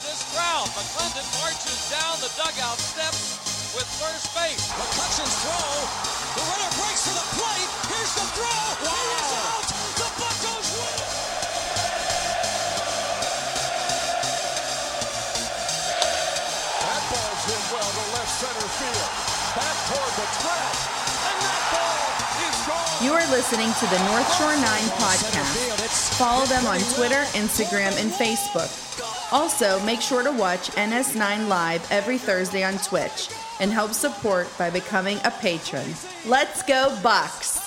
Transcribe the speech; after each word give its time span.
This 0.00 0.26
crowd, 0.34 0.66
McClendon 0.74 1.26
marches 1.38 1.78
down 1.90 2.18
the 2.18 2.30
dugout 2.34 2.78
steps 2.78 3.38
with 3.78 3.86
first 4.02 4.26
base. 4.34 4.66
McCutcheon's 4.74 5.36
throw. 5.46 5.70
The 6.34 6.42
runner 6.50 6.70
breaks 6.82 7.06
to 7.06 7.14
the 7.14 7.26
plate. 7.38 7.70
Here's 7.94 8.14
the 8.18 8.26
throw. 8.34 8.58
Wow. 8.82 8.90
He 8.90 9.06
is 9.14 9.30
out. 9.38 9.66
The 9.94 10.08
Buccos 10.18 10.68
win. 10.74 12.04
That 15.64 17.02
ball's 17.10 17.42
hit 17.46 17.62
well 17.70 17.90
to 17.94 18.04
left 18.18 18.32
center 18.34 18.68
field. 18.78 19.10
Back 19.54 19.76
toward 19.88 20.12
the 20.18 20.28
track. 20.42 20.74
And 21.22 21.38
that 21.38 21.62
ball 21.70 22.02
is 22.44 22.56
gone. 22.66 23.04
You 23.04 23.12
are 23.14 23.26
listening 23.30 23.70
to 23.78 23.86
the 23.86 24.00
North 24.10 24.28
Shore 24.36 24.54
9 24.54 24.62
podcast. 24.98 26.18
Follow 26.18 26.44
them 26.46 26.66
on 26.66 26.78
Twitter, 26.94 27.22
Instagram, 27.38 27.94
and 28.02 28.10
Facebook. 28.10 28.70
Also, 29.34 29.80
make 29.80 30.00
sure 30.00 30.22
to 30.22 30.30
watch 30.30 30.70
NS9 30.76 31.48
Live 31.48 31.84
every 31.90 32.18
Thursday 32.18 32.62
on 32.62 32.78
Twitch 32.78 33.30
and 33.58 33.72
help 33.72 33.92
support 33.92 34.46
by 34.56 34.70
becoming 34.70 35.18
a 35.24 35.30
patron. 35.32 35.92
Let's 36.24 36.62
go, 36.62 36.96
Bucs! 37.02 37.60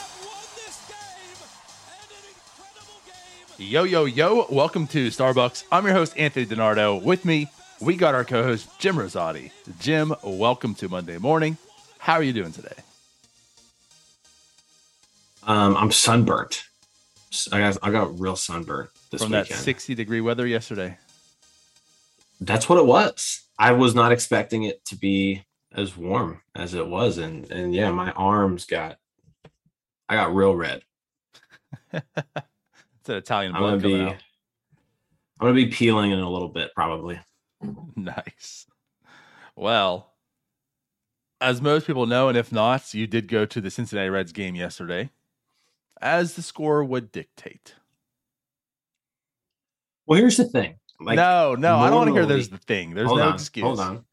Yo, 3.58 3.84
yo, 3.84 4.06
yo. 4.06 4.48
Welcome 4.50 4.88
to 4.88 5.10
Starbucs. 5.10 5.66
I'm 5.70 5.84
your 5.84 5.94
host, 5.94 6.14
Anthony 6.16 6.46
DiNardo. 6.46 7.02
With 7.02 7.26
me, 7.26 7.50
we 7.82 7.98
got 7.98 8.16
our 8.16 8.24
co 8.24 8.44
host, 8.44 8.70
Jim 8.80 8.96
Rosati. 8.96 9.52
Jim, 9.78 10.16
welcome 10.24 10.74
to 10.76 10.88
Monday 10.88 11.18
morning. 11.18 11.58
How 11.98 12.14
are 12.14 12.24
you 12.24 12.32
doing 12.32 12.54
today? 12.54 12.76
Um, 15.44 15.76
I'm 15.76 15.92
sunburnt. 15.92 16.64
I 17.52 17.60
got 17.60 17.78
I 17.84 17.92
got 17.92 18.18
real 18.18 18.38
sunburnt 18.38 18.90
this 19.12 19.22
From 19.22 19.34
weekend. 19.34 19.50
that 19.50 19.64
60 19.64 19.96
degree 19.96 20.22
weather 20.22 20.48
yesterday. 20.48 20.98
That's 22.40 22.70
what 22.70 22.80
it 22.80 22.86
was. 22.86 23.44
I 23.58 23.72
was 23.72 23.96
not 23.96 24.12
expecting 24.12 24.64
it 24.64 24.84
to 24.86 24.96
be 24.96 25.46
as 25.74 25.98
warm 25.98 26.42
as 26.56 26.74
it 26.74 26.88
was, 26.88 27.18
and 27.18 27.50
and 27.52 27.74
yeah, 27.74 27.92
my 27.92 28.12
arms 28.12 28.66
got 28.66 28.98
I 30.10 30.16
got 30.16 30.36
real 30.36 30.56
red. 30.56 30.84
It's 33.00 33.10
an 33.10 33.20
Italian 33.20 33.56
I'm 33.56 33.62
gonna 33.62 33.78
be 33.78 34.02
out. 34.02 34.18
I'm 35.40 35.48
gonna 35.48 35.54
be 35.54 35.68
peeling 35.68 36.12
in 36.12 36.20
a 36.20 36.30
little 36.30 36.50
bit 36.50 36.72
probably. 36.76 37.20
Nice. 37.96 38.68
Well, 39.56 40.14
as 41.40 41.62
most 41.62 41.88
people 41.88 42.06
know, 42.06 42.28
and 42.28 42.38
if 42.38 42.52
not, 42.52 42.94
you 42.94 43.08
did 43.08 43.30
go 43.30 43.46
to 43.46 43.62
the 43.62 43.72
Cincinnati 43.72 44.10
Reds 44.10 44.34
game 44.34 44.56
yesterday, 44.56 45.10
as 46.02 46.34
the 46.34 46.42
score 46.42 46.84
would 46.84 47.14
dictate. 47.14 47.76
Well, 50.06 50.20
here's 50.20 50.38
the 50.38 50.46
thing. 50.46 50.80
Like 51.00 51.16
no, 51.16 51.56
no, 51.56 51.78
I 51.78 51.90
don't 51.90 51.98
want 51.98 52.08
to 52.08 52.14
hear 52.14 52.22
normally- 52.24 52.36
there's 52.36 52.50
the 52.50 52.58
thing. 52.58 52.94
There's 52.94 53.08
no 53.08 53.22
on, 53.22 53.34
excuse. 53.36 53.64
Hold 53.64 53.80
on. 53.80 54.06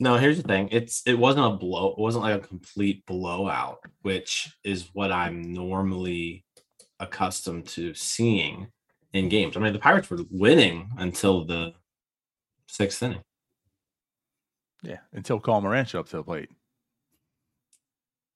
No, 0.00 0.16
here's 0.16 0.40
the 0.40 0.48
thing. 0.48 0.68
It's 0.72 1.02
it 1.06 1.14
wasn't 1.14 1.46
a 1.46 1.56
blow. 1.56 1.92
It 1.92 1.98
wasn't 1.98 2.24
like 2.24 2.42
a 2.42 2.46
complete 2.46 3.04
blowout, 3.06 3.78
which 4.02 4.56
is 4.64 4.88
what 4.92 5.12
I'm 5.12 5.52
normally 5.52 6.44
accustomed 7.00 7.66
to 7.68 7.92
seeing 7.94 8.68
in 9.12 9.28
games. 9.28 9.56
I 9.56 9.60
mean, 9.60 9.72
the 9.72 9.78
Pirates 9.78 10.10
were 10.10 10.18
winning 10.30 10.90
until 10.96 11.44
the 11.44 11.74
sixth 12.68 13.02
inning. 13.02 13.22
Yeah, 14.82 14.98
until 15.12 15.38
Colin 15.38 15.62
Moran 15.64 15.84
showed 15.86 16.00
up 16.00 16.08
to 16.08 16.16
the 16.16 16.24
plate. 16.24 16.50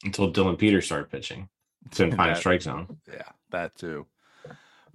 Until 0.04 0.30
Dillon 0.30 0.56
Peters 0.56 0.86
started 0.86 1.10
pitching. 1.10 1.48
Couldn't 1.90 2.16
find 2.16 2.32
a 2.32 2.36
strike 2.36 2.62
zone. 2.62 2.98
Yeah, 3.08 3.28
that 3.50 3.74
too. 3.76 4.06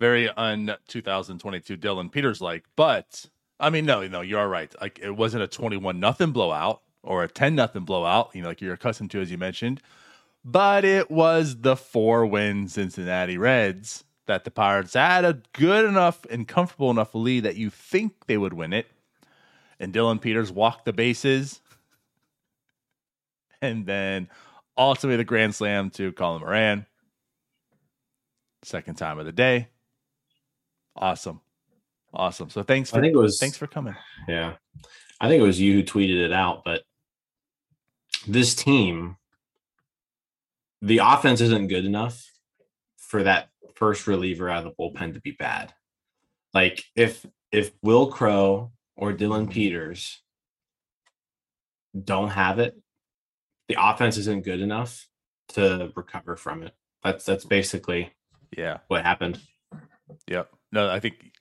Very 0.01 0.29
un 0.29 0.75
2022 0.87 1.77
Dillon 1.77 2.09
Peters 2.09 2.41
like, 2.41 2.65
but 2.75 3.27
I 3.59 3.69
mean, 3.69 3.85
no, 3.85 4.07
no, 4.07 4.21
you 4.21 4.39
are 4.39 4.49
right. 4.49 4.73
Like 4.81 4.97
it 4.97 5.11
wasn't 5.11 5.43
a 5.43 5.47
21 5.47 5.99
nothing 5.99 6.31
blowout 6.31 6.81
or 7.03 7.23
a 7.23 7.27
10 7.27 7.53
nothing 7.53 7.83
blowout, 7.83 8.31
you 8.33 8.41
know, 8.41 8.47
like 8.47 8.61
you're 8.61 8.73
accustomed 8.73 9.11
to, 9.11 9.21
as 9.21 9.29
you 9.29 9.37
mentioned, 9.37 9.79
but 10.43 10.83
it 10.85 11.11
was 11.11 11.61
the 11.61 11.75
four 11.75 12.25
win 12.25 12.67
Cincinnati 12.67 13.37
Reds 13.37 14.03
that 14.25 14.43
the 14.43 14.49
Pirates 14.49 14.95
had 14.95 15.23
a 15.23 15.39
good 15.53 15.85
enough 15.85 16.25
and 16.31 16.47
comfortable 16.47 16.89
enough 16.89 17.13
lead 17.13 17.43
that 17.43 17.57
you 17.57 17.69
think 17.69 18.25
they 18.25 18.37
would 18.37 18.53
win 18.53 18.73
it. 18.73 18.87
And 19.79 19.93
Dillon 19.93 20.17
Peters 20.17 20.51
walked 20.51 20.85
the 20.85 20.93
bases. 20.93 21.61
And 23.63 23.85
then 23.85 24.27
ultimately 24.75 25.17
the 25.17 25.23
grand 25.23 25.53
slam 25.53 25.91
to 25.91 26.11
Colin 26.13 26.41
Moran. 26.41 26.87
Second 28.63 28.95
time 28.95 29.19
of 29.19 29.27
the 29.27 29.31
day. 29.31 29.67
Awesome. 30.95 31.41
Awesome. 32.13 32.49
So 32.49 32.63
thanks 32.63 32.89
for 32.89 32.97
I 32.97 33.01
think 33.01 33.13
it 33.13 33.17
was 33.17 33.39
thanks 33.39 33.57
for 33.57 33.67
coming. 33.67 33.95
Yeah. 34.27 34.55
I 35.19 35.27
think 35.27 35.41
it 35.41 35.45
was 35.45 35.59
you 35.61 35.73
who 35.73 35.83
tweeted 35.83 36.23
it 36.25 36.33
out, 36.33 36.63
but 36.65 36.83
this 38.27 38.55
team, 38.55 39.17
the 40.81 40.99
offense 40.99 41.41
isn't 41.41 41.67
good 41.67 41.85
enough 41.85 42.29
for 42.97 43.23
that 43.23 43.49
first 43.75 44.07
reliever 44.07 44.49
out 44.49 44.65
of 44.65 44.73
the 44.75 44.83
bullpen 44.83 45.13
to 45.13 45.21
be 45.21 45.31
bad. 45.31 45.73
Like 46.53 46.83
if 46.95 47.25
if 47.51 47.71
Wil 47.81 48.11
Crowe 48.11 48.71
or 48.95 49.13
Dillon 49.13 49.43
mm-hmm. 49.43 49.53
Peters 49.53 50.21
don't 52.03 52.29
have 52.29 52.59
it, 52.59 52.77
the 53.67 53.77
offense 53.79 54.17
isn't 54.17 54.43
good 54.43 54.61
enough 54.61 55.07
to 55.49 55.91
recover 55.95 56.35
from 56.35 56.63
it. 56.63 56.73
That's 57.03 57.25
that's 57.25 57.45
basically 57.45 58.11
Yeah. 58.57 58.79
what 58.87 59.03
happened. 59.03 59.39
Yep. 60.27 60.51
No, 60.71 60.89
I 60.89 60.99
think 60.99 61.31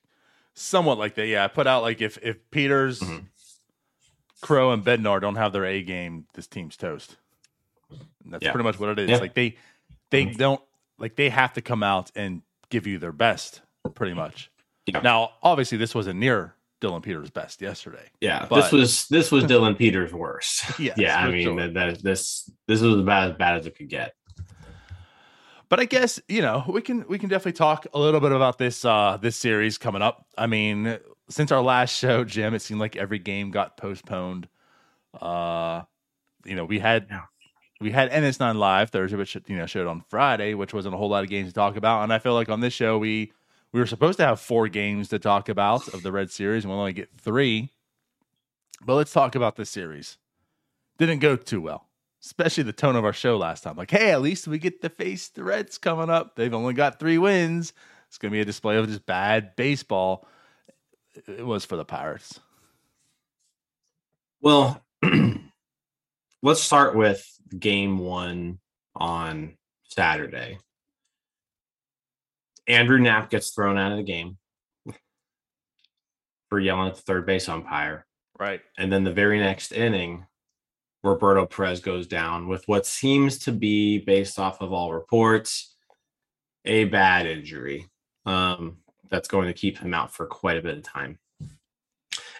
somewhat 0.53 0.97
like 0.97 1.15
that. 1.15 1.27
Yeah. 1.27 1.43
I 1.43 1.47
put 1.47 1.67
out 1.67 1.81
like 1.83 2.01
if 2.01 2.17
if 2.21 2.37
Peters, 2.51 2.99
Mhm. 2.99 3.25
Crowe, 4.41 4.71
and 4.71 4.83
Bednar 4.83 5.21
don't 5.21 5.35
have 5.35 5.53
their 5.53 5.65
A 5.65 5.81
game, 5.83 6.25
this 6.33 6.47
team's 6.47 6.75
toast. 6.77 7.17
And 7.89 8.33
that's 8.33 8.43
Yeah. 8.43 8.51
pretty 8.51 8.63
much 8.63 8.79
what 8.79 8.89
it 8.89 8.99
is. 8.99 9.09
Yeah. 9.09 9.17
Like 9.17 9.33
they 9.35 9.57
they 10.09 10.25
don't 10.25 10.61
like 10.97 11.15
they 11.15 11.29
have 11.29 11.53
to 11.53 11.61
come 11.61 11.83
out 11.83 12.11
and 12.15 12.41
give 12.69 12.87
you 12.87 12.97
their 12.97 13.11
best, 13.11 13.61
pretty 13.95 14.13
much. 14.13 14.49
Yeah. 14.85 14.99
Now, 15.01 15.31
obviously, 15.43 15.77
this 15.77 15.93
wasn't 15.95 16.19
near 16.19 16.55
Dillon 16.79 17.01
Peters' 17.01 17.29
best 17.29 17.61
yesterday. 17.61 18.09
Yeah, 18.19 18.45
But- 18.49 18.61
this 18.63 18.71
was 18.71 19.07
this 19.07 19.31
was 19.31 19.43
Dillon 19.45 19.75
Peters' 19.75 20.11
worst. 20.13 20.79
Yes, 20.79 20.97
yeah, 20.97 21.19
I 21.19 21.29
mean 21.31 21.43
sure. 21.43 21.55
that, 21.55 21.73
that 21.75 22.03
this 22.03 22.49
this 22.67 22.81
was 22.81 22.99
about 22.99 23.31
as 23.31 23.37
bad 23.37 23.57
as 23.59 23.67
it 23.67 23.75
could 23.75 23.89
get. 23.89 24.15
But 25.71 25.79
I 25.79 25.85
guess 25.85 26.19
you 26.27 26.41
know 26.41 26.65
we 26.67 26.81
can 26.81 27.05
we 27.07 27.17
can 27.17 27.29
definitely 27.29 27.53
talk 27.53 27.87
a 27.93 27.99
little 27.99 28.19
bit 28.19 28.33
about 28.33 28.57
this 28.57 28.83
uh 28.83 29.17
this 29.21 29.37
series 29.37 29.77
coming 29.77 30.01
up. 30.01 30.27
I 30.37 30.45
mean, 30.45 30.99
since 31.29 31.49
our 31.49 31.61
last 31.61 31.95
show, 31.95 32.25
Jim, 32.25 32.53
it 32.53 32.61
seemed 32.61 32.81
like 32.81 32.97
every 32.97 33.19
game 33.19 33.51
got 33.51 33.77
postponed. 33.77 34.49
Uh, 35.19 35.83
you 36.43 36.55
know, 36.55 36.65
we 36.65 36.79
had 36.79 37.07
Yeah. 37.09 37.21
we 37.79 37.89
had 37.89 38.11
NS9 38.11 38.57
live 38.57 38.89
Thursday, 38.89 39.15
which 39.15 39.33
you 39.47 39.55
know 39.55 39.65
showed 39.65 39.87
on 39.87 40.03
Friday, 40.09 40.55
which 40.55 40.73
wasn't 40.73 40.93
a 40.93 40.97
whole 40.97 41.07
lot 41.07 41.23
of 41.23 41.29
games 41.29 41.47
to 41.47 41.53
talk 41.53 41.77
about. 41.77 42.03
And 42.03 42.11
I 42.11 42.19
feel 42.19 42.33
like 42.33 42.49
on 42.49 42.59
this 42.59 42.73
show 42.73 42.97
we 42.97 43.31
we 43.71 43.79
were 43.79 43.87
supposed 43.87 44.17
to 44.19 44.25
have 44.25 44.41
four 44.41 44.67
games 44.67 45.07
to 45.07 45.19
talk 45.19 45.47
about 45.47 45.87
of 45.93 46.03
the 46.03 46.11
Red 46.11 46.31
Series, 46.31 46.65
and 46.65 46.71
we'll 46.71 46.81
only 46.81 46.91
get 46.91 47.11
three. 47.17 47.71
But 48.85 48.95
let's 48.95 49.13
talk 49.13 49.35
about 49.35 49.55
this 49.55 49.69
series. 49.69 50.17
Didn't 50.97 51.19
go 51.19 51.37
too 51.37 51.61
well 51.61 51.87
especially 52.23 52.63
the 52.63 52.73
tone 52.73 52.95
of 52.95 53.05
our 53.05 53.13
show 53.13 53.37
last 53.37 53.63
time. 53.63 53.75
Like, 53.75 53.91
hey, 53.91 54.11
at 54.11 54.21
least 54.21 54.47
we 54.47 54.59
get 54.59 54.81
to 54.81 54.89
face 54.89 55.29
the 55.29 55.43
Reds 55.43 55.77
coming 55.77 56.09
up. 56.09 56.35
They've 56.35 56.53
only 56.53 56.73
got 56.73 56.99
three 56.99 57.17
wins. 57.17 57.73
It's 58.07 58.17
going 58.17 58.31
to 58.31 58.35
be 58.35 58.41
a 58.41 58.45
display 58.45 58.77
of 58.77 58.87
just 58.87 59.05
bad 59.05 59.55
baseball. 59.55 60.27
It 61.27 61.45
was 61.45 61.65
for 61.65 61.75
the 61.75 61.85
Pirates. 61.85 62.39
Well, 64.41 64.83
let's 66.43 66.61
start 66.61 66.95
with 66.95 67.25
game 67.57 67.97
one 67.97 68.59
on 68.95 69.57
Saturday. 69.85 70.57
Andrew 72.67 72.99
Knapp 72.99 73.29
gets 73.29 73.51
thrown 73.51 73.77
out 73.77 73.91
of 73.91 73.97
the 73.97 74.03
game 74.03 74.37
for 76.49 76.59
yelling 76.59 76.89
at 76.89 76.95
the 76.95 77.01
third 77.01 77.25
base 77.25 77.49
umpire. 77.49 78.05
Right. 78.39 78.61
And 78.77 78.91
then 78.91 79.03
the 79.03 79.13
very 79.13 79.39
next 79.39 79.71
inning, 79.71 80.25
Roberto 81.03 81.45
Perez 81.45 81.79
goes 81.79 82.07
down 82.07 82.47
with 82.47 82.67
what 82.67 82.85
seems 82.85 83.39
to 83.39 83.51
be, 83.51 83.99
based 83.99 84.37
off 84.37 84.61
of 84.61 84.71
all 84.71 84.93
reports, 84.93 85.75
a 86.65 86.85
bad 86.85 87.25
injury. 87.25 87.89
Um, 88.25 88.77
that's 89.09 89.27
going 89.27 89.47
to 89.47 89.53
keep 89.53 89.77
him 89.77 89.93
out 89.93 90.13
for 90.13 90.25
quite 90.25 90.57
a 90.57 90.61
bit 90.61 90.77
of 90.77 90.83
time. 90.83 91.19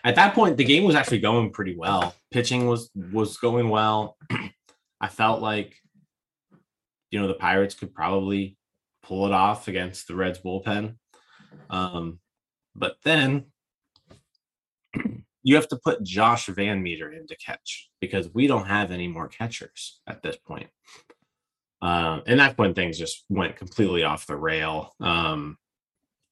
at 0.03 0.15
that 0.15 0.33
point 0.33 0.57
the 0.57 0.63
game 0.63 0.83
was 0.83 0.95
actually 0.95 1.19
going 1.19 1.51
pretty 1.51 1.75
well. 1.75 2.15
Pitching 2.31 2.65
was 2.65 2.89
was 3.11 3.37
going 3.37 3.69
well. 3.69 4.17
I 5.01 5.07
felt 5.07 5.41
like 5.41 5.75
you 7.11 7.19
know 7.19 7.27
the 7.27 7.33
Pirates 7.33 7.75
could 7.75 7.93
probably 7.93 8.57
pull 9.03 9.25
it 9.25 9.33
off 9.33 9.67
against 9.67 10.07
the 10.07 10.15
Reds 10.15 10.39
bullpen. 10.39 10.95
Um, 11.69 12.19
but 12.75 12.95
then 13.03 13.45
you 15.43 15.55
have 15.55 15.67
to 15.67 15.79
put 15.83 16.03
Josh 16.03 16.45
Van 16.47 16.81
Meter 16.81 17.11
in 17.11 17.27
to 17.27 17.35
catch 17.35 17.90
because 18.01 18.33
we 18.33 18.47
don't 18.47 18.65
have 18.65 18.91
any 18.91 19.07
more 19.07 19.29
catchers 19.29 20.01
at 20.07 20.21
this 20.21 20.35
point. 20.35 20.67
Um, 21.81 22.23
and 22.27 22.39
that's 22.39 22.57
when 22.57 22.73
things 22.73 22.97
just 22.97 23.23
went 23.29 23.55
completely 23.55 24.03
off 24.03 24.27
the 24.27 24.35
rail. 24.35 24.93
Um, 24.99 25.57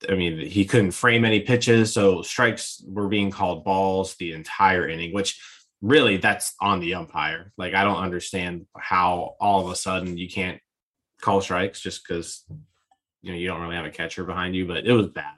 I 0.09 0.15
mean, 0.15 0.39
he 0.39 0.65
couldn't 0.65 0.91
frame 0.91 1.25
any 1.25 1.41
pitches, 1.41 1.93
so 1.93 2.21
strikes 2.21 2.83
were 2.87 3.07
being 3.07 3.31
called 3.31 3.63
balls 3.63 4.15
the 4.15 4.33
entire 4.33 4.87
inning, 4.87 5.13
which 5.13 5.41
really 5.81 6.17
that's 6.17 6.53
on 6.61 6.79
the 6.79 6.95
umpire. 6.95 7.51
Like, 7.57 7.73
I 7.73 7.83
don't 7.83 8.03
understand 8.03 8.65
how 8.77 9.35
all 9.39 9.65
of 9.65 9.71
a 9.71 9.75
sudden 9.75 10.17
you 10.17 10.29
can't 10.29 10.59
call 11.21 11.41
strikes 11.41 11.81
just 11.81 12.07
because 12.07 12.45
you 13.21 13.31
know 13.31 13.37
you 13.37 13.47
don't 13.47 13.61
really 13.61 13.75
have 13.75 13.85
a 13.85 13.91
catcher 13.91 14.23
behind 14.23 14.55
you, 14.55 14.65
but 14.65 14.85
it 14.85 14.93
was 14.93 15.07
bad. 15.07 15.33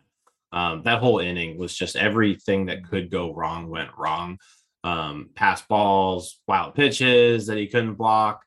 Um, 0.51 0.83
that 0.83 0.99
whole 0.99 1.19
inning 1.19 1.57
was 1.57 1.75
just 1.75 1.95
everything 1.95 2.65
that 2.65 2.87
could 2.87 3.09
go 3.09 3.33
wrong 3.33 3.69
went 3.69 3.89
wrong. 3.97 4.37
Um, 4.83 5.29
pass 5.35 5.61
balls, 5.61 6.39
wild 6.47 6.73
pitches 6.73 7.47
that 7.47 7.57
he 7.57 7.67
couldn't 7.67 7.95
block. 7.95 8.43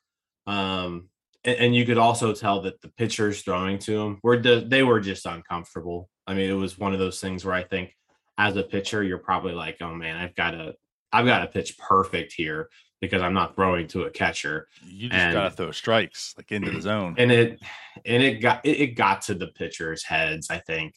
Um, 0.46 1.08
and, 1.44 1.56
and, 1.56 1.76
you 1.76 1.86
could 1.86 1.96
also 1.96 2.34
tell 2.34 2.62
that 2.62 2.80
the 2.80 2.88
pitchers 2.88 3.42
throwing 3.42 3.78
to 3.80 4.00
him 4.00 4.18
were 4.22 4.36
they 4.36 4.82
were 4.82 5.00
just 5.00 5.26
uncomfortable. 5.26 6.08
I 6.26 6.34
mean, 6.34 6.50
it 6.50 6.54
was 6.54 6.78
one 6.78 6.92
of 6.92 6.98
those 6.98 7.20
things 7.20 7.44
where 7.44 7.54
I 7.54 7.62
think 7.62 7.94
as 8.36 8.56
a 8.56 8.62
pitcher, 8.62 9.02
you're 9.02 9.18
probably 9.18 9.52
like, 9.52 9.76
oh 9.80 9.94
man, 9.94 10.16
I've 10.16 10.34
got 10.34 10.50
to 10.50 10.74
I've 11.12 11.26
got 11.26 11.40
to 11.40 11.46
pitch 11.46 11.78
perfect 11.78 12.32
here 12.32 12.68
because 13.00 13.22
I'm 13.22 13.34
not 13.34 13.54
throwing 13.54 13.86
to 13.88 14.04
a 14.04 14.10
catcher. 14.10 14.66
You 14.84 15.08
just 15.08 15.20
and, 15.20 15.32
gotta 15.32 15.50
throw 15.50 15.70
strikes 15.70 16.34
like 16.36 16.50
into 16.50 16.70
the 16.70 16.80
zone. 16.80 17.14
And 17.18 17.30
it 17.30 17.60
and 18.04 18.22
it 18.22 18.40
got 18.40 18.64
it, 18.64 18.80
it 18.80 18.86
got 18.96 19.22
to 19.22 19.34
the 19.34 19.48
pitchers' 19.48 20.02
heads, 20.02 20.50
I 20.50 20.58
think, 20.58 20.94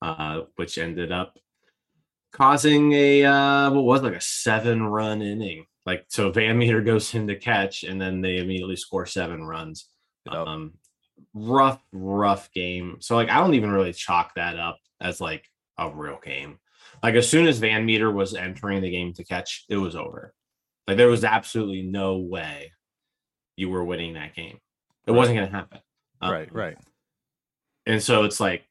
uh, 0.00 0.42
which 0.56 0.78
ended 0.78 1.12
up 1.12 1.38
causing 2.32 2.92
a 2.92 3.24
uh 3.24 3.70
what 3.70 3.84
was 3.84 4.02
like 4.02 4.14
a 4.14 4.20
seven 4.20 4.82
run 4.82 5.22
inning. 5.22 5.66
Like 5.84 6.04
so 6.08 6.30
Van 6.30 6.58
Meter 6.58 6.80
goes 6.80 7.14
in 7.14 7.26
to 7.26 7.36
catch 7.36 7.84
and 7.84 8.00
then 8.00 8.20
they 8.20 8.38
immediately 8.38 8.76
score 8.76 9.06
seven 9.06 9.44
runs. 9.44 9.88
Yep. 10.26 10.34
Um 10.34 10.72
rough, 11.34 11.82
rough 11.92 12.50
game. 12.52 12.96
So 13.00 13.16
like 13.16 13.30
I 13.30 13.38
don't 13.38 13.54
even 13.54 13.70
really 13.70 13.92
chalk 13.92 14.34
that 14.36 14.58
up 14.58 14.78
as 15.00 15.20
like 15.20 15.44
a 15.78 15.90
real 15.90 16.18
game. 16.22 16.58
Like 17.02 17.14
as 17.14 17.28
soon 17.28 17.46
as 17.46 17.58
Van 17.58 17.84
Meter 17.84 18.10
was 18.10 18.34
entering 18.34 18.82
the 18.82 18.90
game 18.90 19.12
to 19.14 19.24
catch, 19.24 19.64
it 19.68 19.76
was 19.76 19.96
over. 19.96 20.34
Like 20.86 20.96
there 20.96 21.08
was 21.08 21.24
absolutely 21.24 21.82
no 21.82 22.18
way 22.18 22.72
you 23.56 23.68
were 23.68 23.84
winning 23.84 24.14
that 24.14 24.34
game. 24.34 24.58
It 25.06 25.10
right. 25.10 25.16
wasn't 25.16 25.38
going 25.38 25.50
to 25.50 25.56
happen. 25.56 25.78
Um, 26.20 26.32
right, 26.32 26.52
right. 26.52 26.76
And 27.86 28.02
so 28.02 28.24
it's 28.24 28.40
like, 28.40 28.64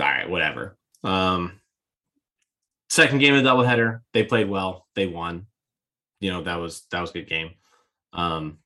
all 0.00 0.06
right, 0.06 0.28
whatever. 0.28 0.76
Um, 1.04 1.60
second 2.88 3.18
game 3.18 3.34
of 3.34 3.42
the 3.42 3.48
doubleheader, 3.48 4.00
they 4.12 4.24
played 4.24 4.48
well. 4.48 4.86
They 4.94 5.06
won. 5.06 5.46
You 6.20 6.32
know 6.32 6.42
that 6.42 6.56
was 6.56 6.84
that 6.90 7.00
was 7.00 7.10
a 7.10 7.14
good 7.14 7.28
game. 7.28 7.50
Um, 8.12 8.58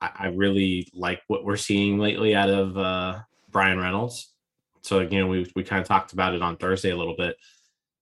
I, 0.00 0.10
I 0.14 0.26
really 0.28 0.88
like 0.94 1.22
what 1.26 1.44
we're 1.44 1.56
seeing 1.56 1.98
lately 1.98 2.34
out 2.34 2.50
of 2.50 2.78
uh, 2.78 3.20
Bryan 3.50 3.78
Reynolds. 3.78 4.32
So 4.82 5.00
you 5.00 5.20
know 5.20 5.26
we 5.26 5.50
we 5.56 5.64
kind 5.64 5.82
of 5.82 5.88
talked 5.88 6.12
about 6.12 6.34
it 6.34 6.42
on 6.42 6.56
Thursday 6.56 6.90
a 6.90 6.96
little 6.96 7.16
bit. 7.16 7.36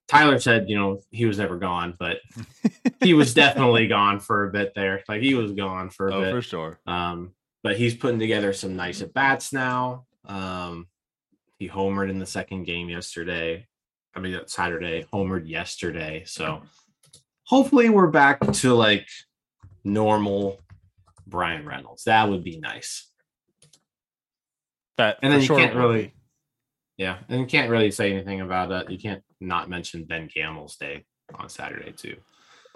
Tyler 0.09 0.39
said, 0.39 0.69
you 0.69 0.77
know, 0.77 1.01
he 1.11 1.25
was 1.25 1.39
never 1.39 1.57
gone, 1.57 1.95
but 1.99 2.19
he 3.01 3.15
was 3.15 3.33
definitely 3.35 3.87
gone 3.87 4.21
for 4.21 4.47
a 4.47 4.53
bit 4.53 4.75
there. 4.75 5.03
Like 5.09 5.23
he 5.23 5.35
was 5.35 5.53
gone 5.53 5.89
for 5.89 6.09
a 6.09 6.15
oh, 6.15 6.21
bit. 6.21 6.35
for 6.35 6.43
sure. 6.43 6.81
Um, 6.87 7.33
but 7.63 7.79
he's 7.79 7.95
putting 7.95 8.19
together 8.19 8.53
some 8.53 8.77
nice 8.77 9.01
at 9.01 9.15
bats 9.15 9.55
now. 9.55 10.05
Um, 10.27 10.89
he 11.59 11.69
homered 11.69 12.11
in 12.11 12.19
the 12.19 12.27
second 12.27 12.65
game 12.65 12.91
yesterday. 12.91 13.67
I 14.15 14.21
mean, 14.21 14.39
Saturday, 14.47 15.07
homered 15.13 15.49
yesterday. 15.49 16.25
So 16.27 16.63
hopefully 17.45 17.89
we're 17.89 18.09
back 18.09 18.41
to 18.41 18.75
like 18.75 19.09
normal 19.85 20.61
Bryan 21.27 21.67
Reynolds. 21.67 22.05
That 22.05 22.29
would 22.29 22.45
be 22.45 22.59
nice. 22.59 23.09
That 24.99 25.19
and 25.23 25.33
then 25.33 25.41
you 25.41 25.47
sure 25.47 25.59
can't 25.59 25.75
really, 25.75 26.13
yeah, 26.99 27.19
and 27.29 27.41
you 27.41 27.47
can't 27.47 27.71
really 27.71 27.91
say 27.91 28.13
anything 28.13 28.43
about 28.43 28.69
that. 28.69 28.91
You 28.91 28.99
can't 28.99 29.23
not 29.41 29.71
mention 29.71 30.05
Ben 30.05 30.29
Gamel's 30.33 30.77
day 30.77 31.05
on 31.35 31.49
Saturday 31.49 31.93
too. 31.93 32.17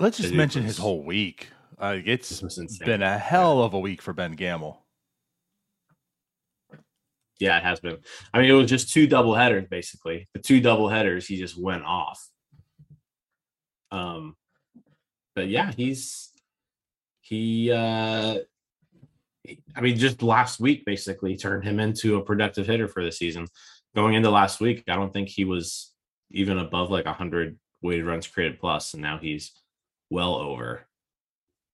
Let's 0.00 0.16
just 0.16 0.32
mention 0.32 0.62
was, 0.62 0.76
his 0.76 0.78
whole 0.78 1.02
week. 1.02 1.48
Uh, 1.78 1.98
it's 2.04 2.40
been 2.78 3.02
a 3.02 3.18
hell 3.18 3.62
of 3.62 3.74
a 3.74 3.78
week 3.78 4.00
for 4.00 4.14
Ben 4.14 4.32
Gamel. 4.32 4.85
Yeah, 7.38 7.58
it 7.58 7.64
has 7.64 7.80
been. 7.80 7.98
I 8.32 8.40
mean, 8.40 8.50
it 8.50 8.54
was 8.54 8.70
just 8.70 8.92
two 8.92 9.06
double 9.06 9.34
headers 9.34 9.66
basically. 9.68 10.28
The 10.34 10.40
two 10.40 10.60
double 10.60 10.88
headers, 10.88 11.26
he 11.26 11.36
just 11.36 11.60
went 11.60 11.84
off. 11.84 12.26
Um, 13.90 14.36
but 15.34 15.48
yeah, 15.48 15.72
he's 15.76 16.30
he. 17.20 17.70
uh 17.70 18.38
I 19.76 19.80
mean, 19.80 19.96
just 19.96 20.22
last 20.22 20.58
week 20.58 20.84
basically 20.84 21.36
turned 21.36 21.62
him 21.64 21.78
into 21.78 22.16
a 22.16 22.24
productive 22.24 22.66
hitter 22.66 22.88
for 22.88 23.04
the 23.04 23.12
season. 23.12 23.46
Going 23.94 24.14
into 24.14 24.30
last 24.30 24.60
week, 24.60 24.82
I 24.88 24.96
don't 24.96 25.12
think 25.12 25.28
he 25.28 25.44
was 25.44 25.92
even 26.32 26.58
above 26.58 26.90
like 26.90 27.04
100 27.04 27.56
weighted 27.82 28.06
runs 28.06 28.26
created 28.26 28.58
plus, 28.58 28.94
and 28.94 29.02
now 29.02 29.18
he's 29.18 29.52
well 30.10 30.34
over. 30.34 30.86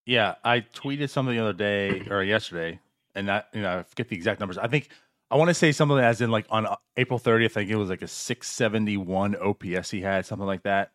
Yeah, 0.04 0.34
I 0.44 0.60
tweeted 0.60 1.08
something 1.10 1.34
the 1.34 1.42
other 1.42 1.52
day 1.52 2.02
or 2.10 2.22
yesterday, 2.22 2.80
and 3.14 3.28
that 3.28 3.48
you 3.54 3.62
know 3.62 3.78
I 3.78 3.82
forget 3.84 4.08
the 4.08 4.16
exact 4.16 4.40
numbers. 4.40 4.58
I 4.58 4.66
think 4.66 4.88
I 5.32 5.36
want 5.36 5.48
to 5.48 5.54
say 5.54 5.72
something 5.72 5.98
as 5.98 6.20
in 6.20 6.30
like 6.30 6.44
on 6.50 6.66
uh, 6.66 6.76
April 6.98 7.18
30th, 7.18 7.44
I 7.46 7.48
think 7.48 7.70
it 7.70 7.76
was 7.76 7.88
like 7.88 8.02
a 8.02 8.08
671 8.08 9.34
OPS 9.36 9.90
he 9.90 10.02
had, 10.02 10.26
something 10.26 10.46
like 10.46 10.64
that. 10.64 10.92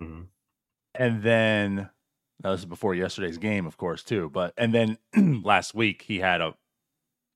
Mm-hmm. 0.00 0.22
And 0.94 1.22
then 1.22 1.90
now 2.42 2.52
this 2.52 2.60
is 2.60 2.66
before 2.66 2.94
yesterday's 2.94 3.36
game, 3.36 3.66
of 3.66 3.76
course, 3.76 4.02
too. 4.02 4.30
But 4.30 4.54
and 4.56 4.72
then 4.72 4.96
last 5.44 5.74
week 5.74 6.00
he 6.00 6.18
had 6.18 6.40
a 6.40 6.54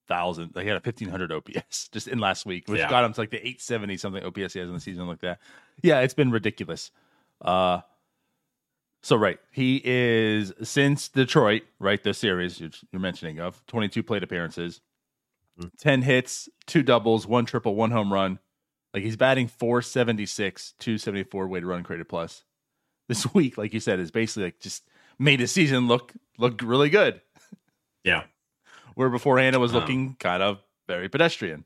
thousand. 0.09 0.53
He 0.59 0.67
had 0.67 0.79
a 0.79 0.81
fifteen 0.81 1.11
hundred 1.11 1.33
OPS 1.33 1.89
just 1.93 2.09
in 2.09 2.19
last 2.19 2.47
week, 2.47 2.67
which 2.67 2.81
yeah. 2.81 2.89
got 2.89 3.05
him 3.05 3.13
to 3.13 3.21
like 3.21 3.31
the 3.31 3.47
eight 3.47 3.61
seventy 3.61 3.99
something 3.99 4.25
OPS 4.25 4.55
he 4.55 4.61
has 4.61 4.69
in 4.69 4.75
the 4.75 4.81
season 4.81 5.07
like 5.07 5.21
that. 5.21 5.39
Yeah, 5.83 6.01
it's 6.01 6.15
been 6.15 6.31
ridiculous. 6.31 6.93
Uh 7.43 7.81
so 9.03 9.17
right, 9.17 9.39
he 9.53 9.83
is 9.85 10.53
since 10.63 11.09
Detroit, 11.09 11.63
right? 11.79 12.03
The 12.03 12.15
series 12.15 12.59
you're, 12.59 12.71
you're 12.91 13.01
mentioning 13.01 13.39
of 13.39 13.65
twenty 13.67 13.89
two 13.89 14.03
plate 14.03 14.23
appearances, 14.23 14.81
mm-hmm. 15.59 15.69
ten 15.79 16.03
hits, 16.03 16.49
two 16.67 16.83
doubles, 16.83 17.27
one 17.27 17.47
triple, 17.47 17.75
one 17.75 17.91
home 17.91 18.13
run. 18.13 18.39
Like 18.95 19.03
he's 19.03 19.17
batting 19.17 19.49
476, 19.49 20.73
274 20.79 21.49
weighted 21.49 21.67
run 21.67 21.83
created 21.83 22.09
plus. 22.09 22.43
This 23.09 23.33
week, 23.33 23.57
like 23.57 23.73
you 23.73 23.79
said, 23.79 24.01
is 24.01 24.11
basically 24.11 24.45
like 24.45 24.59
just 24.59 24.83
made 25.17 25.39
his 25.39 25.53
season 25.53 25.87
look 25.87 26.13
look 26.39 26.61
really 26.61 26.91
good. 26.91 27.21
Yeah 28.03 28.25
where 28.97 29.11
beforehand 29.11 29.55
it 29.55 29.59
was 29.59 29.75
looking 29.75 30.17
kind 30.19 30.43
of 30.43 30.59
very 30.89 31.09
pedestrian. 31.09 31.65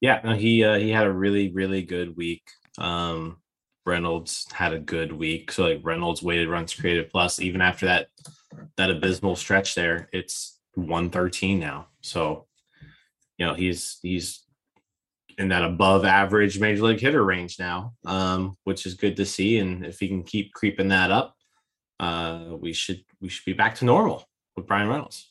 Yeah, 0.00 0.20
no, 0.22 0.34
he 0.34 0.64
uh, 0.64 0.78
he 0.78 0.90
had 0.90 1.06
a 1.06 1.12
really 1.12 1.50
really 1.50 1.82
good 1.82 2.16
week. 2.16 2.48
Um, 2.78 3.38
Reynolds 3.84 4.46
had 4.52 4.72
a 4.72 4.78
good 4.78 5.12
week. 5.12 5.50
So 5.50 5.64
like 5.64 5.80
Reynolds 5.82 6.22
weighted 6.22 6.48
runs 6.48 6.72
created 6.72 7.10
plus 7.10 7.40
even 7.40 7.60
after 7.60 7.86
that 7.86 8.08
that 8.76 8.90
abysmal 8.90 9.36
stretch 9.36 9.74
there, 9.74 10.08
it's 10.12 10.58
113 10.74 11.58
now. 11.58 11.88
So 12.00 12.46
you 13.38 13.46
know, 13.46 13.54
he's 13.54 13.98
he's 14.02 14.44
in 15.38 15.48
that 15.48 15.64
above 15.64 16.04
average 16.04 16.58
major 16.58 16.82
league 16.82 17.00
hitter 17.00 17.24
range 17.24 17.58
now, 17.58 17.94
um, 18.04 18.56
which 18.64 18.84
is 18.84 18.94
good 18.94 19.16
to 19.16 19.24
see. 19.24 19.58
And 19.58 19.86
if 19.86 20.00
he 20.00 20.08
can 20.08 20.24
keep 20.24 20.52
creeping 20.52 20.88
that 20.88 21.12
up, 21.12 21.36
uh, 22.00 22.56
we 22.60 22.72
should 22.72 23.04
we 23.20 23.28
should 23.28 23.44
be 23.44 23.52
back 23.52 23.76
to 23.76 23.84
normal 23.84 24.28
with 24.56 24.66
Bryan 24.66 24.88
Reynolds. 24.88 25.30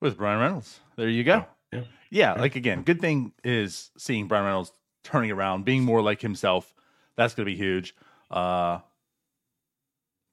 With 0.00 0.16
Bryan 0.16 0.40
Reynolds, 0.40 0.80
there 0.96 1.08
you 1.08 1.24
go. 1.24 1.46
Yeah, 1.72 1.80
yeah. 1.80 1.84
yeah 2.10 2.32
like 2.40 2.56
again, 2.56 2.82
good 2.82 3.00
thing 3.00 3.32
is 3.44 3.90
seeing 3.98 4.26
Bryan 4.26 4.46
Reynolds 4.46 4.72
turning 5.04 5.30
around, 5.30 5.64
being 5.64 5.84
more 5.84 6.02
like 6.02 6.22
himself. 6.22 6.74
That's 7.16 7.34
going 7.34 7.46
to 7.46 7.52
be 7.52 7.56
huge. 7.56 7.94
Uh, 8.30 8.80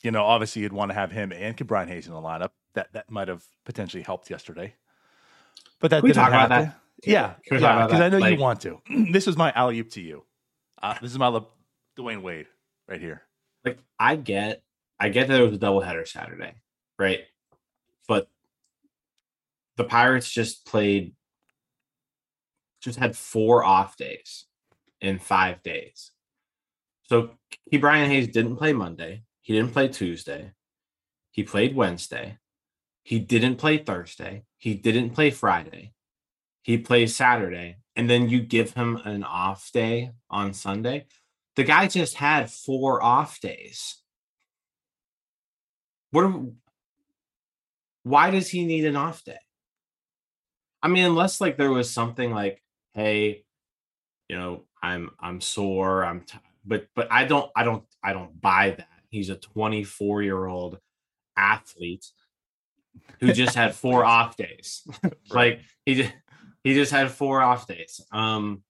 you 0.04 0.12
know, 0.12 0.24
obviously 0.24 0.62
you'd 0.62 0.74
want 0.74 0.90
to 0.90 0.96
have 0.96 1.12
him 1.12 1.32
and 1.32 1.56
Bryan 1.68 1.88
Hayes 1.90 2.08
in 2.08 2.14
the 2.14 2.20
lineup. 2.20 2.52
That 2.74 2.94
that 2.94 3.12
might 3.12 3.28
have 3.28 3.44
potentially 3.66 4.04
helped 4.04 4.30
yesterday, 4.30 4.74
but 5.80 5.92
that 5.92 6.02
Can 6.02 6.08
didn't 6.10 6.24
happen. 6.24 6.50
That? 6.50 6.80
Yeah, 7.04 7.34
yeah, 7.52 7.86
because 7.86 8.00
I 8.00 8.10
know 8.10 8.20
like, 8.20 8.36
you 8.36 8.42
want 8.42 8.62
to. 8.62 8.80
this 9.12 9.28
is 9.28 9.36
my 9.36 9.52
alley 9.52 9.80
oop 9.80 9.90
to 9.92 10.02
you. 10.02 10.24
Uh, 10.82 10.96
this 11.02 11.12
is 11.12 11.20
my 11.20 11.28
Le- 11.28 11.48
Dwyane 11.98 12.22
Wade 12.22 12.48
right 12.88 13.02
here. 13.02 13.24
Like 13.66 13.80
I 14.00 14.16
get 14.16 14.64
I 15.02 15.10
get 15.10 15.28
that 15.28 15.42
it 15.42 15.44
was 15.44 15.56
a 15.56 15.60
doubleheader 15.60 16.08
Saturday, 16.08 16.54
right? 17.00 17.22
But 18.08 18.30
the 19.76 19.84
Pirates 19.84 20.30
just 20.30 20.66
played, 20.66 21.16
just 22.82 23.00
had 23.00 23.18
four 23.18 23.64
off 23.64 23.98
days 23.98 24.46
in 25.02 25.18
five 25.18 25.64
days. 25.64 26.12
So 27.04 27.32
Ke'Bryan 27.74 28.08
Hayes 28.08 28.28
didn't 28.28 28.58
play 28.58 28.74
Monday. 28.74 29.24
He 29.52 29.58
didn't 29.58 29.74
play 29.74 29.90
Tuesday. 29.90 30.54
He 31.32 31.44
played 31.44 31.76
Wednesday. 31.76 32.38
He 33.04 33.20
didn't 33.20 33.58
play 33.58 33.80
Thursday. 33.80 34.46
He 34.58 34.76
didn't 34.76 35.10
play 35.10 35.30
Friday. 35.30 35.92
He 36.62 36.78
plays 36.78 37.18
Saturday. 37.18 37.76
And 37.98 38.10
then 38.10 38.30
you 38.30 38.40
give 38.40 38.76
him 38.76 38.96
an 39.04 39.26
off 39.26 39.70
day 39.74 40.12
on 40.30 40.54
Sunday. 40.54 41.08
The 41.58 41.66
guy 41.66 41.90
just 41.90 42.16
had 42.16 42.50
four 42.50 43.04
off 43.04 43.42
days. 43.42 43.98
What 46.12 46.24
are, 46.24 46.46
why 48.04 48.32
does 48.32 48.48
he 48.48 48.66
need 48.66 48.86
an 48.86 48.96
off 48.96 49.26
day? 49.26 49.42
I 50.82 50.88
mean, 50.88 51.04
unless 51.04 51.42
like 51.42 51.58
there 51.58 51.72
was 51.72 51.92
something 51.92 52.32
like, 52.32 52.64
hey, 52.94 53.44
you 54.30 54.38
know, 54.38 54.64
I'm 54.82 55.12
I'm 55.20 55.42
sore, 55.42 56.06
I'm 56.06 56.22
t-, 56.22 56.40
but 56.64 56.88
but 56.96 57.10
I 57.12 57.26
don't 57.26 57.52
I 57.54 57.66
don't 57.66 57.84
I 58.02 58.14
don't 58.14 58.40
buy 58.40 58.76
that. 58.78 58.88
He's 59.12 59.30
a 59.30 59.36
24 59.36 60.24
year 60.24 60.46
old 60.46 60.80
athlete 61.38 62.06
who 63.20 63.34
just 63.34 63.56
had 63.56 63.76
four 63.76 64.04
off 64.04 64.36
days. 64.38 64.88
like 65.30 65.62
he 65.86 65.96
just 65.96 66.14
he 66.64 66.74
just 66.74 66.92
had 66.92 67.12
four 67.12 67.42
off 67.42 67.68
days. 67.68 68.02
Um 68.12 68.64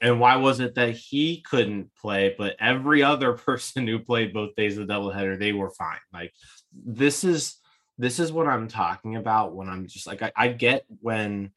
and 0.00 0.18
why 0.18 0.36
was 0.36 0.58
it 0.60 0.74
that 0.74 0.90
he 0.90 1.42
couldn't 1.42 1.94
play, 1.94 2.34
but 2.36 2.56
every 2.60 3.02
other 3.02 3.32
person 3.48 3.86
who 3.86 3.98
played 3.98 4.32
both 4.32 4.54
days 4.54 4.76
of 4.76 4.86
the 4.86 4.92
doubleheader, 4.92 5.38
they 5.38 5.52
were 5.52 5.70
fine. 5.70 6.00
Like 6.12 6.32
this 6.72 7.24
is 7.24 7.56
this 7.98 8.18
is 8.18 8.32
what 8.32 8.46
I'm 8.46 8.68
talking 8.68 9.16
about 9.16 9.54
when 9.54 9.68
I'm 9.68 9.86
just 9.86 10.06
like 10.06 10.22
I, 10.22 10.32
I 10.36 10.48
get 10.48 10.84
when 11.00 11.52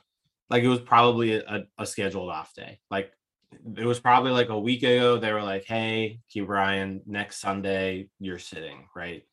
like 0.50 0.63
it 0.63 0.67
was 0.67 0.82
probably 0.82 1.34
a, 1.36 1.65
a, 1.77 1.86
scheduled 1.86 2.29
off 2.29 2.53
day. 2.53 2.79
Like 2.91 3.12
it 3.78 3.86
was 3.86 4.00
probably 4.00 4.32
like 4.32 4.50
a 4.50 4.60
week 4.60 4.84
ago. 4.84 5.18
They 5.18 5.32
were 5.34 5.44
like, 5.44 5.66
"Hey, 5.66 6.20
Ke'Bryan, 6.34 7.02
next 7.06 7.40
Sunday 7.40 8.10
you're 8.20 8.40
sitting, 8.40 8.88
right? 8.96 9.24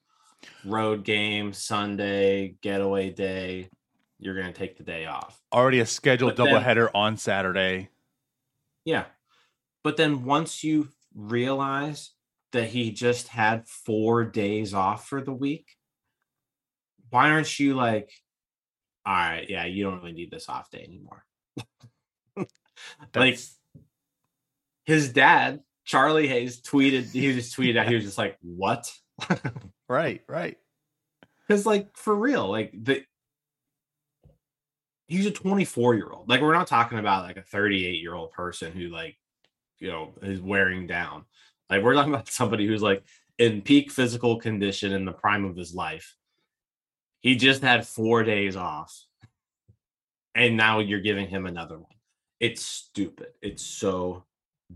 Road 0.64 1.04
game, 1.04 1.52
Sunday, 1.52 2.56
getaway 2.62 3.10
day. 3.10 3.68
You're 4.18 4.34
gonna 4.34 4.52
take 4.52 4.76
the 4.76 4.84
day 4.84 5.06
off. 5.06 5.40
Already 5.52 5.80
a 5.80 5.86
scheduled 5.86 6.36
doubleheader 6.36 6.90
on 6.94 7.16
Saturday. 7.16 7.90
Yeah, 8.84 9.04
but 9.82 9.96
then 9.96 10.24
once 10.24 10.62
you 10.62 10.88
realize 11.14 12.10
that 12.52 12.68
he 12.68 12.90
just 12.90 13.28
had 13.28 13.66
four 13.66 14.24
days 14.24 14.74
off 14.74 15.08
for 15.08 15.20
the 15.20 15.32
week, 15.32 15.76
why 17.10 17.30
aren't 17.30 17.58
you 17.58 17.74
like, 17.74 18.10
all 19.04 19.14
right, 19.14 19.48
yeah, 19.48 19.64
you 19.64 19.84
don't 19.84 19.98
really 19.98 20.12
need 20.12 20.30
this 20.30 20.48
off 20.48 20.70
day 20.70 20.84
anymore? 20.86 21.24
like 23.14 23.38
his 24.84 25.12
dad, 25.12 25.60
Charlie 25.84 26.28
Hayes, 26.28 26.60
tweeted, 26.60 27.10
he 27.12 27.32
just 27.32 27.56
tweeted 27.56 27.78
out, 27.78 27.88
he 27.88 27.94
was 27.94 28.04
just 28.04 28.18
like, 28.18 28.36
what? 28.42 28.90
right, 29.88 30.22
right. 30.28 30.56
Because 31.46 31.66
like 31.66 31.96
for 31.96 32.14
real, 32.14 32.48
like 32.48 32.72
the 32.72 33.04
he's 35.06 35.26
a 35.26 35.30
24 35.30 35.96
year 35.96 36.08
old. 36.10 36.28
Like 36.28 36.40
we're 36.40 36.54
not 36.54 36.66
talking 36.66 36.98
about 36.98 37.24
like 37.24 37.36
a 37.36 37.42
38 37.42 38.00
year 38.00 38.14
old 38.14 38.32
person 38.32 38.72
who 38.72 38.88
like 38.88 39.16
you 39.78 39.88
know 39.88 40.14
is 40.22 40.40
wearing 40.40 40.86
down. 40.86 41.24
Like 41.68 41.82
we're 41.82 41.94
talking 41.94 42.14
about 42.14 42.28
somebody 42.30 42.66
who's 42.66 42.82
like 42.82 43.04
in 43.38 43.60
peak 43.60 43.90
physical 43.90 44.38
condition 44.38 44.92
in 44.92 45.04
the 45.04 45.12
prime 45.12 45.44
of 45.44 45.56
his 45.56 45.74
life 45.74 46.16
he 47.22 47.36
just 47.36 47.62
had 47.62 47.86
four 47.86 48.24
days 48.24 48.56
off. 48.56 49.06
And 50.34 50.56
now 50.56 50.80
you're 50.80 51.00
giving 51.00 51.28
him 51.28 51.46
another 51.46 51.78
one. 51.78 51.94
It's 52.40 52.62
stupid. 52.62 53.28
It's 53.40 53.64
so 53.64 54.24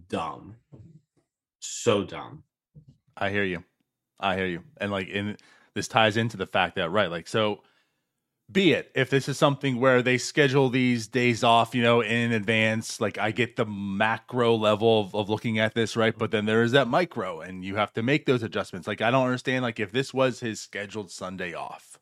dumb. 0.09 0.57
So 1.59 2.05
dumb. 2.05 2.45
I 3.17 3.31
hear 3.31 3.45
you. 3.45 3.65
I 4.21 4.37
hear 4.37 4.47
you. 4.47 4.63
And 4.79 4.91
like 4.91 5.09
in 5.09 5.37
this 5.75 5.89
ties 5.89 6.17
into 6.17 6.37
the 6.37 6.47
fact 6.47 6.77
that 6.77 6.91
right, 6.91 7.11
like 7.11 7.29
so 7.29 7.63
be 8.51 8.73
it 8.73 8.93
if 8.95 9.11
this 9.11 9.29
is 9.29 9.37
something 9.37 9.81
where 9.81 10.03
they 10.03 10.19
schedule 10.19 10.69
these 10.69 11.09
days 11.09 11.43
off, 11.43 11.75
you 11.75 11.83
know, 11.83 12.01
in 12.01 12.33
advance, 12.33 13.01
like 13.01 13.19
I 13.19 13.31
get 13.31 13.57
the 13.57 13.67
macro 13.67 14.55
level 14.55 15.01
of, 15.01 15.15
of 15.15 15.29
looking 15.29 15.59
at 15.59 15.75
this, 15.75 15.97
right? 15.97 16.17
But 16.17 16.31
then 16.31 16.47
there 16.47 16.63
is 16.63 16.73
that 16.73 16.89
micro 16.89 17.41
and 17.41 17.65
you 17.65 17.77
have 17.77 17.93
to 17.95 18.03
make 18.03 18.27
those 18.27 18.43
adjustments. 18.43 18.87
Like 18.87 19.01
I 19.01 19.11
don't 19.11 19.25
understand 19.25 19.63
like 19.63 19.81
if 19.81 19.93
this 19.93 20.15
was 20.15 20.41
his 20.41 20.61
scheduled 20.61 21.11
Sunday 21.11 21.55
off 21.55 21.99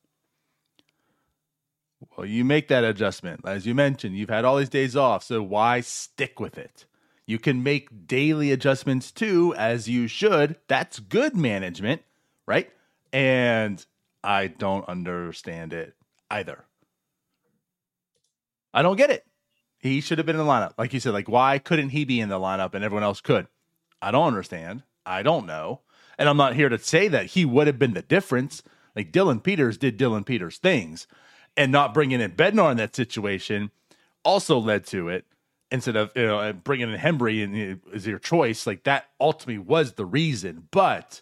well, 2.16 2.26
you 2.26 2.44
make 2.44 2.68
that 2.68 2.84
adjustment. 2.84 3.40
As 3.44 3.66
you 3.66 3.74
mentioned, 3.74 4.16
you've 4.16 4.28
had 4.28 4.44
all 4.44 4.56
these 4.56 4.68
days 4.68 4.96
off, 4.96 5.24
so 5.24 5.42
why 5.42 5.80
stick 5.80 6.40
with 6.40 6.58
it? 6.58 6.86
You 7.26 7.38
can 7.38 7.62
make 7.62 8.06
daily 8.06 8.52
adjustments 8.52 9.10
too, 9.10 9.54
as 9.56 9.88
you 9.88 10.06
should. 10.08 10.56
That's 10.68 10.98
good 10.98 11.36
management, 11.36 12.02
right? 12.46 12.70
And 13.12 13.84
I 14.22 14.48
don't 14.48 14.88
understand 14.88 15.72
it 15.72 15.94
either. 16.30 16.64
I 18.74 18.82
don't 18.82 18.96
get 18.96 19.10
it. 19.10 19.24
He 19.78 20.00
should 20.00 20.18
have 20.18 20.26
been 20.26 20.36
in 20.36 20.44
the 20.44 20.50
lineup. 20.50 20.74
Like 20.76 20.92
you 20.92 21.00
said, 21.00 21.12
like 21.12 21.28
why 21.28 21.58
couldn't 21.58 21.90
he 21.90 22.04
be 22.04 22.20
in 22.20 22.28
the 22.28 22.38
lineup 22.38 22.74
and 22.74 22.84
everyone 22.84 23.04
else 23.04 23.20
could? 23.20 23.46
I 24.02 24.10
don't 24.10 24.26
understand. 24.26 24.82
I 25.06 25.22
don't 25.22 25.46
know. 25.46 25.80
And 26.18 26.28
I'm 26.28 26.36
not 26.36 26.54
here 26.54 26.68
to 26.68 26.78
say 26.78 27.08
that 27.08 27.26
he 27.26 27.44
would 27.44 27.66
have 27.66 27.78
been 27.78 27.94
the 27.94 28.02
difference. 28.02 28.62
Like 28.94 29.12
Dillon 29.12 29.40
Peters 29.40 29.78
did 29.78 29.96
Dillon 29.96 30.24
Peters 30.24 30.58
things 30.58 31.06
and 31.56 31.72
not 31.72 31.94
bringing 31.94 32.20
in 32.20 32.32
Bednar 32.32 32.70
in 32.70 32.76
that 32.78 32.96
situation 32.96 33.70
also 34.24 34.58
led 34.58 34.86
to 34.86 35.08
it 35.08 35.24
instead 35.74 35.96
of 35.96 36.10
you 36.14 36.26
know 36.26 36.52
bringing 36.52 36.90
in 36.90 36.98
Hembree 36.98 37.42
and 37.42 37.80
is 37.92 38.06
your 38.06 38.18
choice 38.18 38.66
like 38.66 38.84
that 38.84 39.06
ultimately 39.20 39.58
was 39.58 39.92
the 39.92 40.06
reason 40.06 40.68
but 40.70 41.20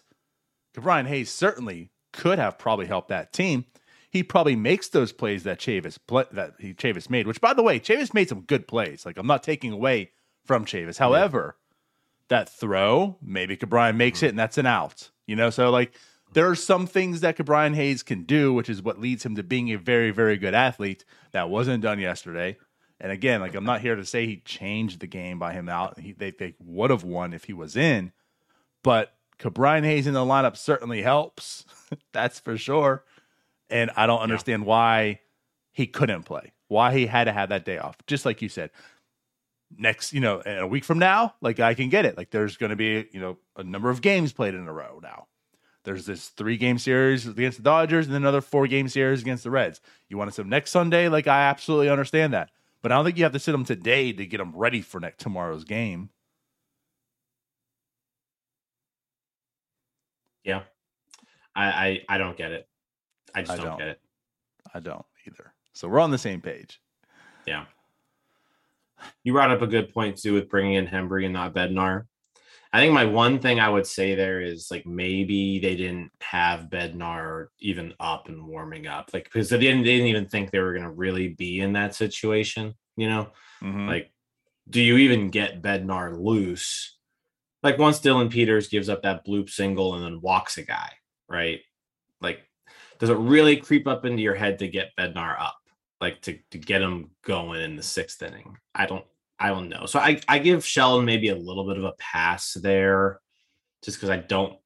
Bryan 0.73 1.05
Hayes 1.07 1.31
certainly 1.31 1.89
could 2.11 2.39
have 2.39 2.57
probably 2.57 2.85
helped 2.85 3.09
that 3.09 3.33
team 3.33 3.65
he 4.09 4.21
probably 4.21 4.55
makes 4.55 4.89
those 4.89 5.11
plays 5.11 5.43
that 5.43 5.59
Chavis 5.59 5.97
that 6.31 6.53
he 6.59 6.73
Chavis 6.73 7.09
made 7.09 7.27
which 7.27 7.41
by 7.41 7.53
the 7.53 7.63
way 7.63 7.79
Chavis 7.79 8.13
made 8.13 8.29
some 8.29 8.41
good 8.41 8.67
plays 8.67 9.05
like 9.05 9.17
I'm 9.17 9.27
not 9.27 9.43
taking 9.43 9.71
away 9.71 10.11
from 10.45 10.65
Chavis 10.65 10.97
however 10.97 11.57
that 12.29 12.47
throw 12.47 13.17
maybe 13.21 13.55
Bryan 13.55 13.97
makes 13.97 14.19
mm-hmm. 14.19 14.25
it 14.27 14.29
and 14.29 14.39
that's 14.39 14.57
an 14.57 14.65
out 14.65 15.09
you 15.25 15.35
know 15.35 15.49
so 15.49 15.69
like 15.69 15.93
there 16.33 16.49
are 16.49 16.55
some 16.55 16.87
things 16.87 17.21
that 17.21 17.37
Bryan 17.45 17.75
Hayes 17.75 18.01
can 18.01 18.23
do, 18.23 18.53
which 18.53 18.67
is 18.67 18.81
what 18.81 18.99
leads 18.99 19.23
him 19.23 19.35
to 19.35 19.43
being 19.43 19.71
a 19.71 19.77
very, 19.77 20.09
very 20.09 20.35
good 20.35 20.55
athlete. 20.55 21.05
That 21.31 21.47
wasn't 21.47 21.83
done 21.83 21.99
yesterday. 21.99 22.57
And 23.03 23.11
again, 23.11 23.41
like 23.41 23.53
I'm 23.53 23.65
not 23.65 23.81
here 23.81 23.95
to 23.95 24.05
say 24.05 24.25
he 24.25 24.37
changed 24.37 25.01
the 25.01 25.07
game 25.07 25.37
by 25.37 25.53
him 25.53 25.69
out. 25.69 25.99
He, 25.99 26.13
they, 26.13 26.31
they 26.31 26.55
would 26.59 26.89
have 26.89 27.03
won 27.03 27.33
if 27.33 27.43
he 27.43 27.53
was 27.53 27.75
in, 27.75 28.13
but 28.81 29.13
Bryan 29.53 29.83
Hayes 29.83 30.07
in 30.07 30.13
the 30.13 30.21
lineup 30.21 30.55
certainly 30.55 31.01
helps. 31.01 31.65
That's 32.13 32.39
for 32.39 32.57
sure. 32.57 33.03
And 33.69 33.91
I 33.97 34.07
don't 34.07 34.21
understand 34.21 34.63
yeah. 34.63 34.67
why 34.69 35.19
he 35.71 35.85
couldn't 35.85 36.23
play, 36.23 36.53
why 36.69 36.93
he 36.93 37.05
had 37.05 37.25
to 37.25 37.33
have 37.33 37.49
that 37.49 37.65
day 37.65 37.77
off. 37.77 37.97
Just 38.07 38.25
like 38.25 38.41
you 38.41 38.47
said, 38.47 38.71
next, 39.77 40.13
you 40.13 40.21
know, 40.21 40.41
a 40.45 40.67
week 40.67 40.85
from 40.85 40.99
now, 40.99 41.33
like 41.41 41.59
I 41.59 41.73
can 41.73 41.89
get 41.89 42.05
it. 42.05 42.17
Like 42.17 42.29
there's 42.29 42.57
going 42.57 42.69
to 42.69 42.75
be, 42.75 43.07
you 43.11 43.19
know, 43.19 43.37
a 43.57 43.63
number 43.63 43.89
of 43.89 44.01
games 44.01 44.31
played 44.31 44.53
in 44.53 44.67
a 44.67 44.73
row 44.73 44.99
now. 45.01 45.27
There's 45.83 46.05
this 46.05 46.29
three 46.29 46.55
game 46.55 46.77
series 46.77 47.27
against 47.27 47.57
the 47.57 47.63
Dodgers 47.63 48.05
and 48.05 48.15
then 48.15 48.21
another 48.21 48.39
four 48.39 48.67
game 48.67 48.87
series 48.87 49.21
against 49.21 49.43
the 49.43 49.51
Reds. 49.51 49.81
You 50.07 50.17
want 50.17 50.29
to 50.29 50.33
sit 50.33 50.45
next 50.45 50.71
Sunday? 50.71 51.09
Like 51.09 51.27
I 51.27 51.41
absolutely 51.43 51.89
understand 51.89 52.33
that, 52.33 52.51
but 52.83 52.91
I 52.91 52.95
don't 52.95 53.05
think 53.05 53.17
you 53.17 53.23
have 53.23 53.33
to 53.33 53.39
sit 53.39 53.53
them 53.53 53.65
today 53.65 54.11
to 54.11 54.25
get 54.27 54.37
them 54.37 54.51
ready 54.55 54.81
for 54.81 54.99
next 54.99 55.19
tomorrow's 55.19 55.63
game. 55.63 56.09
Yeah, 60.43 60.63
I 61.55 61.65
I, 61.65 61.99
I 62.09 62.17
don't 62.17 62.37
get 62.37 62.51
it. 62.51 62.67
I 63.33 63.41
just 63.41 63.53
I 63.53 63.55
don't, 63.55 63.65
don't 63.65 63.79
get 63.79 63.87
it. 63.87 64.01
I 64.73 64.79
don't 64.81 65.05
either. 65.25 65.53
So 65.71 65.87
we're 65.87 66.01
on 66.01 66.11
the 66.11 66.17
same 66.17 66.41
page. 66.41 66.81
Yeah. 67.47 67.65
You 69.23 69.33
brought 69.33 69.51
up 69.51 69.61
a 69.61 69.67
good 69.67 69.93
point 69.93 70.17
too 70.17 70.33
with 70.33 70.49
bringing 70.49 70.75
in 70.75 70.85
Hembree 70.85 71.25
and 71.25 71.33
not 71.33 71.53
Bednar. 71.53 72.05
I 72.73 72.79
think 72.79 72.91
my 72.91 73.05
one 73.05 73.37
thing 73.37 73.59
I 73.59 73.69
would 73.69 73.85
say 73.85 74.15
there 74.15 74.41
is 74.41 74.69
like 74.71 74.85
maybe 74.87 75.59
they 75.59 75.75
didn't 75.75 76.09
have 76.21 76.71
Bednar 76.71 77.47
even 77.59 77.93
up 77.99 78.29
and 78.29 78.47
warming 78.47 78.87
up, 78.87 79.11
like 79.13 79.25
because 79.25 79.49
they 79.49 79.59
didn't, 79.59 79.83
they 79.83 79.91
didn't 79.91 80.07
even 80.07 80.27
think 80.27 80.49
they 80.49 80.59
were 80.59 80.73
going 80.73 80.83
to 80.83 80.89
really 80.89 81.29
be 81.29 81.59
in 81.59 81.73
that 81.73 81.93
situation. 81.93 82.73
You 82.97 83.09
know, 83.09 83.29
mm-hmm. 83.61 83.87
like 83.87 84.11
do 84.69 84.81
you 84.81 84.97
even 84.97 85.29
get 85.29 85.61
Bednar 85.61 86.19
loose? 86.19 86.97
Like 87.61 87.77
once 87.77 87.99
Dillon 87.99 88.29
Peters 88.29 88.67
gives 88.67 88.89
up 88.89 89.03
that 89.03 89.25
bloop 89.25 89.49
single 89.49 89.95
and 89.95 90.03
then 90.03 90.21
walks 90.21 90.57
a 90.57 90.63
guy, 90.63 90.91
right? 91.29 91.61
Like, 92.21 92.41
does 92.99 93.09
it 93.09 93.17
really 93.17 93.57
creep 93.57 93.87
up 93.87 94.05
into 94.05 94.21
your 94.21 94.35
head 94.35 94.59
to 94.59 94.67
get 94.67 94.95
Bednar 94.97 95.39
up, 95.39 95.57
like 96.01 96.21
to 96.23 96.37
to 96.51 96.57
get 96.57 96.81
him 96.81 97.11
going 97.23 97.61
in 97.61 97.75
the 97.75 97.83
sixth 97.83 98.21
inning? 98.21 98.57
I 98.73 98.85
don't 98.85 99.05
I 99.39 99.49
don't 99.49 99.69
know. 99.69 99.85
So 99.85 99.99
I, 99.99 100.21
I 100.27 100.39
give 100.39 100.65
Shelton 100.65 101.05
maybe 101.05 101.29
a 101.29 101.35
little 101.35 101.67
bit 101.67 101.77
of 101.77 101.83
a 101.83 101.93
pass 101.93 102.53
there 102.53 103.19
just 103.83 103.97
because 103.97 104.09
I 104.09 104.17
don't 104.17 104.57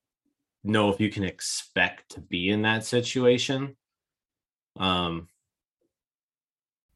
know 0.63 0.89
if 0.89 0.99
you 0.99 1.09
can 1.09 1.23
expect 1.23 2.11
to 2.11 2.21
be 2.21 2.49
in 2.49 2.63
that 2.63 2.85
situation. 2.85 3.75
Um 4.79 5.27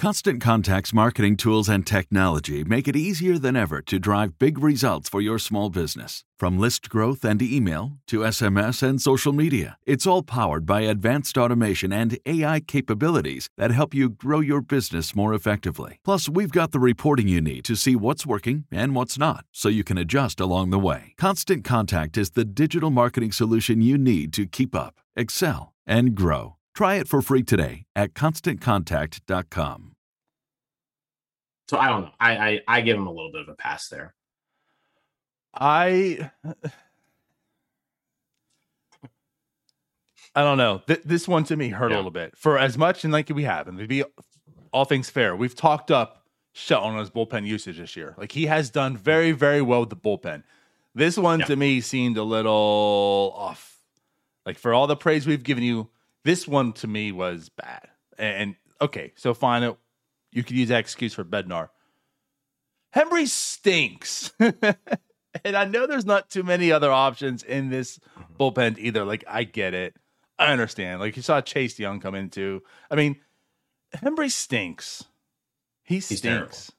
Constant 0.00 0.40
Contact's 0.40 0.94
marketing 0.94 1.36
tools 1.36 1.68
and 1.68 1.86
technology 1.86 2.64
make 2.64 2.88
it 2.88 2.96
easier 2.96 3.36
than 3.36 3.54
ever 3.54 3.82
to 3.82 3.98
drive 3.98 4.38
big 4.38 4.58
results 4.58 5.10
for 5.10 5.20
your 5.20 5.38
small 5.38 5.68
business. 5.68 6.24
From 6.38 6.58
list 6.58 6.88
growth 6.88 7.22
and 7.22 7.42
email 7.42 7.98
to 8.06 8.20
SMS 8.20 8.82
and 8.82 9.02
social 9.02 9.34
media, 9.34 9.76
it's 9.84 10.06
all 10.06 10.22
powered 10.22 10.64
by 10.64 10.80
advanced 10.80 11.36
automation 11.36 11.92
and 11.92 12.18
AI 12.24 12.60
capabilities 12.60 13.50
that 13.58 13.72
help 13.72 13.92
you 13.92 14.08
grow 14.08 14.40
your 14.40 14.62
business 14.62 15.14
more 15.14 15.34
effectively. 15.34 15.98
Plus, 16.02 16.30
we've 16.30 16.50
got 16.50 16.72
the 16.72 16.80
reporting 16.80 17.28
you 17.28 17.42
need 17.42 17.62
to 17.66 17.76
see 17.76 17.94
what's 17.94 18.24
working 18.24 18.64
and 18.72 18.94
what's 18.94 19.18
not, 19.18 19.44
so 19.52 19.68
you 19.68 19.84
can 19.84 19.98
adjust 19.98 20.40
along 20.40 20.70
the 20.70 20.78
way. 20.78 21.12
Constant 21.18 21.62
Contact 21.62 22.16
is 22.16 22.30
the 22.30 22.46
digital 22.46 22.88
marketing 22.88 23.32
solution 23.32 23.82
you 23.82 23.98
need 23.98 24.32
to 24.32 24.46
keep 24.46 24.74
up, 24.74 24.94
excel, 25.14 25.74
and 25.86 26.14
grow. 26.14 26.56
Try 26.74 26.94
it 26.94 27.06
for 27.06 27.20
free 27.20 27.42
today 27.42 27.82
at 27.94 28.14
constantcontact.com. 28.14 29.89
So 31.70 31.78
I 31.78 31.86
don't 31.88 32.00
know. 32.02 32.10
I, 32.18 32.36
I 32.36 32.60
I 32.66 32.80
give 32.80 32.96
him 32.96 33.06
a 33.06 33.12
little 33.12 33.30
bit 33.30 33.42
of 33.42 33.48
a 33.48 33.54
pass 33.54 33.86
there. 33.86 34.12
I 35.54 36.28
I 40.34 40.42
don't 40.42 40.58
know. 40.58 40.82
Th- 40.88 41.00
this 41.04 41.28
one 41.28 41.44
to 41.44 41.54
me 41.54 41.68
hurt 41.68 41.90
Yeah. 41.92 41.96
a 41.96 41.98
little 41.98 42.10
bit. 42.10 42.36
For 42.36 42.58
as 42.58 42.76
much 42.76 43.04
and 43.04 43.12
like 43.12 43.28
we 43.28 43.44
have, 43.44 43.68
and 43.68 43.78
to 43.78 43.86
be 43.86 44.02
all 44.72 44.84
things 44.84 45.10
fair, 45.10 45.36
we've 45.36 45.54
talked 45.54 45.92
up 45.92 46.24
Shelton 46.54 46.94
on 46.94 46.98
his 46.98 47.10
bullpen 47.10 47.46
usage 47.46 47.78
this 47.78 47.94
year. 47.94 48.16
Like 48.18 48.32
he 48.32 48.46
has 48.46 48.68
done 48.68 48.96
very, 48.96 49.30
very 49.30 49.62
well 49.62 49.78
with 49.80 49.90
the 49.90 49.96
bullpen. 49.96 50.42
This 50.96 51.16
one 51.16 51.38
Yeah. 51.38 51.46
to 51.46 51.54
me 51.56 51.80
seemed 51.80 52.16
a 52.16 52.24
little 52.24 53.32
off. 53.36 53.76
Like 54.44 54.58
for 54.58 54.74
all 54.74 54.88
the 54.88 54.96
praise 54.96 55.24
we've 55.24 55.44
given 55.44 55.62
you, 55.62 55.88
this 56.24 56.48
one 56.48 56.72
to 56.72 56.88
me 56.88 57.12
was 57.12 57.48
bad. 57.48 57.90
And 58.18 58.56
okay, 58.80 59.12
so 59.14 59.34
fine, 59.34 59.62
it- 59.62 59.76
you 60.32 60.42
could 60.42 60.56
use 60.56 60.68
that 60.68 60.80
excuse 60.80 61.14
for 61.14 61.24
Bednar. 61.24 61.68
Hembree 62.94 63.28
stinks. 63.28 64.32
and 64.38 65.56
I 65.56 65.64
know 65.64 65.86
there's 65.86 66.06
not 66.06 66.30
too 66.30 66.42
many 66.42 66.72
other 66.72 66.90
options 66.90 67.42
in 67.42 67.70
this 67.70 67.98
mm-hmm. 67.98 68.34
bullpen 68.36 68.78
either. 68.78 69.04
Like, 69.04 69.24
I 69.28 69.44
get 69.44 69.74
it. 69.74 69.94
I 70.38 70.52
understand. 70.52 71.00
Like, 71.00 71.16
you 71.16 71.22
saw 71.22 71.40
Chase 71.40 71.74
De 71.74 71.82
Jong 71.82 72.00
come 72.00 72.14
into. 72.14 72.62
I 72.90 72.96
mean, 72.96 73.16
Hembree 73.94 74.30
stinks. 74.30 75.04
He 75.82 76.00
stinks. 76.00 76.72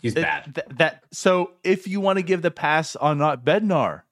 He's 0.00 0.16
It- 0.16 0.22
bad. 0.22 0.54
th- 0.54 0.78
that 0.78 1.04
so 1.12 1.52
if 1.62 1.86
you 1.86 2.00
want 2.00 2.18
to 2.18 2.22
give 2.22 2.42
the 2.42 2.50
pass 2.50 2.96
on 2.96 3.18
not 3.18 3.44
Bednar, 3.44 4.02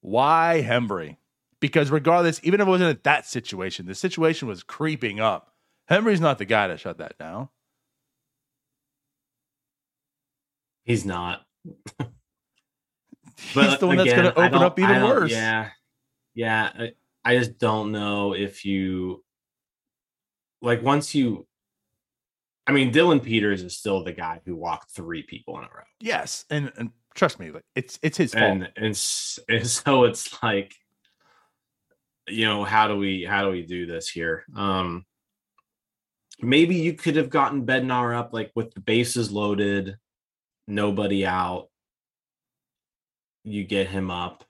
why 0.00 0.64
Hembree? 0.64 1.16
Because 1.58 1.90
regardless, 1.90 2.40
even 2.44 2.60
if 2.60 2.66
it 2.66 2.70
wasn't 2.70 2.90
at 2.90 3.04
that 3.04 3.26
situation, 3.26 3.86
the 3.86 3.94
situation 3.94 4.46
was 4.46 4.62
creeping 4.62 5.18
up. 5.18 5.55
Hembree's 5.88 6.20
not 6.20 6.38
the 6.38 6.44
guy 6.44 6.66
to 6.68 6.76
shut 6.76 6.98
that 6.98 7.16
down. 7.18 7.48
He's 10.84 11.04
not. 11.04 11.42
He's 13.38 13.78
the 13.78 13.86
one 13.86 13.96
that's 13.96 14.12
going 14.12 14.24
to 14.24 14.38
open 14.38 14.62
up 14.62 14.78
even 14.78 15.02
worse. 15.02 15.30
Yeah, 15.30 15.70
yeah. 16.34 16.70
I, 16.74 16.92
I 17.24 17.36
just 17.36 17.58
don't 17.58 17.92
know 17.92 18.34
if 18.34 18.64
you 18.64 19.22
like 20.62 20.82
once 20.82 21.14
you. 21.14 21.46
I 22.66 22.72
mean, 22.72 22.90
Dillon 22.90 23.20
Peters 23.20 23.62
is 23.62 23.76
still 23.76 24.02
the 24.02 24.12
guy 24.12 24.40
who 24.44 24.56
walked 24.56 24.90
three 24.90 25.22
people 25.22 25.56
in 25.58 25.64
a 25.64 25.68
row, 25.68 25.84
Yes, 26.00 26.44
and 26.50 26.72
and 26.76 26.90
trust 27.14 27.38
me, 27.38 27.50
like 27.50 27.64
it's 27.74 27.98
it's 28.02 28.16
his 28.16 28.32
fault. 28.32 28.44
and 28.44 28.62
and 28.76 28.86
and 29.48 29.66
so 29.66 30.04
it's 30.04 30.42
like, 30.42 30.74
you 32.26 32.46
know, 32.46 32.64
how 32.64 32.88
do 32.88 32.96
we 32.96 33.24
how 33.24 33.44
do 33.44 33.50
we 33.50 33.62
do 33.62 33.86
this 33.86 34.08
here? 34.08 34.44
Um, 34.56 35.04
maybe 36.40 36.76
you 36.76 36.92
could 36.94 37.16
have 37.16 37.30
gotten 37.30 37.66
Bednar 37.66 38.16
up 38.16 38.32
like 38.32 38.52
with 38.54 38.72
the 38.74 38.80
bases 38.80 39.30
loaded, 39.30 39.96
nobody 40.66 41.26
out. 41.26 41.68
You 43.44 43.64
get 43.64 43.88
him 43.88 44.10
up. 44.10 44.44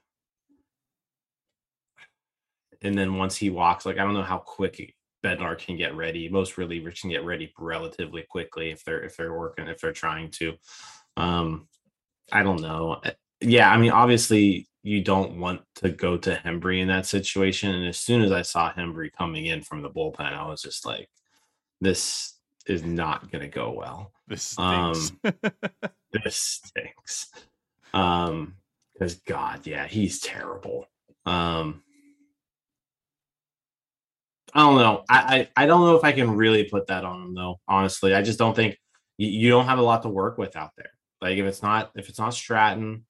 And 2.82 2.96
then 2.96 3.16
once 3.16 3.36
he 3.36 3.50
walks, 3.50 3.86
like 3.86 3.98
I 3.98 4.04
don't 4.04 4.14
know 4.14 4.22
how 4.22 4.38
quick 4.38 4.94
Bednar 5.24 5.58
can 5.58 5.76
get 5.76 5.96
ready. 5.96 6.28
Most 6.28 6.56
relievers 6.56 7.00
can 7.00 7.10
get 7.10 7.24
ready 7.24 7.52
relatively 7.58 8.22
quickly 8.22 8.70
if 8.70 8.84
they're 8.84 9.02
if 9.02 9.16
they're 9.16 9.34
working, 9.34 9.66
if 9.68 9.80
they're 9.80 9.92
trying 9.92 10.30
to. 10.32 10.54
Um, 11.16 11.68
I 12.32 12.42
don't 12.42 12.60
know. 12.60 13.00
Uh, 13.04 13.10
Yeah, 13.40 13.70
I 13.70 13.76
mean, 13.78 13.90
obviously 13.90 14.68
you 14.82 15.02
don't 15.02 15.38
want 15.40 15.62
to 15.76 15.90
go 15.90 16.16
to 16.16 16.36
Hembree 16.44 16.80
in 16.80 16.88
that 16.88 17.06
situation. 17.06 17.74
And 17.74 17.86
as 17.86 17.98
soon 17.98 18.22
as 18.22 18.32
I 18.32 18.42
saw 18.42 18.72
Hembree 18.72 19.12
coming 19.12 19.46
in 19.46 19.62
from 19.62 19.82
the 19.82 19.90
bullpen, 19.90 20.32
I 20.32 20.46
was 20.46 20.62
just 20.62 20.86
like, 20.86 21.08
this 21.80 22.34
is 22.66 22.82
not 22.82 23.30
gonna 23.30 23.48
go 23.48 23.72
well 23.72 24.12
This 24.28 24.42
stinks. 24.42 25.12
um, 25.24 25.34
this 26.12 26.36
stinks. 26.36 27.30
Um, 27.94 28.54
because 28.92 29.16
God, 29.16 29.66
yeah, 29.66 29.86
he's 29.86 30.20
terrible. 30.20 30.86
Um, 31.26 31.82
I 34.54 34.60
don't 34.60 34.76
know. 34.76 35.04
I, 35.10 35.48
I 35.56 35.64
I 35.64 35.66
don't 35.66 35.82
know 35.82 35.96
if 35.96 36.04
I 36.04 36.12
can 36.12 36.30
really 36.36 36.64
put 36.64 36.86
that 36.86 37.04
on 37.04 37.20
him 37.22 37.34
though. 37.34 37.60
Honestly, 37.68 38.14
I 38.14 38.22
just 38.22 38.38
don't 38.38 38.54
think 38.56 38.78
you, 39.18 39.28
you 39.28 39.50
don't 39.50 39.66
have 39.66 39.78
a 39.78 39.82
lot 39.82 40.02
to 40.02 40.08
work 40.08 40.38
with 40.38 40.56
out 40.56 40.70
there. 40.76 40.90
Like 41.20 41.36
if 41.36 41.44
it's 41.44 41.62
not 41.62 41.90
if 41.94 42.08
it's 42.08 42.18
not 42.18 42.32
Stratton, 42.32 43.04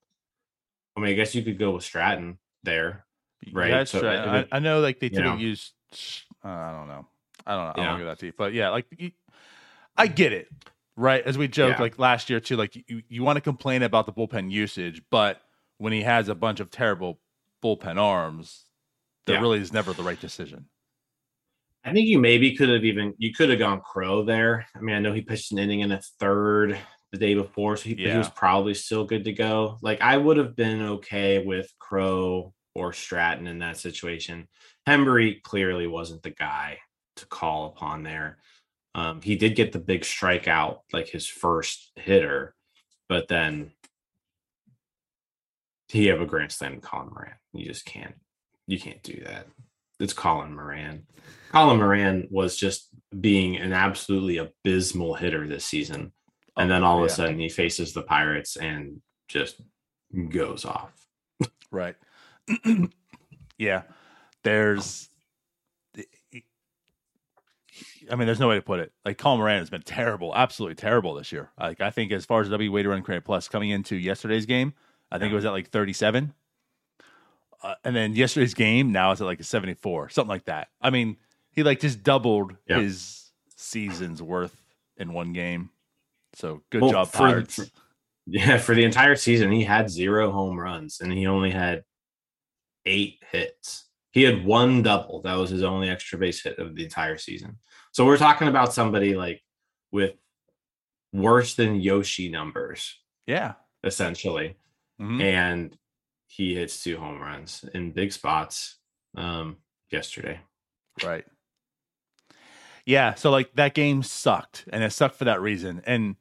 I 0.97 1.01
mean, 1.01 1.11
I 1.11 1.15
guess 1.15 1.35
you 1.35 1.43
could 1.43 1.59
go 1.59 1.73
with 1.73 1.85
Stratton 1.85 2.39
there. 2.65 3.05
right, 3.53 3.71
That's 3.71 3.93
so 3.93 4.03
right. 4.03 4.47
I, 4.51 4.57
I 4.57 4.59
know, 4.59 4.81
like 4.81 4.99
they 4.99 5.09
know. 5.11 5.37
use. 5.37 5.73
Uh, 6.45 6.49
I 6.49 6.73
don't 6.73 6.89
know. 6.89 7.07
I 7.47 7.55
don't 7.55 7.65
know. 7.67 7.73
I 7.83 7.85
Yeah. 7.85 7.91
don't 7.91 7.99
get 8.01 8.05
that 8.07 8.19
deep, 8.19 8.35
but 8.37 8.53
yeah, 8.53 8.71
like 8.71 8.87
you, 8.99 9.13
I 9.97 10.07
get 10.07 10.33
it. 10.33 10.49
Right, 10.99 11.23
as 11.25 11.37
we 11.37 11.47
joked 11.47 11.79
Yeah. 11.79 11.83
like 11.83 11.99
last 11.99 12.31
year 12.31 12.41
too. 12.41 12.57
Like 12.57 12.75
you, 12.75 13.03
you 13.09 13.23
want 13.23 13.37
to 13.37 13.43
complain 13.43 13.83
about 13.83 14.07
the 14.07 14.13
bullpen 14.13 14.51
usage, 14.51 15.03
but 15.11 15.43
when 15.77 15.93
he 15.93 16.03
has 16.03 16.29
a 16.29 16.35
bunch 16.35 16.59
of 16.59 16.71
terrible 16.71 17.21
bullpen 17.63 17.99
arms, 18.01 18.65
that 19.27 19.35
Yeah. 19.35 19.41
really 19.41 19.61
is 19.61 19.73
never 19.75 19.93
the 19.93 20.03
right 20.03 20.19
decision. 20.19 20.69
I 21.85 21.93
think 21.93 22.09
you 22.09 22.19
maybe 22.19 22.57
could 22.57 22.69
have 22.71 22.85
even 22.85 23.15
you 23.19 23.33
could 23.33 23.51
have 23.51 23.59
gone 23.59 23.81
Crowe 23.81 24.25
there. 24.25 24.67
I 24.75 24.81
mean, 24.81 24.97
I 24.97 24.99
know 24.99 25.13
he 25.13 25.21
pitched 25.21 25.53
an 25.53 25.59
inning 25.59 25.81
in 25.81 25.93
a 25.93 26.01
third 26.19 26.79
the 27.13 27.19
day 27.19 27.35
before, 27.35 27.77
so 27.77 27.91
he, 27.91 27.95
he 27.95 28.17
was 28.17 28.29
probably 28.31 28.75
still 28.75 29.05
good 29.05 29.25
to 29.25 29.33
go. 29.33 29.79
Like 29.83 30.01
I 30.01 30.17
would 30.17 30.39
have 30.39 30.57
been 30.57 30.83
okay 30.83 31.45
with 31.45 31.73
Crowe 31.79 32.55
or 32.75 32.93
Stratton 32.93 33.47
in 33.47 33.59
that 33.61 33.77
situation. 33.77 34.49
Hembree 34.89 35.43
clearly 35.43 35.87
wasn't 35.87 36.23
the 36.23 36.31
guy 36.31 36.79
to 37.17 37.27
call 37.27 37.67
upon 37.67 38.03
there. 38.03 38.39
Um, 38.95 39.21
he 39.21 39.37
did 39.37 39.57
get 39.57 39.73
the 39.73 39.79
big 39.79 40.03
strikeout, 40.03 40.79
like 40.93 41.09
his 41.09 41.27
first 41.27 41.93
hitter, 41.97 42.55
but 43.09 43.29
then 43.29 43.73
he 45.89 46.07
have 46.07 46.21
a 46.21 46.27
grand 46.27 46.53
slam 46.53 46.81
Colin 46.81 47.11
Moran. 47.13 47.35
You 47.53 47.67
just 47.67 47.85
can't, 47.85 48.15
you 48.67 48.79
can't 48.79 49.03
do 49.03 49.23
that. 49.25 49.47
It's 50.01 50.13
Colin 50.13 50.55
Moran. 50.55 51.07
Colin 51.53 51.79
Moran 51.79 52.29
was 52.31 52.57
just 52.57 52.89
being 53.19 53.57
an 53.57 53.73
absolutely 53.73 54.39
abysmal 54.39 55.15
hitter 55.15 55.47
this 55.47 55.65
season. 55.65 56.13
And 56.57 56.71
then 56.71 56.83
all 56.83 56.99
of 56.99 57.05
a 57.05 57.09
sudden 57.09 57.39
he 57.39 57.49
faces 57.49 57.93
the 57.93 58.03
Pirates 58.03 58.57
and 58.57 59.01
just 59.29 59.61
goes 60.31 60.65
off. 60.65 60.91
Right. 61.71 61.97
yeah. 63.59 63.83
There's 64.43 65.09
I 68.11 68.17
mean, 68.17 68.27
there's 68.27 68.41
no 68.41 68.49
way 68.49 68.55
to 68.57 68.63
put 68.63 68.81
it. 68.81 68.93
Like 69.05 69.19
Colin 69.19 69.39
Moran 69.39 69.59
has 69.61 69.71
been 69.71 69.83
terrible, 69.83 70.35
absolutely 70.35 70.75
terrible 70.77 71.15
this 71.15 71.33
year. 71.33 71.51
Like 71.59 71.81
I 71.81 71.91
think 71.91 72.13
as 72.13 72.25
far 72.25 72.41
as 72.41 72.49
W 72.49 72.71
weighted 72.73 72.91
run 72.91 73.03
created 73.03 73.25
plus 73.25 73.49
coming 73.49 73.71
into 73.71 73.97
yesterday's 73.97 74.47
game, 74.47 74.75
I 75.11 75.19
think 75.19 75.33
it 75.33 75.35
was 75.37 75.45
at 75.45 75.53
like 75.53 75.71
37. 75.71 76.33
Uh, 77.63 77.75
and 77.85 77.97
then 77.97 78.15
yesterday's 78.15 78.55
game 78.55 78.93
now 78.93 79.13
it's 79.13 79.21
at 79.21 79.25
like 79.27 79.41
a 79.41 79.45
74, 79.45 80.11
something 80.11 80.29
like 80.29 80.45
that. 80.45 80.69
I 80.81 80.91
mean, 80.91 81.17
he 81.51 81.63
like 81.63 81.81
just 81.81 82.03
doubled 82.03 82.55
Yeah. 82.69 82.81
his 82.81 83.31
season's 83.57 84.23
worth 84.23 84.55
in 84.97 85.13
one 85.13 85.33
game. 85.33 85.71
So 86.35 86.63
good 86.71 86.83
Well, 86.83 86.91
job, 86.91 87.09
for- 87.09 87.19
Pirates. 87.19 87.57
for- 87.57 87.67
Yeah, 88.27 88.59
for 88.59 88.75
the 88.75 88.85
entire 88.85 89.17
season, 89.17 89.51
he 89.53 89.65
had 89.65 89.89
zero 89.91 90.31
home 90.33 90.59
runs 90.59 91.01
and 91.01 91.13
he 91.13 91.27
only 91.27 91.51
had 91.51 91.85
eight 92.85 93.21
hits. 93.31 93.85
He 94.11 94.23
had 94.23 94.45
one 94.45 94.83
double. 94.83 95.23
That 95.23 95.35
was 95.35 95.51
his 95.51 95.63
only 95.63 95.89
extra 95.89 96.19
base 96.19 96.43
hit 96.43 96.59
of 96.59 96.75
the 96.75 96.85
entire 96.85 97.19
season. 97.19 97.59
So 97.97 98.05
we're 98.05 98.19
talking 98.19 98.47
about 98.47 98.75
somebody 98.75 99.15
like 99.15 99.43
with 99.91 100.17
worse 101.15 101.55
than 101.55 101.81
Yoshi 101.81 102.29
numbers, 102.29 102.95
yeah. 103.27 103.55
essentially. 103.85 104.59
Mhm. 105.01 105.23
And 105.23 105.79
he 106.27 106.55
hits 106.55 106.85
two 106.85 106.99
home 106.99 107.23
runs 107.23 107.65
in 107.73 107.93
big 107.93 108.13
spots 108.13 108.77
um 109.17 109.57
yesterday. 109.91 110.41
Right. 111.03 111.25
Yeah, 112.85 113.15
so 113.15 113.31
like 113.31 113.55
that 113.55 113.73
game 113.73 114.03
sucked, 114.03 114.67
and 114.71 114.85
it 114.85 114.93
sucked 114.93 115.17
for 115.17 115.25
that 115.25 115.41
reason, 115.41 115.81
and 115.87 116.17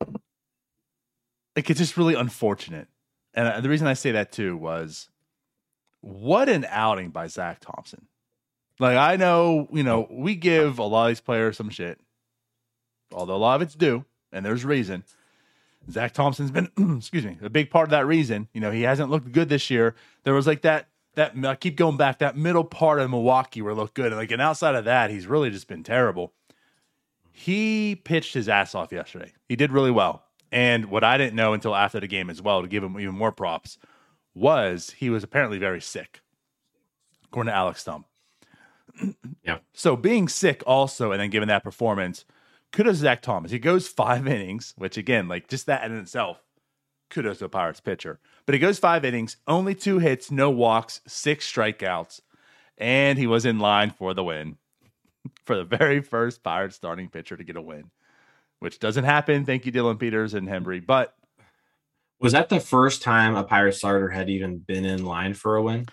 like 0.00 1.68
it's 1.68 1.78
just 1.78 1.98
really 1.98 2.14
unfortunate. 2.14 2.88
And 3.34 3.48
uh, 3.48 3.60
the 3.60 3.68
reason 3.68 3.86
I 3.86 3.92
say 3.92 4.12
that 4.12 4.32
too 4.32 4.56
was, 4.56 5.10
what 6.00 6.48
an 6.48 6.66
outing 6.70 7.10
by 7.10 7.26
Zach 7.26 7.60
Thompson. 7.60 8.08
Like 8.78 8.96
I 8.96 9.16
know, 9.16 9.68
you 9.72 9.82
know, 9.82 10.06
we 10.10 10.36
give 10.36 10.78
a 10.78 10.84
lot 10.84 11.06
of 11.06 11.10
these 11.10 11.20
players 11.20 11.56
some 11.56 11.70
shit, 11.70 11.98
although 13.12 13.34
a 13.34 13.38
lot 13.38 13.56
of 13.56 13.62
it's 13.62 13.74
due, 13.74 14.04
and 14.32 14.44
there's 14.44 14.64
reason. 14.64 15.04
Zach 15.90 16.12
Thompson's 16.12 16.50
been, 16.50 16.70
excuse 16.98 17.24
me, 17.24 17.38
a 17.42 17.50
big 17.50 17.70
part 17.70 17.84
of 17.84 17.90
that 17.90 18.06
reason. 18.06 18.48
You 18.52 18.60
know, 18.60 18.70
he 18.70 18.82
hasn't 18.82 19.10
looked 19.10 19.32
good 19.32 19.48
this 19.48 19.70
year. 19.70 19.94
There 20.24 20.34
was 20.34 20.46
like 20.46 20.62
that 20.62 20.88
that 21.14 21.32
I 21.44 21.56
keep 21.56 21.76
going 21.76 21.96
back 21.96 22.18
that 22.18 22.36
middle 22.36 22.62
part 22.62 23.00
of 23.00 23.10
Milwaukee 23.10 23.62
where 23.62 23.72
it 23.72 23.76
looked 23.76 23.94
good, 23.94 24.06
and 24.06 24.16
like 24.16 24.30
and 24.30 24.42
outside 24.42 24.74
of 24.74 24.84
that, 24.84 25.10
he's 25.10 25.26
really 25.26 25.50
just 25.50 25.66
been 25.66 25.82
terrible. 25.82 26.32
He 27.32 27.96
pitched 27.96 28.34
his 28.34 28.48
ass 28.48 28.74
off 28.74 28.92
yesterday. 28.92 29.32
He 29.48 29.56
did 29.56 29.72
really 29.72 29.90
well, 29.90 30.22
and 30.52 30.86
what 30.86 31.02
I 31.02 31.18
didn't 31.18 31.36
know 31.36 31.52
until 31.52 31.74
after 31.74 31.98
the 31.98 32.06
game 32.06 32.30
as 32.30 32.42
well 32.42 32.62
to 32.62 32.68
give 32.68 32.84
him 32.84 32.98
even 33.00 33.14
more 33.14 33.32
props 33.32 33.78
was 34.34 34.94
he 34.98 35.10
was 35.10 35.24
apparently 35.24 35.58
very 35.58 35.80
sick, 35.80 36.20
according 37.24 37.50
to 37.50 37.56
Alex 37.56 37.82
Stumpf. 37.84 38.04
Yeah. 39.44 39.58
So 39.72 39.96
being 39.96 40.28
sick 40.28 40.62
also, 40.66 41.12
and 41.12 41.20
then 41.20 41.30
given 41.30 41.48
that 41.48 41.64
performance, 41.64 42.24
kudos 42.72 42.96
to 42.96 43.02
Zach 43.02 43.22
Thompson. 43.22 43.54
He 43.54 43.58
goes 43.58 43.88
five 43.88 44.26
innings, 44.26 44.74
which 44.76 44.96
again, 44.96 45.28
like 45.28 45.48
just 45.48 45.66
that 45.66 45.84
in 45.90 45.96
itself, 45.96 46.42
kudos 47.10 47.38
to 47.38 47.46
a 47.46 47.48
Pirates 47.48 47.80
pitcher. 47.80 48.20
But 48.46 48.54
he 48.54 48.58
goes 48.58 48.78
five 48.78 49.04
innings, 49.04 49.36
only 49.46 49.74
two 49.74 49.98
hits, 49.98 50.30
no 50.30 50.50
walks, 50.50 51.00
six 51.06 51.50
strikeouts, 51.50 52.20
and 52.76 53.18
he 53.18 53.26
was 53.26 53.44
in 53.44 53.58
line 53.58 53.90
for 53.90 54.14
the 54.14 54.24
win 54.24 54.56
for 55.44 55.56
the 55.56 55.64
very 55.64 56.00
first 56.00 56.42
Pirates 56.42 56.76
starting 56.76 57.08
pitcher 57.08 57.36
to 57.36 57.44
get 57.44 57.56
a 57.56 57.62
win, 57.62 57.90
which 58.60 58.78
doesn't 58.78 59.04
happen. 59.04 59.44
Thank 59.44 59.66
you, 59.66 59.72
Dillon 59.72 59.98
Peters 59.98 60.34
and 60.34 60.48
Hembree. 60.48 60.84
But 60.84 61.14
Was 62.20 62.32
that 62.32 62.48
the 62.48 62.60
first 62.60 63.02
time 63.02 63.36
a 63.36 63.44
Pirate 63.44 63.74
starter 63.74 64.08
had 64.08 64.28
even 64.30 64.58
been 64.58 64.84
in 64.84 65.04
line 65.04 65.34
for 65.34 65.56
a 65.56 65.62
win? 65.62 65.86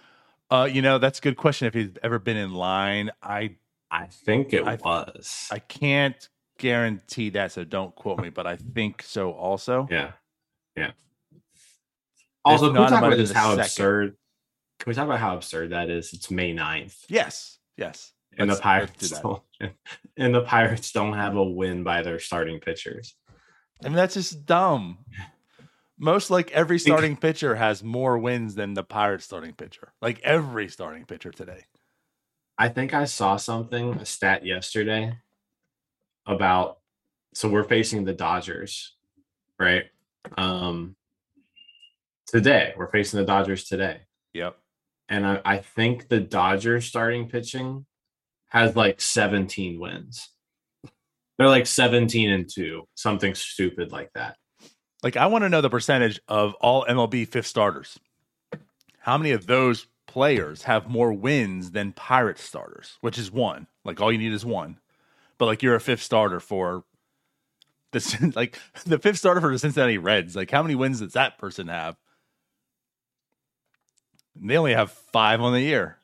Uh, 0.52 0.68
you 0.72 0.82
know, 0.82 0.98
that's 0.98 1.20
a 1.20 1.22
good 1.22 1.38
question. 1.38 1.68
If 1.68 1.74
he's 1.74 1.90
ever 2.04 2.20
been 2.20 2.38
in 2.38 2.54
line, 2.54 3.12
I 3.22 3.56
I 3.92 4.08
think 4.08 4.54
it 4.54 4.64
I- 4.66 4.76
was. 4.76 5.48
I 5.52 5.60
can't 5.60 6.28
guarantee 6.58 7.30
that, 7.32 7.52
so 7.52 7.64
don't 7.64 7.94
quote 7.96 8.20
me, 8.22 8.30
but 8.30 8.48
I 8.48 8.56
think 8.56 9.04
so 9.04 9.32
also. 9.32 9.88
Yeah. 9.90 10.12
Yeah. 10.76 10.92
Also, 12.44 12.72
can 12.72 12.82
we 12.84 12.88
talk 12.90 13.04
about 13.04 13.18
just 13.18 13.34
how 13.34 13.50
second. 13.50 13.60
absurd? 13.62 14.18
Can 14.80 14.90
we 14.92 14.94
talk 14.94 15.06
about 15.06 15.20
how 15.20 15.36
absurd 15.36 15.72
that 15.72 15.90
is? 15.90 16.14
It's 16.14 16.30
May 16.30 16.54
9th. 16.54 17.06
Yes, 17.10 17.60
yes. 17.78 18.12
And 18.38 18.50
the 18.50 18.54
Let's- 18.54 18.66
let's 18.66 19.10
Pirates 19.10 19.22
don't, 19.22 19.42
and 20.18 20.36
the 20.36 20.42
Pirates 20.42 20.92
don't 20.92 21.14
have 21.14 21.36
a 21.36 21.44
win 21.44 21.84
by 21.84 22.02
their 22.04 22.20
starting 22.20 22.60
pitchers. 22.60 23.16
I 23.84 23.88
mean, 23.88 23.96
that's 23.96 24.14
just 24.14 24.46
dumb. 24.46 25.00
Most 25.98 26.30
like 26.30 26.52
every 26.52 26.78
starting 26.78 27.16
pitcher 27.16 27.56
has 27.56 27.84
more 27.84 28.18
wins 28.18 28.56
than 28.56 28.74
the 28.74 28.84
Pirates 28.84 29.26
starting 29.26 29.54
pitcher. 29.54 29.94
Like 30.02 30.20
every 30.22 30.68
starting 30.68 31.06
pitcher 31.06 31.32
today. 31.32 31.66
I 32.58 32.70
think 32.70 32.94
I 32.94 33.06
saw 33.06 33.38
something, 33.38 33.94
a 33.94 34.06
stat 34.06 34.46
yesterday 34.46 35.18
about 36.26 36.80
so 37.34 37.50
we're 37.50 37.64
facing 37.64 38.06
the 38.06 38.14
Dodgers, 38.14 38.96
right? 39.60 39.86
Um 40.38 40.96
today. 42.28 42.74
We're 42.76 42.92
facing 42.92 43.20
the 43.20 43.26
Dodgers 43.26 43.66
today. 43.66 44.02
Yep. 44.34 44.58
And 45.08 45.26
I, 45.26 45.42
I 45.46 45.58
think 45.60 46.10
the 46.10 46.20
Dodgers 46.20 46.86
starting 46.86 47.30
pitching 47.30 47.86
has 48.48 48.76
like 48.76 49.00
17 49.00 49.80
wins. 49.80 50.30
They're 51.38 51.48
like 51.48 51.68
17 51.68 52.30
and 52.30 52.50
2, 52.50 52.88
something 52.96 53.36
stupid 53.36 53.92
like 53.92 54.10
that. 54.16 54.38
Like 55.06 55.16
I 55.18 55.28
want 55.28 55.44
to 55.44 55.50
know 55.50 55.62
the 55.62 55.70
percentage 55.70 56.20
of 56.28 56.56
all 56.56 56.84
MLB 56.90 57.28
fifth 57.28 57.46
starters. 57.46 58.00
How 58.98 59.20
many 59.20 59.32
of 59.32 59.46
those 59.46 59.86
players 60.08 60.64
have 60.64 60.90
more 60.90 61.14
wins 61.14 61.72
than 61.72 61.92
Pirates 61.92 62.42
starters, 62.42 62.98
which 63.02 63.18
is 63.20 63.32
one. 63.32 63.68
Like 63.84 64.02
all 64.02 64.12
you 64.12 64.18
need 64.18 64.34
is 64.34 64.46
one. 64.46 64.80
But 65.38 65.46
like 65.46 65.62
you're 65.62 65.76
a 65.76 65.80
fifth 65.80 66.02
starter 66.02 66.40
for 66.40 66.86
the 67.92 68.34
like 68.36 68.58
the 68.86 68.98
fifth 68.98 69.18
starter 69.18 69.42
for 69.42 69.52
the 69.52 69.60
Cincinnati 69.60 69.98
Reds. 70.00 70.36
Like 70.36 70.50
how 70.50 70.64
many 70.64 70.74
wins 70.74 71.02
does 71.02 71.14
that 71.14 71.38
person 71.38 71.68
have? 71.68 71.98
They 74.36 74.58
only 74.58 74.74
have 74.74 74.92
five 74.92 75.40
on 75.40 75.54
the 75.54 75.62
year. 75.62 75.98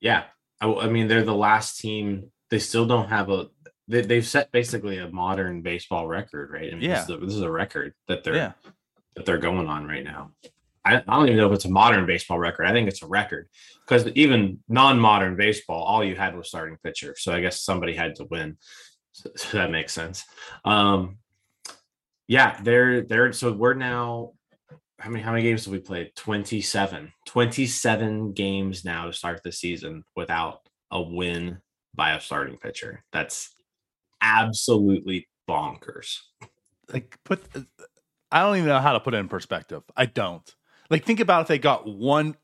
Yeah. 0.00 0.24
I, 0.60 0.70
I 0.70 0.88
mean, 0.88 1.08
they're 1.08 1.24
the 1.24 1.34
last 1.34 1.78
team. 1.78 2.30
They 2.50 2.58
still 2.58 2.86
don't 2.86 3.08
have 3.08 3.30
a. 3.30 3.48
They, 3.88 4.00
they've 4.02 4.26
set 4.26 4.50
basically 4.52 4.98
a 4.98 5.08
modern 5.10 5.62
baseball 5.62 6.06
record, 6.06 6.50
right? 6.50 6.72
I 6.72 6.74
mean, 6.76 6.82
Yeah. 6.90 7.00
this, 7.00 7.04
is 7.04 7.10
a, 7.10 7.16
this 7.18 7.34
is 7.34 7.40
a 7.42 7.50
record 7.50 7.94
that 8.08 8.24
they're 8.24 8.34
Yeah. 8.34 8.52
that 9.14 9.24
they're 9.26 9.38
going 9.38 9.68
on 9.68 9.86
right 9.86 10.04
now. 10.04 10.32
I, 10.84 10.96
I 10.96 11.00
don't 11.16 11.26
even 11.26 11.38
know 11.38 11.48
if 11.48 11.52
it's 11.54 11.64
a 11.64 11.70
modern 11.70 12.06
baseball 12.06 12.38
record. 12.38 12.66
I 12.66 12.72
think 12.72 12.88
it's 12.88 13.02
a 13.02 13.06
record 13.08 13.48
because 13.84 14.06
even 14.14 14.60
non-modern 14.68 15.36
baseball, 15.36 15.82
all 15.82 16.04
you 16.04 16.14
had 16.14 16.36
was 16.36 16.48
starting 16.48 16.76
pitcher. 16.82 17.14
So 17.18 17.32
I 17.32 17.40
guess 17.40 17.62
somebody 17.62 17.94
had 17.94 18.14
to 18.16 18.24
win. 18.24 18.56
So, 19.12 19.30
so 19.36 19.58
that 19.58 19.70
makes 19.70 19.92
sense. 19.92 20.24
Um, 20.64 21.18
yeah, 22.28 22.60
they're 22.62 23.02
they're 23.02 23.32
so 23.32 23.52
we're 23.52 23.74
now 23.74 24.32
how 24.98 25.10
many 25.10 25.22
how 25.22 25.30
many 25.32 25.42
games 25.42 25.64
have 25.64 25.72
we 25.72 25.78
played 25.78 26.14
27 26.16 27.12
27 27.26 28.32
games 28.32 28.84
now 28.84 29.06
to 29.06 29.12
start 29.12 29.42
the 29.42 29.52
season 29.52 30.02
without 30.16 30.60
a 30.90 31.00
win 31.00 31.58
by 31.94 32.12
a 32.12 32.20
starting 32.20 32.56
pitcher 32.56 33.04
that's 33.12 33.50
absolutely 34.20 35.28
bonkers 35.48 36.18
like 36.92 37.18
put 37.24 37.42
I 38.32 38.40
don't 38.40 38.56
even 38.56 38.68
know 38.68 38.80
how 38.80 38.92
to 38.92 39.00
put 39.00 39.14
it 39.14 39.18
in 39.18 39.28
perspective. 39.28 39.82
I 39.96 40.06
don't. 40.06 40.52
Like 40.90 41.04
think 41.04 41.20
about 41.20 41.42
if 41.42 41.48
they 41.48 41.58
got 41.58 41.86
one 41.88 42.36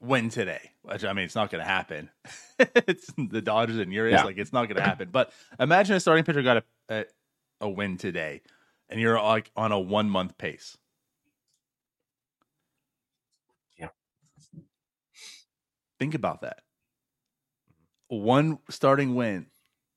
win 0.00 0.28
today. 0.28 0.70
Which 0.82 1.04
I 1.04 1.12
mean 1.12 1.24
it's 1.24 1.34
not 1.34 1.50
gonna 1.50 1.64
happen. 1.64 2.10
it's 2.58 3.12
the 3.18 3.42
Dodgers 3.42 3.78
and 3.78 3.92
Urias, 3.92 4.20
Yeah. 4.20 4.24
like 4.24 4.38
it's 4.38 4.52
not 4.52 4.68
gonna 4.68 4.82
happen. 4.82 5.08
But 5.10 5.32
imagine 5.58 5.96
a 5.96 6.00
starting 6.00 6.24
pitcher 6.24 6.42
got 6.42 6.58
a, 6.58 6.64
a 6.88 7.04
a 7.62 7.68
win 7.68 7.96
today 7.96 8.42
and 8.88 9.00
you're 9.00 9.20
like 9.20 9.50
on 9.56 9.72
a 9.72 9.80
one 9.80 10.08
month 10.08 10.38
pace. 10.38 10.76
Yeah. 13.76 13.88
Think 15.98 16.14
about 16.14 16.42
that. 16.42 16.60
One 18.08 18.58
starting 18.70 19.14
win. 19.16 19.46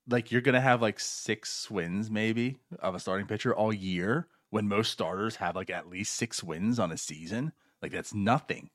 Like 0.10 0.32
you're 0.32 0.42
gonna 0.42 0.62
have 0.62 0.82
like 0.82 1.00
six 1.00 1.70
wins 1.70 2.10
maybe 2.10 2.58
of 2.80 2.96
a 2.96 3.00
starting 3.00 3.28
pitcher 3.28 3.54
all 3.56 3.72
year 3.74 4.28
when 4.50 4.68
most 4.68 4.92
starters 4.92 5.36
have 5.36 5.56
like 5.56 5.70
at 5.70 5.90
least 5.90 6.16
six 6.16 6.44
wins 6.44 6.80
on 6.80 6.92
a 6.92 6.98
season. 6.98 7.52
Like 7.82 7.92
that's 7.92 8.14
nothing. 8.14 8.70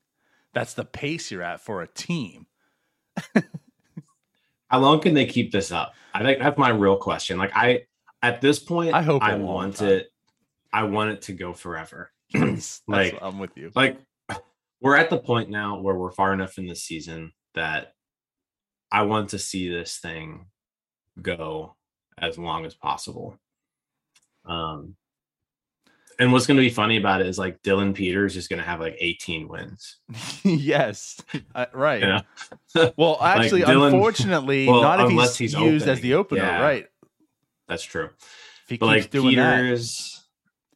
That's 0.53 0.75
the 0.75 0.85
pace 0.85 1.31
you're 1.31 1.43
at 1.43 1.61
for 1.61 1.83
a 1.83 1.89
team. 1.89 2.47
how 4.69 4.79
long 4.81 5.01
can 5.01 5.15
they 5.15 5.25
keep 5.27 5.53
this 5.53 5.71
up 5.71 5.95
i 6.15 6.23
think 6.23 6.41
that's 6.41 6.59
my 6.59 6.71
real 6.71 6.97
question 6.97 7.39
like 7.39 7.53
i 7.55 7.81
at 8.23 8.41
this 8.41 8.59
point 8.59 8.93
I 8.93 9.03
hope 9.03 9.23
i 9.23 9.37
want 9.37 9.77
time. 9.77 9.89
it 9.89 10.09
i 10.73 10.83
want 10.83 11.11
it 11.11 11.23
to 11.23 11.33
go 11.33 11.53
forever 11.53 12.11
Like- 12.89 13.17
I'm 13.23 13.39
with 13.39 13.57
you. 13.57 13.71
like 13.77 13.99
we're 14.81 14.97
at 14.97 15.11
the 15.11 15.19
point 15.19 15.49
now 15.49 15.79
where 15.79 15.95
we're 15.95 16.11
far 16.11 16.33
enough 16.33 16.59
in 16.59 16.67
the 16.67 16.75
season 16.75 17.33
that 17.55 17.93
I 18.91 19.03
want 19.03 19.31
to 19.31 19.39
see 19.39 19.69
this 19.71 19.99
thing 19.99 20.47
go 21.21 21.75
as 22.19 22.39
long 22.39 22.65
as 22.67 22.75
possible. 22.75 23.39
Um 24.45 24.97
And 26.19 26.33
what's 26.33 26.47
going 26.47 26.57
to 26.59 26.63
be 26.63 26.71
funny 26.71 26.97
about 26.97 27.21
it 27.23 27.27
is 27.27 27.39
like 27.39 27.61
Dillon 27.63 27.93
Peters 27.93 28.37
is 28.37 28.47
going 28.47 28.61
to 28.61 28.65
have 28.65 28.79
like 28.81 28.97
18 29.01 29.49
wins. 29.49 29.97
yes, 30.45 31.21
uh, 31.55 31.67
right. 31.73 32.01
You 32.03 32.07
know? 32.07 32.21
Well, 32.97 33.17
Like 33.21 33.41
actually, 33.41 33.63
Dillon- 33.65 33.95
unfortunately, 33.95 34.69
well, 34.69 34.83
not 34.83 35.01
if 35.01 35.11
he's, 35.11 35.37
he's 35.37 35.55
used 35.55 35.89
as 35.89 36.01
the 36.01 36.15
opener, 36.15 36.43
Yeah. 36.43 36.61
right? 36.61 36.87
That's 37.69 37.83
true. 37.83 38.11
If 38.65 38.69
he 38.69 38.77
But 38.77 38.95
keeps 38.95 39.05
like 39.05 39.11
doing 39.11 39.37
that, 39.37 39.57
Peters, 39.63 40.23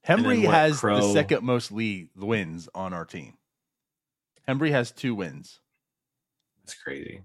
and 0.04 0.20
Hembree 0.24 0.44
has 0.50 0.80
the 0.80 1.12
second 1.12 1.44
most 1.44 1.70
lead 1.70 2.08
wins 2.16 2.68
on 2.74 2.92
our 2.92 3.04
team. 3.04 3.34
Hembree 4.48 4.70
has 4.70 4.90
two 4.90 5.14
wins. 5.14 5.60
that's 6.64 6.74
crazy. 6.74 7.22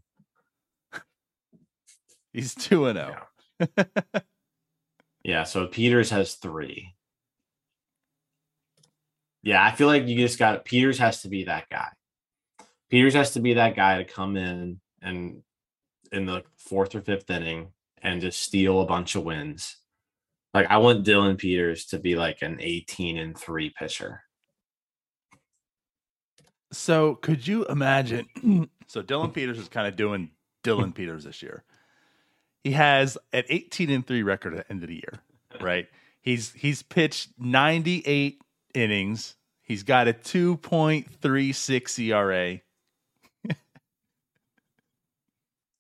He's 2.34 2.56
two 2.56 2.88
and 2.88 2.98
oh. 2.98 3.16
zero. 3.60 3.86
Yeah, 5.24 5.44
so 5.44 5.68
Peters 5.68 6.10
has 6.10 6.36
three. 6.36 6.96
Yeah, 9.42 9.64
I 9.64 9.72
feel 9.72 9.88
like 9.88 10.08
you 10.08 10.18
just 10.18 10.40
got 10.40 10.66
Peters 10.66 11.00
has 11.00 11.22
to 11.22 11.30
be 11.30 11.46
that 11.46 11.70
guy. 11.70 11.88
Peters 12.90 13.14
has 13.14 13.32
to 13.32 13.40
be 13.40 13.54
that 13.54 13.76
guy 13.76 13.98
to 13.98 14.06
come 14.06 14.36
in 14.36 14.80
and 15.02 15.42
in 16.12 16.26
the 16.26 16.44
fourth 16.58 16.94
or 16.94 17.02
fifth 17.02 17.30
inning 17.30 17.70
and 18.02 18.22
just 18.22 18.42
steal 18.42 18.82
a 18.82 18.86
bunch 18.86 19.16
of 19.16 19.24
wins. 19.24 19.78
Like 20.54 20.68
I 20.70 20.78
want 20.78 21.06
Dillon 21.06 21.38
Peters 21.38 21.86
to 21.88 22.00
be 22.00 22.16
like 22.16 22.42
an 22.42 22.58
18 22.60 23.18
and 23.18 23.38
3 23.38 23.70
pitcher. 23.72 24.22
So 26.72 27.16
could 27.16 27.48
you 27.48 27.66
imagine? 27.66 28.70
so 28.88 29.02
Dillon 29.02 29.32
Peters 29.32 29.58
is 29.58 29.70
kind 29.70 29.88
of 29.88 29.96
doing 29.96 30.32
Dillon 30.64 30.92
Peters 30.92 31.24
this 31.24 31.42
year. 31.42 31.64
He 32.64 32.72
has 32.72 33.18
an 33.34 33.44
18 33.50 33.90
and 33.90 34.08
3 34.08 34.24
record 34.24 34.54
at 34.54 34.68
the 34.68 34.72
end 34.72 34.84
of 34.84 34.90
the 34.90 34.96
year, 34.96 35.20
right? 35.62 35.88
He's 36.22 36.54
he's 36.54 36.82
pitched 36.82 37.32
98 37.38 38.42
innings. 38.74 39.36
He's 39.62 39.84
got 39.84 40.08
a 40.08 40.14
2.36 40.14 42.00
ERA. 42.00 42.62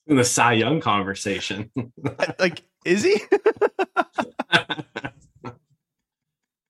In 0.07 0.17
the 0.17 0.25
Cy 0.25 0.53
Young 0.53 0.81
conversation. 0.81 1.71
like, 2.39 2.63
is 2.85 3.03
he? 3.03 3.21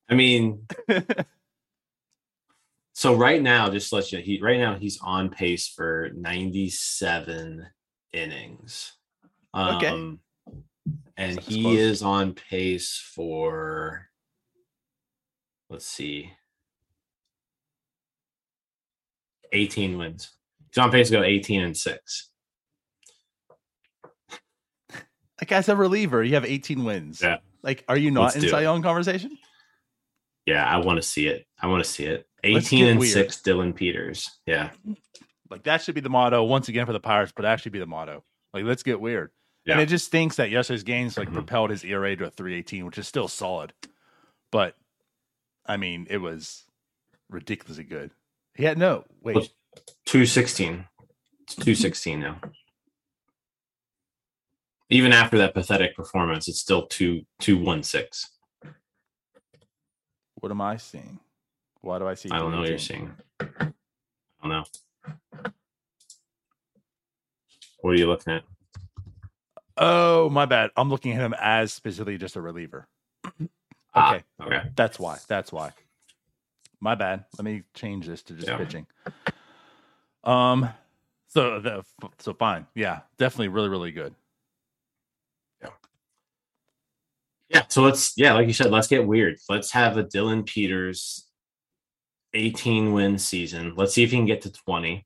I 0.10 0.15
mean, 0.15 0.67
so 2.93 3.15
right 3.15 3.41
now, 3.41 3.69
just 3.69 3.89
to 3.89 3.95
let 3.95 4.12
you 4.12 4.19
know, 4.19 4.23
he 4.23 4.39
right 4.39 4.60
now 4.60 4.76
he's 4.76 4.99
on 5.02 5.30
pace 5.30 5.67
for 5.67 6.12
97 6.15 7.67
innings. 8.13 8.93
Okay. 9.56 9.88
Um, 9.88 10.20
and 11.16 11.38
That's 11.38 11.48
he 11.48 11.62
close. 11.62 11.78
is 11.78 12.02
on 12.02 12.34
pace 12.34 13.00
for 13.13 14.08
let's 15.70 15.86
see 15.86 16.32
18 19.52 19.98
wins. 19.98 20.32
He's 20.72 20.80
on 20.80 20.92
pace 20.92 21.10
to 21.10 21.13
go 21.13 21.24
18 21.24 21.62
and 21.62 21.78
6. 21.78 22.30
like 25.39 25.52
as 25.52 25.70
a 25.70 25.76
reliever, 25.76 26.24
you 26.24 26.34
have 26.36 26.46
18 26.46 26.84
wins. 26.84 27.22
Yeah. 27.22 27.38
Like, 27.62 27.84
are 27.88 27.98
you 27.98 28.12
not 28.12 28.36
Let's 28.36 28.36
in 28.38 28.50
Cy. 28.50 28.62
Young 28.62 28.82
conversation? 28.82 29.38
Yeah, 30.46 30.66
I 30.66 30.78
want 30.78 30.98
to 30.98 31.08
see 31.08 31.28
it. 31.28 31.46
I 31.62 31.68
want 31.68 31.84
to 31.84 31.89
see 31.89 32.06
it. 32.06 32.26
18 32.44 32.88
and 32.88 33.00
weird. 33.00 33.13
6 33.13 33.42
Dillon 33.42 33.74
Peters. 33.74 34.30
Yeah. 34.46 34.72
Like 35.50 35.63
that 35.63 35.82
should 35.82 35.96
be 35.96 36.02
the 36.02 36.10
motto 36.10 36.44
once 36.44 36.68
again 36.68 36.86
for 36.86 36.94
the 36.94 37.00
Pirates, 37.00 37.32
but 37.36 37.46
actually 37.46 37.72
be 37.72 37.80
the 37.80 37.86
motto. 37.86 38.24
Like, 38.54 38.66
let's 38.66 38.84
get 38.84 39.00
weird. 39.00 39.32
Yeah. 39.65 39.73
And 39.73 39.82
it 39.82 39.86
just 39.88 40.06
stinks 40.08 40.36
that 40.36 40.49
yesterday's 40.49 40.84
gains 40.84 41.17
like 41.17 41.30
Mhm. 41.30 41.34
propelled 41.34 41.69
his 41.69 41.86
ERA 41.86 42.15
to 42.17 42.26
a 42.26 42.30
318, 42.30 42.86
which 42.86 42.97
is 42.97 43.08
still 43.08 43.28
solid. 43.28 43.73
But 44.52 44.78
I 45.65 45.78
mean, 45.78 46.08
it 46.10 46.17
was 46.17 46.65
ridiculously 47.30 47.86
good. 47.86 48.12
He 48.56 48.65
had 48.65 48.78
no 48.78 49.06
wait. 49.21 49.36
Well, 49.36 49.47
216. 50.06 50.88
It's 51.41 51.56
216 51.56 52.19
now. 52.19 52.41
Even 54.89 55.13
after 55.13 55.38
that 55.38 55.54
pathetic 55.54 55.95
performance, 55.95 56.47
it's 56.47 56.60
still 56.60 56.86
2 56.88 57.26
216. 57.39 58.30
What 60.36 60.52
am 60.52 60.60
I 60.62 60.76
seeing? 60.76 61.21
Why 61.80 61.99
do 61.99 62.08
I 62.08 62.13
see? 62.15 62.30
I 62.30 62.39
don't 62.39 62.52
know 62.52 62.60
what 62.60 62.69
you're 62.69 62.78
seeing. 62.78 63.15
I 63.39 63.45
don't 64.41 64.49
know. 64.49 64.65
What 67.80 67.91
are 67.91 67.95
you 67.95 68.08
looking 68.08 68.34
at? 68.34 68.43
Oh, 69.86 70.30
my 70.30 70.46
bad. 70.46 70.69
I'm 70.78 70.89
looking 70.89 71.12
at 71.12 71.19
him 71.19 71.36
as 71.38 71.74
specifically 71.74 72.17
just 72.17 72.38
a 72.38 72.41
reliever. 72.41 72.88
Ah, 73.93 74.15
Okay. 74.15 74.24
okay. 74.41 74.69
That's 74.76 74.98
why. 74.98 75.17
That's 75.28 75.52
why. 75.52 75.72
My 76.80 76.96
bad. 76.96 77.26
Let 77.38 77.43
me 77.43 77.63
change 77.74 78.08
this 78.08 78.24
to 78.24 78.34
just 78.34 78.48
Yeah. 78.48 78.58
pitching. 78.58 78.88
Um. 80.24 80.69
So 81.28 81.60
the 81.60 81.84
so 82.19 82.34
fine. 82.34 82.65
Yeah. 82.76 83.02
Definitely. 83.17 83.50
Really. 83.50 83.67
Really 83.69 83.91
good. 83.91 84.15
Yeah. 85.62 85.69
Yeah, 87.50 87.63
so 87.67 87.82
let's 87.82 88.13
yeah, 88.17 88.34
like 88.34 88.48
you 88.48 88.54
said, 88.54 88.72
let's 88.72 88.88
get 88.88 89.06
weird. 89.06 89.38
Let's 89.50 89.72
have 89.72 89.98
a 89.98 90.04
Dillon 90.04 90.43
Peters 90.43 91.28
18 92.34 92.93
win 92.93 93.17
season. 93.17 93.74
Let's 93.76 93.93
see 93.93 94.04
if 94.04 94.12
he 94.12 94.17
can 94.17 94.26
get 94.26 94.41
to 94.43 94.52
20. 94.52 95.06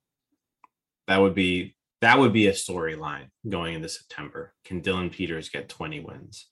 That 1.07 1.17
would 1.17 1.33
be 1.33 1.75
that 2.01 2.19
would 2.19 2.33
be 2.33 2.47
a 2.47 2.51
storyline 2.53 3.29
going 3.47 3.73
into 3.75 3.89
September. 3.89 4.53
Can 4.63 4.81
Dillon 4.81 5.09
Peters 5.09 5.49
get 5.49 5.69
20 5.69 5.99
wins? 6.01 6.47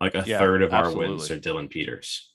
Like 0.00 0.14
a 0.14 0.24
Yeah, 0.26 0.38
third 0.38 0.62
of 0.62 0.72
our 0.74 0.92
wins 0.94 1.30
are 1.30 1.38
Dillon 1.38 1.68
Peters. 1.68 2.30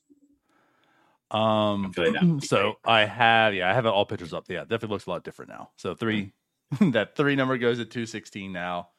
Um. 1.32 1.94
feel 1.94 2.06
like 2.06 2.14
that 2.14 2.24
would 2.24 2.44
so 2.44 2.76
I 2.84 3.06
have 3.06 3.54
yeah 3.54 3.70
I 3.70 3.74
have 3.74 3.86
all 3.86 4.06
pictures 4.06 4.34
up. 4.34 4.46
Yeah, 4.50 4.62
definitely 4.62 4.96
looks 4.96 5.06
a 5.06 5.12
lot 5.12 5.24
different 5.24 5.50
now. 5.52 5.70
So 5.76 5.94
three 5.94 6.34
that 6.82 7.16
three 7.16 7.36
number 7.36 7.58
goes 7.58 7.80
at 7.80 7.92
two 7.92 8.06
sixteen 8.08 8.52
now. 8.52 8.90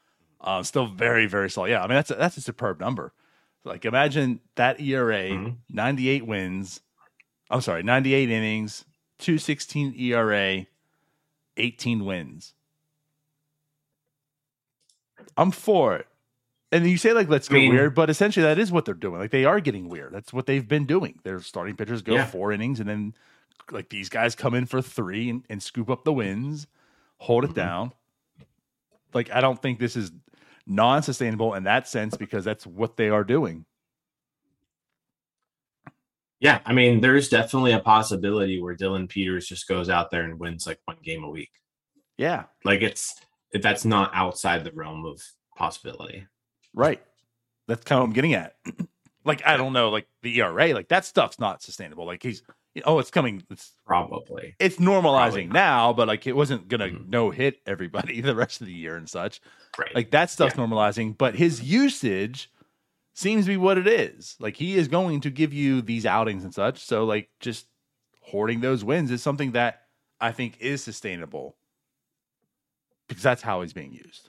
Uh, 0.40 0.62
still 0.62 0.86
very 0.86 1.26
very 1.26 1.50
solid. 1.50 1.70
Yeah, 1.70 1.82
I 1.82 1.88
mean 1.88 1.96
that's 1.96 2.10
a, 2.10 2.14
that's 2.14 2.36
a 2.36 2.40
superb 2.40 2.78
number. 2.78 3.12
Like 3.64 3.84
imagine 3.84 4.40
that 4.56 4.80
ERA, 4.80 5.30
Mhm. 5.30 5.56
98 5.68 6.24
wins. 6.26 6.80
I'm 7.50 7.60
sorry, 7.60 7.82
98 7.82 8.30
innings, 8.30 8.84
216 9.18 9.94
ERA, 9.98 10.66
18 11.56 12.04
wins. 12.04 12.54
I'm 15.36 15.50
for 15.50 15.96
it. 15.96 16.06
And 16.72 16.88
you 16.88 16.98
say 16.98 17.12
like 17.12 17.28
let's 17.28 17.48
I 17.50 17.54
get 17.54 17.58
mean- 17.60 17.72
weird, 17.72 17.94
but 17.94 18.10
essentially 18.10 18.44
that 18.44 18.58
is 18.58 18.70
what 18.70 18.84
they're 18.84 18.94
doing. 18.94 19.20
Like 19.20 19.30
they 19.32 19.44
are 19.44 19.60
getting 19.60 19.88
weird. 19.88 20.12
That's 20.12 20.32
what 20.32 20.46
they've 20.46 20.66
been 20.66 20.86
doing. 20.86 21.18
Their 21.24 21.40
starting 21.40 21.76
pitchers 21.76 22.02
go 22.02 22.14
Yeah. 22.14 22.26
four 22.26 22.52
innings, 22.52 22.78
and 22.80 22.88
then 22.88 23.14
like 23.70 23.88
these 23.88 24.08
guys 24.08 24.34
come 24.34 24.54
in 24.54 24.66
for 24.66 24.80
three 24.80 25.28
and, 25.30 25.44
and 25.50 25.62
scoop 25.62 25.90
up 25.90 26.04
the 26.04 26.12
wins, 26.12 26.66
hold 27.18 27.44
it 27.44 27.50
Mhm. 27.50 27.54
down. 27.54 27.92
Like 29.12 29.30
I 29.30 29.40
don't 29.40 29.60
think 29.60 29.78
this 29.80 29.96
is 29.96 30.12
non-sustainable 30.66 31.54
in 31.54 31.64
that 31.64 31.88
sense 31.88 32.16
because 32.16 32.44
that's 32.44 32.66
what 32.66 32.96
they 32.96 33.08
are 33.08 33.24
doing. 33.24 33.64
Yeah, 36.40 36.60
I 36.64 36.72
mean, 36.72 37.00
there's 37.00 37.28
definitely 37.28 37.72
a 37.72 37.80
possibility 37.80 38.60
where 38.62 38.74
Dillon 38.74 39.06
Peters 39.06 39.46
just 39.46 39.68
goes 39.68 39.90
out 39.90 40.10
there 40.10 40.22
and 40.22 40.38
wins 40.40 40.66
like 40.66 40.80
one 40.86 40.96
game 41.02 41.22
a 41.22 41.28
week. 41.30 41.50
Yeah, 42.16 42.44
Like 42.64 42.80
it's 42.82 43.14
that's 43.52 43.84
not 43.84 44.10
outside 44.14 44.64
the 44.64 44.72
realm 44.72 45.04
of 45.04 45.22
possibility. 45.56 46.26
right. 46.74 47.02
That's 47.68 47.84
kind 47.84 47.98
of 47.98 48.02
what 48.02 48.06
I'm 48.08 48.12
getting 48.14 48.34
at. 48.34 48.56
like 49.24 49.46
I 49.46 49.56
don't 49.56 49.72
know, 49.72 49.90
like 49.90 50.06
the 50.22 50.40
ERA, 50.40 50.74
like 50.74 50.88
that 50.88 51.04
stuff's 51.04 51.38
not 51.38 51.62
sustainable. 51.62 52.04
Like 52.04 52.20
he's, 52.22 52.42
oh, 52.84 52.98
it's 52.98 53.10
coming. 53.12 53.44
It's 53.48 53.72
Probably. 53.86 54.56
it's 54.58 54.76
normalizing 54.78 55.46
not. 55.48 55.52
now, 55.54 55.92
but 55.92 56.08
like 56.08 56.26
it 56.26 56.34
wasn't 56.34 56.66
gonna 56.68 56.88
Mhm. 56.88 57.08
no 57.08 57.30
hit 57.30 57.60
everybody 57.66 58.20
the 58.22 58.34
rest 58.34 58.60
of 58.60 58.66
the 58.66 58.72
year 58.72 58.96
and 58.96 59.08
such. 59.08 59.40
Right. 59.78 59.94
Like 59.94 60.10
that 60.10 60.30
stuff's 60.30 60.54
normalizing, 60.56 61.16
but 61.16 61.36
his 61.36 61.62
usage 61.62 62.50
seems 63.20 63.44
to 63.44 63.50
be 63.50 63.56
what 63.56 63.78
it 63.78 63.86
is. 63.86 64.36
Like 64.40 64.56
he 64.56 64.76
is 64.76 64.88
going 64.88 65.20
to 65.22 65.30
give 65.30 65.52
you 65.52 65.82
these 65.82 66.06
outings 66.06 66.44
and 66.44 66.54
such. 66.54 66.78
So 66.82 67.04
like 67.04 67.28
just 67.40 67.66
hoarding 68.22 68.60
those 68.60 68.82
wins 68.84 69.10
is 69.10 69.22
something 69.22 69.52
that 69.52 69.82
I 70.20 70.32
think 70.32 70.56
is 70.60 70.82
sustainable 70.82 71.56
because 73.08 73.22
that's 73.22 73.42
how 73.42 73.62
he's 73.62 73.72
being 73.72 73.92
used. 73.92 74.28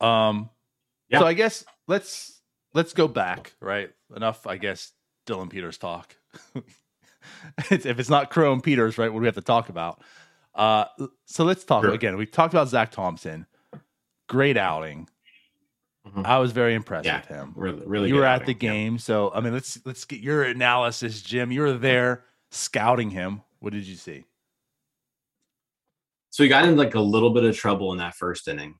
Um 0.00 0.50
Yeah. 1.08 1.20
so 1.20 1.26
I 1.26 1.32
guess 1.34 1.64
let's 1.86 2.40
let's 2.74 2.92
go 2.92 3.08
back, 3.08 3.54
right? 3.60 3.90
Enough, 4.14 4.46
I 4.46 4.56
guess, 4.56 4.92
Dillon 5.26 5.48
Peters 5.48 5.78
talk. 5.78 6.16
It's- 7.70 7.84
if 7.84 7.98
it's 7.98 8.08
not 8.08 8.30
Crowe 8.30 8.52
and 8.54 8.62
Peters, 8.62 8.96
right? 8.96 9.12
What 9.12 9.18
do 9.18 9.22
we 9.22 9.26
have 9.26 9.34
to 9.34 9.42
talk 9.42 9.68
about? 9.68 10.02
Uh, 10.54 10.86
so 11.26 11.44
let's 11.44 11.62
talk 11.64 11.84
Sure. 11.84 11.92
again. 11.92 12.16
We 12.16 12.24
talked 12.24 12.54
about 12.54 12.68
Zach 12.68 12.90
Thompson. 12.90 13.46
Great 14.28 14.56
outing. 14.56 15.08
Mhm. 16.16 16.26
I 16.26 16.38
was 16.38 16.52
very 16.52 16.74
impressed 16.74 17.06
Yeah, 17.06 17.18
with 17.20 17.28
him. 17.28 17.52
really, 17.56 17.86
really. 17.86 18.08
you 18.08 18.14
were 18.16 18.24
at 18.24 18.46
the 18.46 18.54
game, 18.54 18.98
so 18.98 19.30
I 19.34 19.40
mean, 19.40 19.52
let's 19.52 19.78
let's 19.84 20.04
get 20.04 20.20
your 20.20 20.44
analysis, 20.44 21.22
Jim. 21.22 21.50
You 21.52 21.62
were 21.62 21.72
there 21.74 22.24
scouting 22.50 23.10
him. 23.10 23.42
What 23.60 23.72
did 23.72 23.84
you 23.86 23.96
see? 23.96 24.24
So 26.30 26.42
he 26.42 26.48
got 26.48 26.64
in 26.64 26.76
like 26.76 26.94
a 26.94 27.00
little 27.00 27.30
bit 27.30 27.44
of 27.44 27.56
trouble 27.56 27.92
in 27.92 27.98
that 27.98 28.14
first 28.14 28.48
inning, 28.48 28.78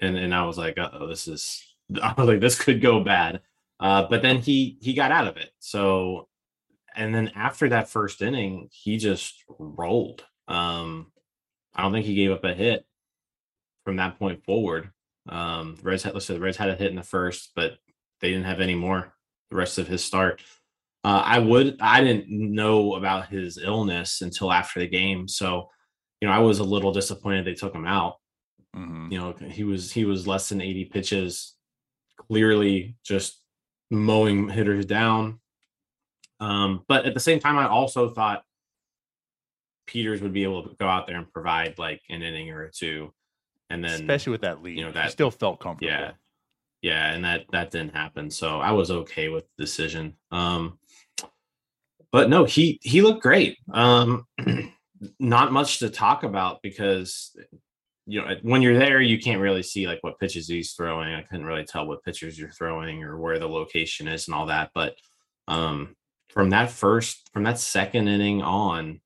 and 0.00 0.16
and 0.16 0.34
I 0.34 0.44
was 0.44 0.58
like, 0.58 0.76
oh, 0.78 1.06
this 1.06 1.26
is 1.28 1.62
I 2.02 2.12
was 2.16 2.26
like, 2.28 2.40
this 2.40 2.58
could 2.58 2.80
go 2.80 3.02
bad. 3.02 3.40
Uh, 3.80 4.06
but 4.08 4.22
then 4.22 4.38
he 4.38 4.76
he 4.80 4.92
got 4.94 5.10
out 5.12 5.26
of 5.26 5.36
it. 5.36 5.50
So, 5.58 6.28
and 6.94 7.14
then 7.14 7.32
after 7.34 7.68
that 7.70 7.88
first 7.88 8.22
inning, 8.22 8.68
he 8.70 8.96
just 8.96 9.42
rolled. 9.58 10.24
Um, 10.46 11.10
I 11.74 11.82
don't 11.82 11.92
think 11.92 12.06
he 12.06 12.14
gave 12.14 12.30
up 12.30 12.44
a 12.44 12.54
hit 12.54 12.86
from 13.84 13.96
that 13.96 14.18
point 14.18 14.44
forward. 14.44 14.90
Um, 15.28 15.76
Reds 15.82 16.02
had, 16.02 16.14
listen, 16.14 16.34
the 16.36 16.40
Reds 16.40 16.56
had 16.56 16.70
a 16.70 16.74
hit 16.74 16.90
in 16.90 16.96
the 16.96 17.02
first, 17.02 17.52
but 17.54 17.74
they 18.20 18.30
didn't 18.30 18.46
have 18.46 18.60
any 18.60 18.74
more 18.74 19.12
the 19.50 19.56
rest 19.56 19.78
of 19.78 19.86
his 19.88 20.04
start. 20.04 20.42
Uh, 21.04 21.22
I 21.24 21.38
would, 21.38 21.78
I 21.80 22.02
didn't 22.02 22.28
know 22.28 22.94
about 22.94 23.28
his 23.28 23.58
illness 23.58 24.20
until 24.20 24.52
after 24.52 24.80
the 24.80 24.86
game, 24.86 25.28
so 25.28 25.68
you 26.20 26.28
know, 26.28 26.34
I 26.34 26.38
was 26.38 26.60
a 26.60 26.64
little 26.64 26.92
disappointed 26.92 27.44
they 27.44 27.54
took 27.54 27.74
him 27.74 27.84
out. 27.84 28.14
Mhm. 28.76 29.10
You 29.10 29.18
know, 29.18 29.32
he 29.32 29.64
was 29.64 29.90
he 29.90 30.04
was 30.04 30.26
less 30.28 30.48
than 30.48 30.60
80 30.60 30.84
pitches, 30.84 31.56
clearly 32.16 32.94
just 33.04 33.40
mowing 33.90 34.48
hitters 34.48 34.86
down. 34.86 35.40
Um, 36.38 36.84
but 36.86 37.04
at 37.06 37.14
the 37.14 37.20
same 37.20 37.40
time, 37.40 37.58
I 37.58 37.66
also 37.66 38.08
thought 38.08 38.44
Peters 39.86 40.22
would 40.22 40.32
be 40.32 40.44
able 40.44 40.68
to 40.68 40.74
go 40.76 40.86
out 40.86 41.06
there 41.08 41.16
and 41.16 41.30
provide 41.32 41.76
like 41.78 42.00
an 42.08 42.22
inning 42.22 42.50
or 42.50 42.68
two, 42.68 43.12
and 43.72 43.82
then 43.84 43.92
especially 43.94 44.32
with 44.32 44.42
that 44.42 44.62
lead. 44.62 44.78
you 44.78 44.84
know, 44.84 44.92
that- 44.92 45.12
still 45.12 45.30
felt 45.30 45.60
comfortable. 45.60 45.92
yeah, 45.92 46.12
yeah, 46.82 47.12
and 47.12 47.24
that 47.24 47.46
that 47.52 47.70
didn't 47.70 47.94
happen. 47.94 48.30
So 48.30 48.60
I 48.60 48.72
was 48.72 48.90
okay 48.90 49.28
with 49.28 49.44
the 49.56 49.64
decision. 49.64 50.16
Um, 50.30 50.78
but 52.10 52.28
no, 52.28 52.44
he 52.44 52.78
he 52.82 53.02
looked 53.02 53.22
great. 53.22 53.58
Um, 53.72 54.26
not 55.18 55.52
much 55.52 55.78
to 55.80 55.90
talk 55.90 56.22
about 56.22 56.60
because 56.62 57.34
you 58.06 58.20
know 58.20 58.36
when 58.42 58.62
you're 58.62 58.78
there, 58.78 59.00
you 59.00 59.18
can't 59.18 59.40
really 59.40 59.62
see 59.62 59.86
like 59.86 59.98
what 60.02 60.18
pitches 60.18 60.48
he's 60.48 60.72
throwing. 60.72 61.14
I 61.14 61.22
couldn't 61.22 61.46
really 61.46 61.64
tell 61.64 61.86
what 61.86 62.04
pitches 62.04 62.38
you're 62.38 62.50
throwing 62.50 63.02
or 63.02 63.18
where 63.18 63.38
the 63.38 63.48
location 63.48 64.08
is 64.08 64.28
and 64.28 64.34
all 64.34 64.46
that. 64.46 64.70
But 64.74 64.96
um, 65.48 65.96
from 66.28 66.50
that 66.50 66.70
first, 66.70 67.30
from 67.32 67.44
that 67.44 67.58
second 67.58 68.08
inning 68.08 68.42
on, 68.42 69.00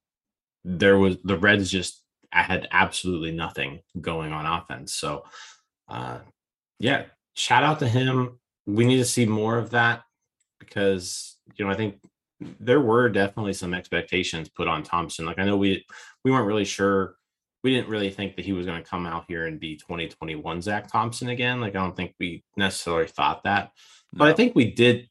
there 0.64 0.98
was 0.98 1.16
the 1.22 1.38
Reds 1.38 1.70
just 1.70 2.02
I 2.36 2.42
had 2.42 2.68
absolutely 2.70 3.32
nothing 3.32 3.80
going 4.00 4.32
on 4.32 4.44
offense. 4.44 4.92
So 4.94 5.24
uh 5.88 6.18
yeah, 6.78 7.04
shout 7.34 7.62
out 7.62 7.78
to 7.78 7.88
him. 7.88 8.38
We 8.66 8.84
need 8.84 8.98
to 8.98 9.04
see 9.04 9.24
more 9.24 9.58
of 9.58 9.70
that 9.70 10.02
because 10.58 11.36
you 11.56 11.64
know 11.64 11.70
I 11.70 11.74
think 11.74 12.00
there 12.60 12.80
were 12.80 13.08
definitely 13.08 13.54
some 13.54 13.72
expectations 13.72 14.48
put 14.48 14.68
on 14.68 14.82
Thompson. 14.82 15.24
Like 15.24 15.38
I 15.38 15.44
know 15.44 15.56
we 15.56 15.86
we 16.24 16.30
weren't 16.30 16.46
really 16.46 16.64
sure. 16.64 17.16
We 17.62 17.74
didn't 17.74 17.88
really 17.88 18.10
think 18.10 18.36
that 18.36 18.44
he 18.44 18.52
was 18.52 18.66
going 18.66 18.82
to 18.82 18.88
come 18.88 19.06
out 19.06 19.24
here 19.26 19.46
and 19.46 19.58
be 19.58 19.76
2021 19.76 20.62
Zach 20.62 20.90
Thompson 20.90 21.30
again. 21.30 21.60
Like 21.60 21.74
I 21.74 21.80
don't 21.80 21.96
think 21.96 22.14
we 22.20 22.44
necessarily 22.56 23.08
thought 23.08 23.44
that, 23.44 23.72
but 24.12 24.28
I 24.28 24.34
think 24.34 24.54
we 24.54 24.70
did. 24.70 25.08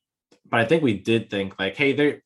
But 0.47 0.59
I 0.59 0.65
think 0.65 0.83
we 0.83 0.93
did 0.99 1.31
think 1.31 1.57
like, 1.57 1.75
hey, 1.75 1.93
there 1.93 2.21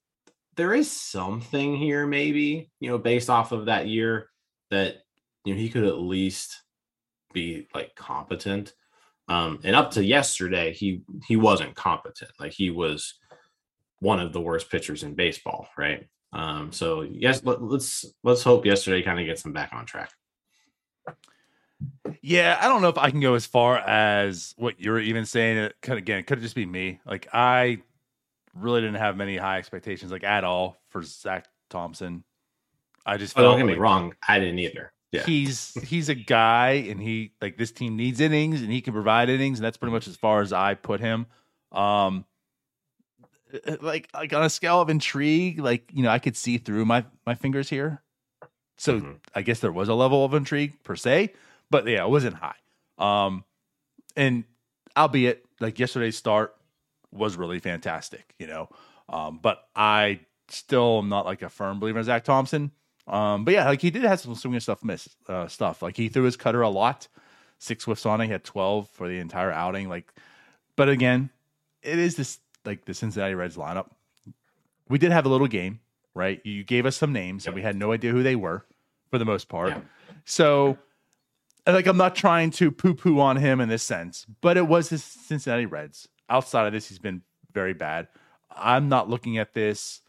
there 0.57 0.73
is 0.73 0.91
something 0.91 1.77
here, 1.77 2.05
maybe 2.05 2.69
you 2.81 2.89
know, 2.89 2.97
based 2.97 3.29
off 3.29 3.53
of 3.53 3.67
that 3.67 3.87
year 3.87 4.29
that 4.69 5.03
you 5.45 5.53
know 5.53 5.59
he 5.59 5.69
could 5.69 5.83
at 5.83 5.99
least 5.99 6.63
be 7.33 7.67
like 7.73 7.95
competent. 7.95 8.73
Um, 9.27 9.59
and 9.63 9.75
up 9.75 9.91
to 9.91 10.03
yesterday, 10.03 10.73
he 10.73 11.03
he 11.27 11.35
wasn't 11.35 11.75
competent. 11.75 12.31
Like 12.39 12.51
he 12.51 12.71
was 12.71 13.15
one 13.99 14.19
of 14.19 14.33
the 14.33 14.41
worst 14.41 14.69
pitchers 14.69 15.03
in 15.03 15.13
baseball, 15.13 15.67
right? 15.77 16.07
Um, 16.33 16.71
so 16.71 17.01
yes, 17.01 17.43
let, 17.43 17.61
let's 17.61 18.05
let's 18.23 18.43
hope 18.43 18.65
yesterday 18.65 19.01
kind 19.01 19.19
of 19.19 19.25
gets 19.25 19.45
him 19.45 19.53
back 19.53 19.73
on 19.73 19.85
track. 19.85 20.11
Yeah, 22.21 22.57
I 22.59 22.67
don't 22.67 22.81
know 22.81 22.89
if 22.89 22.97
I 22.97 23.09
can 23.09 23.19
go 23.19 23.35
as 23.35 23.45
far 23.45 23.77
as 23.77 24.53
what 24.57 24.79
you're 24.79 24.99
even 24.99 25.25
saying. 25.25 25.57
It 25.57 25.75
could 25.81 25.97
again, 25.97 26.19
it 26.19 26.27
could 26.27 26.41
just 26.41 26.55
be 26.55 26.65
me. 26.65 26.99
Like 27.05 27.27
I 27.33 27.81
really 28.53 28.81
didn't 28.81 28.97
have 28.97 29.15
many 29.15 29.37
high 29.37 29.57
expectations, 29.57 30.11
like 30.11 30.23
at 30.23 30.43
all, 30.43 30.77
for 30.89 31.01
Zach 31.03 31.47
Thompson. 31.69 32.23
I 33.05 33.17
just 33.17 33.37
Oh, 33.37 33.41
don't 33.41 33.57
get 33.57 33.65
me 33.65 33.75
wrong, 33.75 34.15
I 34.27 34.39
didn't 34.39 34.59
either. 34.59 34.91
Yeah, 35.11 35.23
He's 35.23 35.73
he's 35.87 36.07
a 36.09 36.15
guy, 36.15 36.71
and 36.89 37.01
he 37.01 37.31
like 37.41 37.57
this 37.57 37.71
team 37.71 37.95
needs 37.95 38.19
innings, 38.19 38.61
and 38.61 38.71
he 38.71 38.79
can 38.81 38.93
provide 38.93 39.27
innings, 39.29 39.57
and 39.59 39.65
that's 39.65 39.77
pretty 39.77 39.91
much 39.93 40.07
as 40.07 40.15
far 40.15 40.41
as 40.41 40.53
I 40.53 40.75
put 40.75 40.99
him. 40.99 41.25
Um, 41.71 42.25
uh, 43.67 43.77
like 43.81 44.07
like 44.13 44.31
on 44.33 44.43
a 44.43 44.49
scale 44.49 44.81
of 44.81 44.89
intrigue, 44.89 45.59
like 45.59 45.89
you 45.93 46.03
know, 46.03 46.09
I 46.09 46.19
could 46.19 46.37
see 46.37 46.57
through 46.59 46.85
my 46.85 47.05
my 47.25 47.33
fingers 47.33 47.69
here. 47.69 48.03
So 48.77 49.01
Mhm. 49.01 49.17
I 49.35 49.41
guess 49.41 49.59
there 49.59 49.71
was 49.71 49.89
a 49.89 49.93
level 49.95 50.23
of 50.23 50.33
intrigue 50.33 50.81
per 50.83 50.95
se, 50.95 51.33
but 51.71 51.85
yeah, 51.87 52.03
it 52.05 52.09
wasn't 52.09 52.35
high. 52.35 52.55
Um, 52.97 53.43
and 54.15 54.43
albeit 54.95 55.43
like 55.59 55.79
yesterday's 55.79 56.17
start 56.17 56.55
was 57.11 57.35
really 57.35 57.59
fantastic, 57.59 58.35
you 58.37 58.45
know. 58.47 58.69
Um, 59.09 59.39
but 59.41 59.67
I 59.75 60.19
still 60.49 60.99
am 60.99 61.09
not 61.09 61.25
like 61.25 61.41
a 61.41 61.49
firm 61.49 61.79
believer 61.79 61.97
in 61.99 62.05
Zach 62.05 62.23
Thompson. 62.23 62.71
Um, 63.09 63.43
but 63.43 63.55
yeah, 63.55 63.65
like 63.65 63.81
he 63.81 63.89
did 63.89 64.03
have 64.03 64.19
some 64.19 64.35
swinging 64.35 64.59
stuff 64.59 64.83
miss 64.83 65.09
uh, 65.27 65.47
stuff. 65.47 65.81
Like 65.81 65.97
he 65.97 66.09
threw 66.09 66.23
his 66.23 66.37
cutter 66.37 66.61
a 66.61 66.69
lot, 66.69 67.07
six 67.57 67.85
whiffs 67.85 68.05
on 68.05 68.21
it. 68.21 68.25
He 68.25 68.31
had 68.31 68.43
twelve 68.43 68.87
for 68.89 69.07
the 69.07 69.17
entire 69.17 69.51
outing. 69.51 69.89
Like, 69.89 70.13
but 70.75 70.89
again, 70.89 71.31
it 71.81 71.97
is 71.97 72.15
this 72.15 72.39
like 72.65 72.85
the 72.85 72.93
Cincinnati 72.93 73.33
Reds 73.33 73.57
lineup. 73.57 73.89
We 74.89 74.99
did 74.99 75.11
have 75.11 75.25
a 75.25 75.29
little 75.29 75.47
game, 75.47 75.79
right? 76.13 76.39
You 76.45 76.63
gave 76.63 76.85
us 76.85 76.95
some 76.95 77.11
names, 77.11 77.47
and 77.47 77.55
we 77.55 77.63
had 77.63 77.75
no 77.75 77.91
idea 77.91 78.11
who 78.11 78.21
they 78.21 78.35
were 78.35 78.65
for 79.09 79.17
the 79.17 79.25
most 79.25 79.49
part. 79.49 79.69
Yeah. 79.69 79.81
So, 80.25 80.77
and, 81.65 81.75
like, 81.75 81.87
I'm 81.87 81.97
not 81.97 82.15
trying 82.15 82.51
to 82.51 82.69
poo 82.71 82.93
poo 82.93 83.19
on 83.19 83.37
him 83.37 83.59
in 83.59 83.69
this 83.69 83.83
sense, 83.83 84.25
but 84.41 84.57
it 84.57 84.67
was 84.67 84.89
his 84.89 85.03
Cincinnati 85.03 85.65
Reds. 85.65 86.07
Outside 86.29 86.67
of 86.67 86.73
this, 86.73 86.89
he's 86.89 86.99
been 86.99 87.23
very 87.53 87.73
bad. 87.73 88.07
I'm 88.51 88.89
not 88.89 89.09
looking 89.09 89.39
at 89.39 89.53
this 89.53 90.01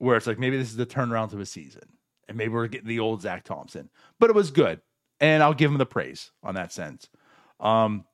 where 0.00 0.16
it's 0.16 0.26
like 0.26 0.38
maybe 0.38 0.56
this 0.56 0.70
is 0.70 0.76
the 0.76 0.86
turnaround 0.86 1.30
to 1.30 1.38
a 1.40 1.46
season, 1.46 1.82
and 2.26 2.36
maybe 2.36 2.54
we're 2.54 2.66
getting 2.66 2.88
the 2.88 3.00
old 3.00 3.20
Zach 3.20 3.44
Thompson, 3.44 3.90
but 4.18 4.30
it 4.30 4.34
was 4.34 4.50
good, 4.50 4.80
and 5.20 5.42
I'll 5.42 5.54
give 5.54 5.70
him 5.70 5.76
the 5.76 5.86
praise 5.86 6.32
on 6.42 6.54
that 6.54 6.72
sense. 6.72 7.08
Um, 7.60 8.06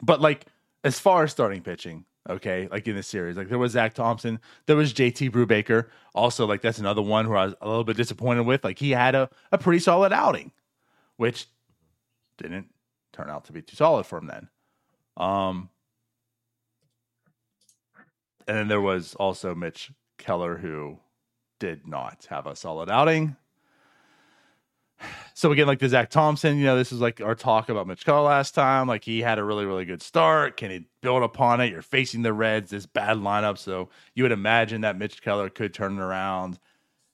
but 0.00 0.20
like 0.20 0.46
as 0.84 1.00
far 1.00 1.24
as 1.24 1.32
starting 1.32 1.60
pitching, 1.60 2.04
okay, 2.30 2.68
like 2.70 2.86
in 2.86 2.94
this 2.94 3.08
series, 3.08 3.36
like 3.36 3.48
there 3.48 3.58
was 3.58 3.72
Zach 3.72 3.94
Thompson, 3.94 4.38
there 4.66 4.76
was 4.76 4.94
JT 4.94 5.32
Brubaker. 5.32 5.88
Also, 6.14 6.46
like 6.46 6.62
that's 6.62 6.78
another 6.78 7.02
one 7.02 7.24
who 7.24 7.34
I 7.34 7.46
was 7.46 7.54
a 7.60 7.68
little 7.68 7.84
bit 7.84 7.96
disappointed 7.96 8.46
with. 8.46 8.62
Like 8.62 8.78
he 8.78 8.92
had 8.92 9.16
a, 9.16 9.28
a 9.50 9.58
pretty 9.58 9.80
solid 9.80 10.12
outing, 10.12 10.52
which 11.16 11.46
didn't 12.38 12.68
turn 13.12 13.28
out 13.28 13.46
to 13.46 13.52
be 13.52 13.60
too 13.60 13.74
solid 13.74 14.06
for 14.06 14.18
him 14.18 14.28
then. 14.28 14.48
Um, 15.16 15.68
and 18.46 18.56
then 18.56 18.68
there 18.68 18.80
was 18.80 19.16
also 19.16 19.52
Mitch 19.54 19.90
Keller 20.18 20.56
who 20.56 20.98
did 21.58 21.86
not 21.86 22.26
have 22.30 22.46
a 22.46 22.56
solid 22.56 22.90
outing. 22.90 23.36
So 25.34 25.50
again, 25.52 25.66
like 25.66 25.80
the 25.80 25.88
Zach 25.88 26.08
Thompson, 26.10 26.56
you 26.56 26.64
know, 26.64 26.76
this 26.76 26.92
is 26.92 27.00
like 27.00 27.20
our 27.20 27.34
talk 27.34 27.68
about 27.68 27.86
Mitch 27.86 28.04
Keller 28.04 28.22
last 28.22 28.54
time. 28.54 28.86
Like 28.86 29.04
he 29.04 29.20
had 29.20 29.38
a 29.38 29.44
really, 29.44 29.66
really 29.66 29.84
good 29.84 30.00
start. 30.00 30.56
Can 30.56 30.70
he 30.70 30.86
build 31.02 31.22
upon 31.22 31.60
it? 31.60 31.70
You're 31.70 31.82
facing 31.82 32.22
the 32.22 32.32
Reds, 32.32 32.70
this 32.70 32.86
bad 32.86 33.16
lineup. 33.18 33.58
So 33.58 33.90
you 34.14 34.22
would 34.22 34.32
imagine 34.32 34.82
that 34.82 34.96
Mitch 34.96 35.20
Keller 35.20 35.50
could 35.50 35.74
turn 35.74 35.98
it 35.98 36.00
around. 36.00 36.58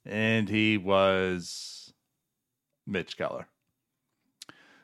And 0.05 0.49
he 0.49 0.77
was 0.77 1.93
Mitch 2.87 3.17
Keller. 3.17 3.47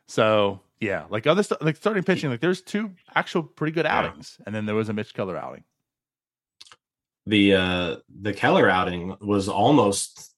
So 0.07 0.61
yeah, 0.81 1.05
like 1.11 1.27
other 1.27 1.43
st- 1.43 1.63
like 1.63 1.77
starting 1.77 2.03
pitching, 2.03 2.31
like 2.31 2.41
there's 2.41 2.63
two 2.63 2.91
actual 3.15 3.43
pretty 3.43 3.73
good 3.73 3.85
Yeah. 3.87 3.99
outings, 3.99 4.39
and 4.47 4.55
then 4.55 4.67
there 4.67 4.75
was 4.75 4.89
a 4.89 4.93
Mitch 4.93 5.15
Keller 5.15 5.37
outing. 5.37 5.65
The 7.27 7.55
uh 7.55 7.97
the 8.21 8.33
Keller 8.33 8.71
outing 8.71 9.17
was 9.21 9.49
almost 9.49 10.35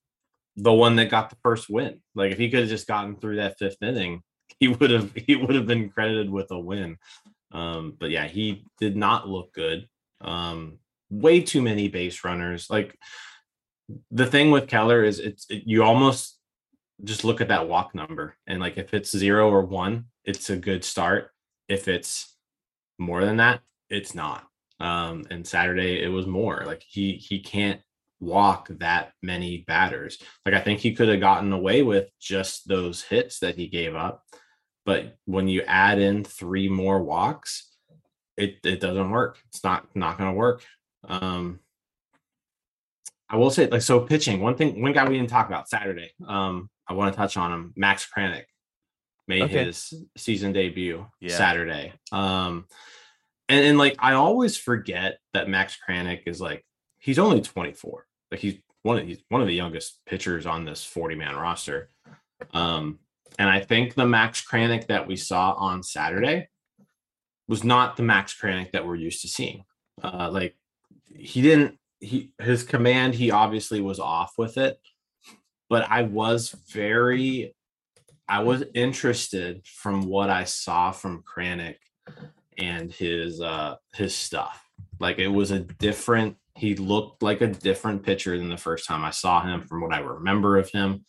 the 0.55 0.73
one 0.73 0.95
that 0.97 1.09
got 1.09 1.29
the 1.29 1.37
first 1.43 1.69
win. 1.69 2.01
Like 2.15 2.31
if 2.31 2.37
he 2.37 2.49
could 2.49 2.61
have 2.61 2.69
just 2.69 2.87
gotten 2.87 3.15
through 3.15 3.37
that 3.37 3.57
fifth 3.57 3.81
inning, 3.81 4.23
he 4.59 4.67
would 4.67 4.91
have 4.91 5.13
he 5.15 5.35
would 5.35 5.55
have 5.55 5.67
been 5.67 5.89
credited 5.89 6.29
with 6.29 6.51
a 6.51 6.59
win. 6.59 6.97
Um, 7.51 7.95
but 7.99 8.09
yeah, 8.09 8.27
he 8.27 8.65
did 8.79 8.95
not 8.95 9.27
look 9.27 9.53
good. 9.53 9.87
Um, 10.21 10.79
way 11.09 11.41
too 11.41 11.61
many 11.61 11.87
base 11.87 12.23
runners. 12.23 12.69
Like 12.69 12.97
the 14.11 14.25
thing 14.25 14.51
with 14.51 14.67
Keller 14.67 15.03
is 15.03 15.19
it's 15.19 15.45
it, 15.49 15.63
you 15.65 15.83
almost 15.83 16.37
just 17.03 17.23
look 17.23 17.39
at 17.39 17.47
that 17.47 17.69
walk 17.69 17.95
number 17.95 18.35
and 18.45 18.59
like 18.59 18.77
if 18.77 18.93
it's 18.93 19.15
zero 19.15 19.49
or 19.49 19.61
one, 19.61 20.05
it's 20.25 20.49
a 20.49 20.57
good 20.57 20.83
start. 20.83 21.31
If 21.67 21.87
it's 21.87 22.35
more 22.97 23.23
than 23.23 23.37
that, 23.37 23.61
it's 23.89 24.13
not. 24.13 24.48
Um, 24.79 25.25
and 25.29 25.45
Saturday 25.45 26.01
it 26.01 26.07
was 26.07 26.25
more 26.25 26.63
like 26.65 26.83
he 26.87 27.13
he 27.13 27.39
can't 27.39 27.81
walk 28.21 28.67
that 28.79 29.13
many 29.21 29.63
batters. 29.67 30.17
Like 30.45 30.55
I 30.55 30.59
think 30.61 30.79
he 30.79 30.93
could 30.93 31.09
have 31.09 31.19
gotten 31.19 31.51
away 31.53 31.81
with 31.83 32.09
just 32.19 32.67
those 32.67 33.01
hits 33.03 33.39
that 33.39 33.55
he 33.55 33.67
gave 33.67 33.95
up, 33.95 34.23
but 34.85 35.15
when 35.25 35.47
you 35.47 35.61
add 35.63 35.99
in 35.99 36.23
three 36.23 36.69
more 36.69 37.01
walks, 37.01 37.69
it 38.37 38.57
it 38.63 38.79
doesn't 38.79 39.09
work. 39.11 39.37
It's 39.47 39.63
not 39.63 39.87
not 39.95 40.17
going 40.17 40.31
to 40.31 40.37
work. 40.37 40.63
Um, 41.07 41.59
I 43.29 43.37
will 43.37 43.51
say 43.51 43.67
like 43.67 43.81
so 43.81 43.99
pitching. 44.01 44.41
One 44.41 44.55
thing, 44.55 44.81
one 44.81 44.93
guy 44.93 45.07
we 45.07 45.17
didn't 45.17 45.29
talk 45.29 45.47
about 45.47 45.69
Saturday. 45.69 46.11
Um, 46.27 46.69
I 46.87 46.93
want 46.93 47.13
to 47.13 47.17
touch 47.17 47.37
on 47.37 47.51
him, 47.53 47.73
Max 47.75 48.07
Kranick. 48.09 48.45
made 49.27 49.43
Okay. 49.43 49.65
his 49.65 49.93
season 50.17 50.51
debut 50.53 51.05
Yeah. 51.21 51.37
Saturday. 51.37 51.93
Um, 52.11 52.65
and, 53.49 53.65
and 53.65 53.77
like 53.77 53.95
I 53.99 54.13
always 54.13 54.55
forget 54.55 55.19
that 55.33 55.49
Max 55.49 55.77
Kranick 55.77 56.21
is 56.27 56.39
like 56.39 56.63
he's 56.99 57.19
only 57.19 57.41
24. 57.41 58.05
Like 58.31 58.39
he's 58.39 58.59
one 58.83 58.99
of 58.99 59.07
he's 59.07 59.23
one 59.29 59.41
of 59.41 59.47
the 59.47 59.55
youngest 59.55 59.99
pitchers 60.05 60.45
on 60.45 60.63
this 60.63 60.83
40 60.83 61.15
man 61.15 61.35
roster. 61.35 61.89
Um, 62.53 62.99
and 63.37 63.49
I 63.49 63.59
think 63.59 63.95
the 63.95 64.05
Max 64.05 64.45
Kranick 64.45 64.87
that 64.87 65.07
we 65.07 65.15
saw 65.15 65.53
on 65.53 65.83
Saturday 65.83 66.47
was 67.47 67.63
not 67.63 67.97
the 67.97 68.03
Max 68.03 68.39
Kranick 68.39 68.71
that 68.71 68.85
we're 68.85 68.95
used 68.95 69.21
to 69.23 69.27
seeing. 69.27 69.63
Uh, 70.01 70.29
like 70.31 70.55
he 71.07 71.41
didn't 71.41 71.77
he 71.99 72.31
his 72.39 72.63
command 72.63 73.15
he 73.15 73.31
obviously 73.31 73.81
was 73.81 73.99
off 73.99 74.33
with 74.37 74.57
it, 74.57 74.79
but 75.69 75.89
I 75.89 76.03
was 76.03 76.55
very 76.71 77.55
I 78.27 78.43
was 78.43 78.63
interested 78.75 79.65
from 79.65 80.05
what 80.05 80.29
I 80.29 80.43
saw 80.43 80.91
from 80.91 81.23
Kranick 81.23 81.77
and 82.59 82.91
his 82.91 83.41
uh 83.41 83.75
his 83.93 84.15
stuff. 84.15 84.63
Like 84.99 85.19
it 85.19 85.27
was 85.27 85.51
a 85.51 85.59
different 85.59 86.37
he 86.55 86.75
looked 86.75 87.23
like 87.23 87.41
a 87.41 87.47
different 87.47 88.03
pitcher 88.03 88.37
than 88.37 88.49
the 88.49 88.57
first 88.57 88.85
time 88.87 89.03
I 89.03 89.11
saw 89.11 89.41
him 89.41 89.61
from 89.65 89.81
what 89.81 89.93
I 89.93 89.99
remember 89.99 90.57
of 90.57 90.69
him. 90.69 91.05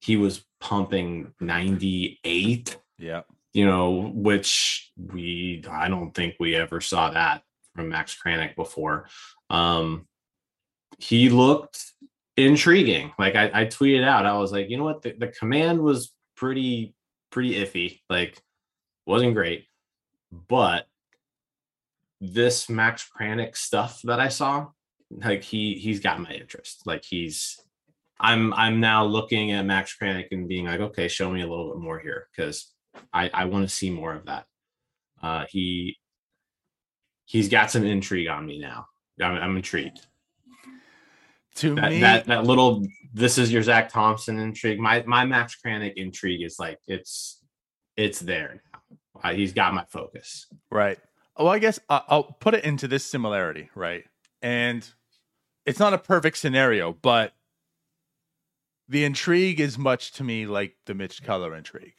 He 0.00 0.16
was 0.16 0.44
pumping 0.60 1.32
98 1.40 2.76
Yeah. 2.98 3.22
you 3.52 3.66
know, 3.66 4.12
which 4.14 4.92
we 4.96 5.64
I 5.70 5.88
don't 5.88 6.12
think 6.12 6.36
we 6.38 6.54
ever 6.54 6.80
saw 6.80 7.10
that 7.10 7.42
from 7.74 7.88
Max 7.88 8.16
Kranick 8.20 8.54
before. 8.56 9.08
Um 9.50 10.06
he 10.98 11.28
looked 11.28 11.92
intriguing. 12.36 13.12
Like 13.18 13.36
I, 13.36 13.50
I 13.52 13.64
tweeted 13.66 14.04
out, 14.04 14.26
I 14.26 14.36
was 14.38 14.52
like, 14.52 14.68
you 14.70 14.76
know 14.76 14.84
what, 14.84 15.02
the, 15.02 15.12
the 15.12 15.28
command 15.28 15.80
was 15.80 16.12
pretty 16.36 16.94
pretty 17.30 17.54
iffy, 17.54 18.00
like 18.08 18.40
wasn't 19.06 19.34
great, 19.34 19.66
but 20.30 20.86
this 22.20 22.68
Max 22.68 23.08
Kranick 23.08 23.56
stuff 23.56 24.00
that 24.04 24.20
I 24.20 24.28
saw, 24.28 24.68
like 25.10 25.42
he 25.42 25.74
he's 25.74 26.00
got 26.00 26.20
my 26.20 26.30
interest. 26.30 26.82
Like 26.86 27.04
he's 27.04 27.60
I'm 28.20 28.52
I'm 28.54 28.80
now 28.80 29.04
looking 29.04 29.52
at 29.52 29.64
Max 29.64 29.96
Kranick 30.00 30.28
and 30.32 30.48
being 30.48 30.66
like, 30.66 30.80
okay, 30.80 31.08
show 31.08 31.30
me 31.30 31.42
a 31.42 31.46
little 31.46 31.72
bit 31.72 31.80
more 31.80 31.98
here 31.98 32.28
because 32.34 32.72
I 33.12 33.30
I 33.32 33.44
want 33.44 33.68
to 33.68 33.74
see 33.74 33.90
more 33.90 34.14
of 34.14 34.26
that. 34.26 34.46
Uh, 35.22 35.44
he 35.48 35.98
he's 37.24 37.48
got 37.48 37.70
some 37.70 37.84
intrigue 37.84 38.28
on 38.28 38.46
me 38.46 38.58
now. 38.58 38.86
I'm, 39.20 39.36
I'm 39.36 39.56
intrigued. 39.56 40.00
To 41.56 41.74
That, 41.74 41.90
me, 41.90 42.00
that 42.00 42.26
that 42.26 42.44
little 42.44 42.84
this 43.14 43.38
is 43.38 43.52
your 43.52 43.62
Zach 43.62 43.90
Thompson 43.90 44.38
intrigue. 44.38 44.78
My 44.78 45.02
my 45.06 45.24
Max 45.24 45.56
Kranick 45.64 45.94
intrigue 45.94 46.42
is 46.42 46.56
like 46.58 46.78
it's 46.86 47.42
it's 47.96 48.20
there. 48.20 48.62
Uh, 49.22 49.32
he's 49.32 49.52
got 49.52 49.74
my 49.74 49.84
focus. 49.84 50.46
Right. 50.70 50.98
Well, 51.36 51.48
I 51.48 51.58
guess 51.58 51.78
I- 51.88 52.02
I'll 52.08 52.24
put 52.24 52.54
it 52.54 52.64
into 52.64 52.88
this 52.88 53.04
similarity, 53.04 53.70
right? 53.74 54.04
And 54.42 54.88
it's 55.66 55.78
not 55.78 55.92
a 55.92 55.98
perfect 55.98 56.38
scenario, 56.38 56.92
but 56.92 57.32
the 58.88 59.04
intrigue 59.04 59.60
is 59.60 59.76
much 59.78 60.12
to 60.12 60.24
me 60.24 60.46
like 60.46 60.76
the 60.86 60.94
Mitch 60.94 61.22
Keller 61.22 61.54
intrigue. 61.54 61.94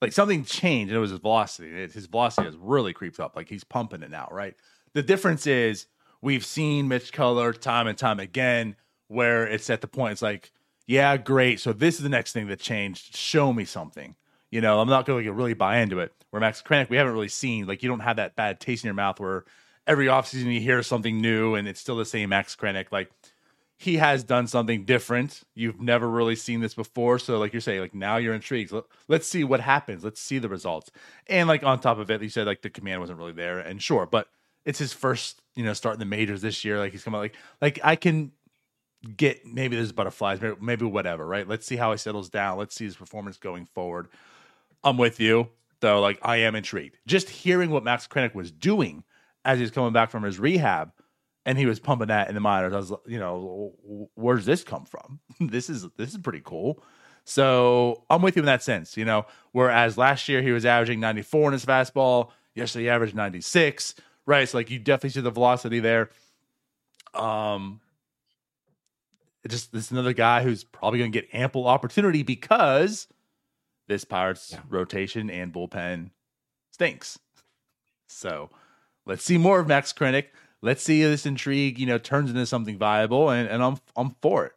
Like 0.00 0.12
something 0.12 0.44
changed, 0.44 0.90
and 0.92 0.96
it 0.96 1.00
was 1.00 1.10
his 1.10 1.18
velocity. 1.18 1.68
It- 1.70 1.92
His 1.92 2.06
velocity 2.06 2.46
has 2.46 2.56
really 2.56 2.92
creeped 2.92 3.18
up. 3.18 3.34
Like 3.34 3.48
he's 3.48 3.64
pumping 3.64 4.02
it 4.02 4.10
now, 4.10 4.28
right? 4.30 4.54
The 4.94 5.02
difference 5.02 5.46
is 5.46 5.86
we've 6.22 6.44
seen 6.44 6.88
Mitch 6.88 7.12
Keller 7.12 7.52
time 7.52 7.86
and 7.86 7.98
time 7.98 8.20
again 8.20 8.76
where 9.08 9.46
it's 9.46 9.70
at 9.70 9.80
the 9.80 9.88
point 9.88 10.12
it's 10.12 10.22
like, 10.22 10.52
yeah, 10.86 11.16
great. 11.16 11.60
So 11.60 11.72
this 11.72 11.96
is 11.96 12.02
the 12.02 12.08
next 12.08 12.32
thing 12.32 12.46
that 12.48 12.60
changed. 12.60 13.16
Show 13.16 13.52
me 13.52 13.64
something. 13.64 14.14
You 14.50 14.60
know, 14.60 14.80
I'm 14.80 14.88
not 14.88 15.04
going 15.04 15.24
to 15.24 15.32
really 15.32 15.54
buy 15.54 15.78
into 15.78 15.98
it. 15.98 16.12
Where 16.30 16.40
Max 16.40 16.62
Kranick, 16.62 16.90
we 16.90 16.96
haven't 16.96 17.14
really 17.14 17.28
seen. 17.28 17.66
Like, 17.66 17.82
you 17.82 17.88
don't 17.88 18.00
have 18.00 18.16
that 18.16 18.36
bad 18.36 18.60
taste 18.60 18.84
in 18.84 18.88
your 18.88 18.94
mouth 18.94 19.18
where 19.20 19.44
every 19.86 20.06
offseason 20.06 20.52
you 20.52 20.60
hear 20.60 20.82
something 20.82 21.20
new 21.20 21.54
and 21.54 21.66
it's 21.66 21.80
still 21.80 21.96
the 21.96 22.04
same 22.04 22.30
Max 22.30 22.54
Kranick. 22.54 22.86
Like, 22.92 23.10
he 23.80 23.96
has 23.98 24.24
done 24.24 24.48
something 24.48 24.84
different. 24.84 25.42
You've 25.54 25.80
never 25.80 26.08
really 26.10 26.34
seen 26.34 26.60
this 26.60 26.74
before. 26.74 27.18
So, 27.20 27.38
like 27.38 27.52
you're 27.52 27.60
saying, 27.60 27.80
like 27.80 27.94
now 27.94 28.16
you're 28.16 28.34
intrigued. 28.34 28.72
Let- 28.72 28.84
Let's 29.06 29.28
see 29.28 29.44
what 29.44 29.60
happens. 29.60 30.02
Let's 30.02 30.20
see 30.20 30.38
the 30.38 30.48
results. 30.48 30.90
And 31.28 31.48
like 31.48 31.62
on 31.62 31.78
top 31.78 31.98
of 31.98 32.10
it, 32.10 32.20
you 32.20 32.28
said 32.28 32.46
like 32.46 32.62
the 32.62 32.70
command 32.70 33.00
wasn't 33.00 33.18
really 33.18 33.32
there. 33.32 33.60
And 33.60 33.80
sure, 33.80 34.04
but 34.04 34.28
it's 34.64 34.80
his 34.80 34.92
first, 34.92 35.40
you 35.54 35.62
know, 35.64 35.72
start 35.74 35.94
in 35.94 36.00
the 36.00 36.06
majors 36.06 36.42
this 36.42 36.64
year. 36.64 36.78
Like 36.78 36.90
he's 36.90 37.04
coming 37.04 37.20
like 37.20 37.36
like 37.62 37.78
I 37.84 37.94
can 37.94 38.32
get 39.16 39.46
maybe 39.46 39.76
there's 39.76 39.92
butterflies, 39.92 40.40
maybe, 40.40 40.56
maybe 40.60 40.84
whatever, 40.84 41.24
right? 41.24 41.46
Let's 41.46 41.64
see 41.64 41.76
how 41.76 41.92
he 41.92 41.98
settles 41.98 42.28
down. 42.28 42.58
Let's 42.58 42.74
see 42.74 42.84
his 42.84 42.96
performance 42.96 43.36
going 43.36 43.66
forward. 43.66 44.08
I'm 44.82 44.98
with 44.98 45.20
you, 45.20 45.50
though. 45.80 46.00
Like 46.00 46.18
I 46.22 46.38
am 46.38 46.54
intrigued. 46.54 46.98
Just 47.06 47.28
hearing 47.28 47.70
what 47.70 47.84
Max 47.84 48.06
Kranick 48.06 48.34
was 48.34 48.50
doing 48.50 49.04
as 49.44 49.58
he's 49.58 49.70
coming 49.70 49.92
back 49.92 50.10
from 50.10 50.22
his 50.22 50.38
rehab, 50.38 50.92
and 51.46 51.56
he 51.56 51.66
was 51.66 51.80
pumping 51.80 52.08
that 52.08 52.28
in 52.28 52.34
the 52.34 52.40
minors. 52.40 52.72
I 52.72 52.76
was, 52.76 52.92
you 53.06 53.18
know, 53.18 53.72
where's 54.14 54.44
this 54.44 54.64
come 54.64 54.84
from? 54.84 55.20
this 55.40 55.70
is 55.70 55.86
this 55.96 56.10
is 56.10 56.18
pretty 56.18 56.42
cool. 56.44 56.82
So 57.24 58.04
I'm 58.08 58.22
with 58.22 58.36
you 58.36 58.42
in 58.42 58.46
that 58.46 58.62
sense. 58.62 58.96
You 58.96 59.04
know, 59.04 59.26
whereas 59.52 59.98
last 59.98 60.28
year 60.28 60.42
he 60.42 60.50
was 60.50 60.64
averaging 60.64 61.00
94 61.00 61.48
in 61.48 61.52
his 61.52 61.64
fastball. 61.64 62.30
Yesterday 62.54 62.84
he 62.84 62.90
averaged 62.90 63.14
96. 63.14 63.94
Right. 64.26 64.48
So 64.48 64.58
like 64.58 64.70
you 64.70 64.78
definitely 64.78 65.10
see 65.10 65.20
the 65.20 65.30
velocity 65.30 65.80
there. 65.80 66.10
Um, 67.14 67.80
just 69.46 69.72
this 69.72 69.86
is 69.86 69.92
another 69.92 70.12
guy 70.12 70.42
who's 70.42 70.64
probably 70.64 70.98
going 70.98 71.12
to 71.12 71.20
get 71.20 71.28
ample 71.32 71.66
opportunity 71.66 72.22
because 72.22 73.08
this 73.88 74.04
Pirates 74.04 74.56
rotation 74.68 75.30
and 75.30 75.52
bullpen 75.52 76.10
stinks. 76.70 77.18
So 78.06 78.50
let's 79.06 79.24
see 79.24 79.38
more 79.38 79.58
of 79.58 79.66
Max 79.66 79.92
Kranick. 79.92 80.26
Let's 80.62 80.82
see 80.82 81.02
if 81.02 81.10
this 81.10 81.26
intrigue, 81.26 81.78
you 81.78 81.86
know, 81.86 81.98
turns 81.98 82.30
into 82.30 82.46
something 82.46 82.78
viable, 82.78 83.30
and, 83.30 83.48
and 83.48 83.62
I'm 83.62 83.78
I'm 83.96 84.14
for 84.22 84.46
it. 84.46 84.52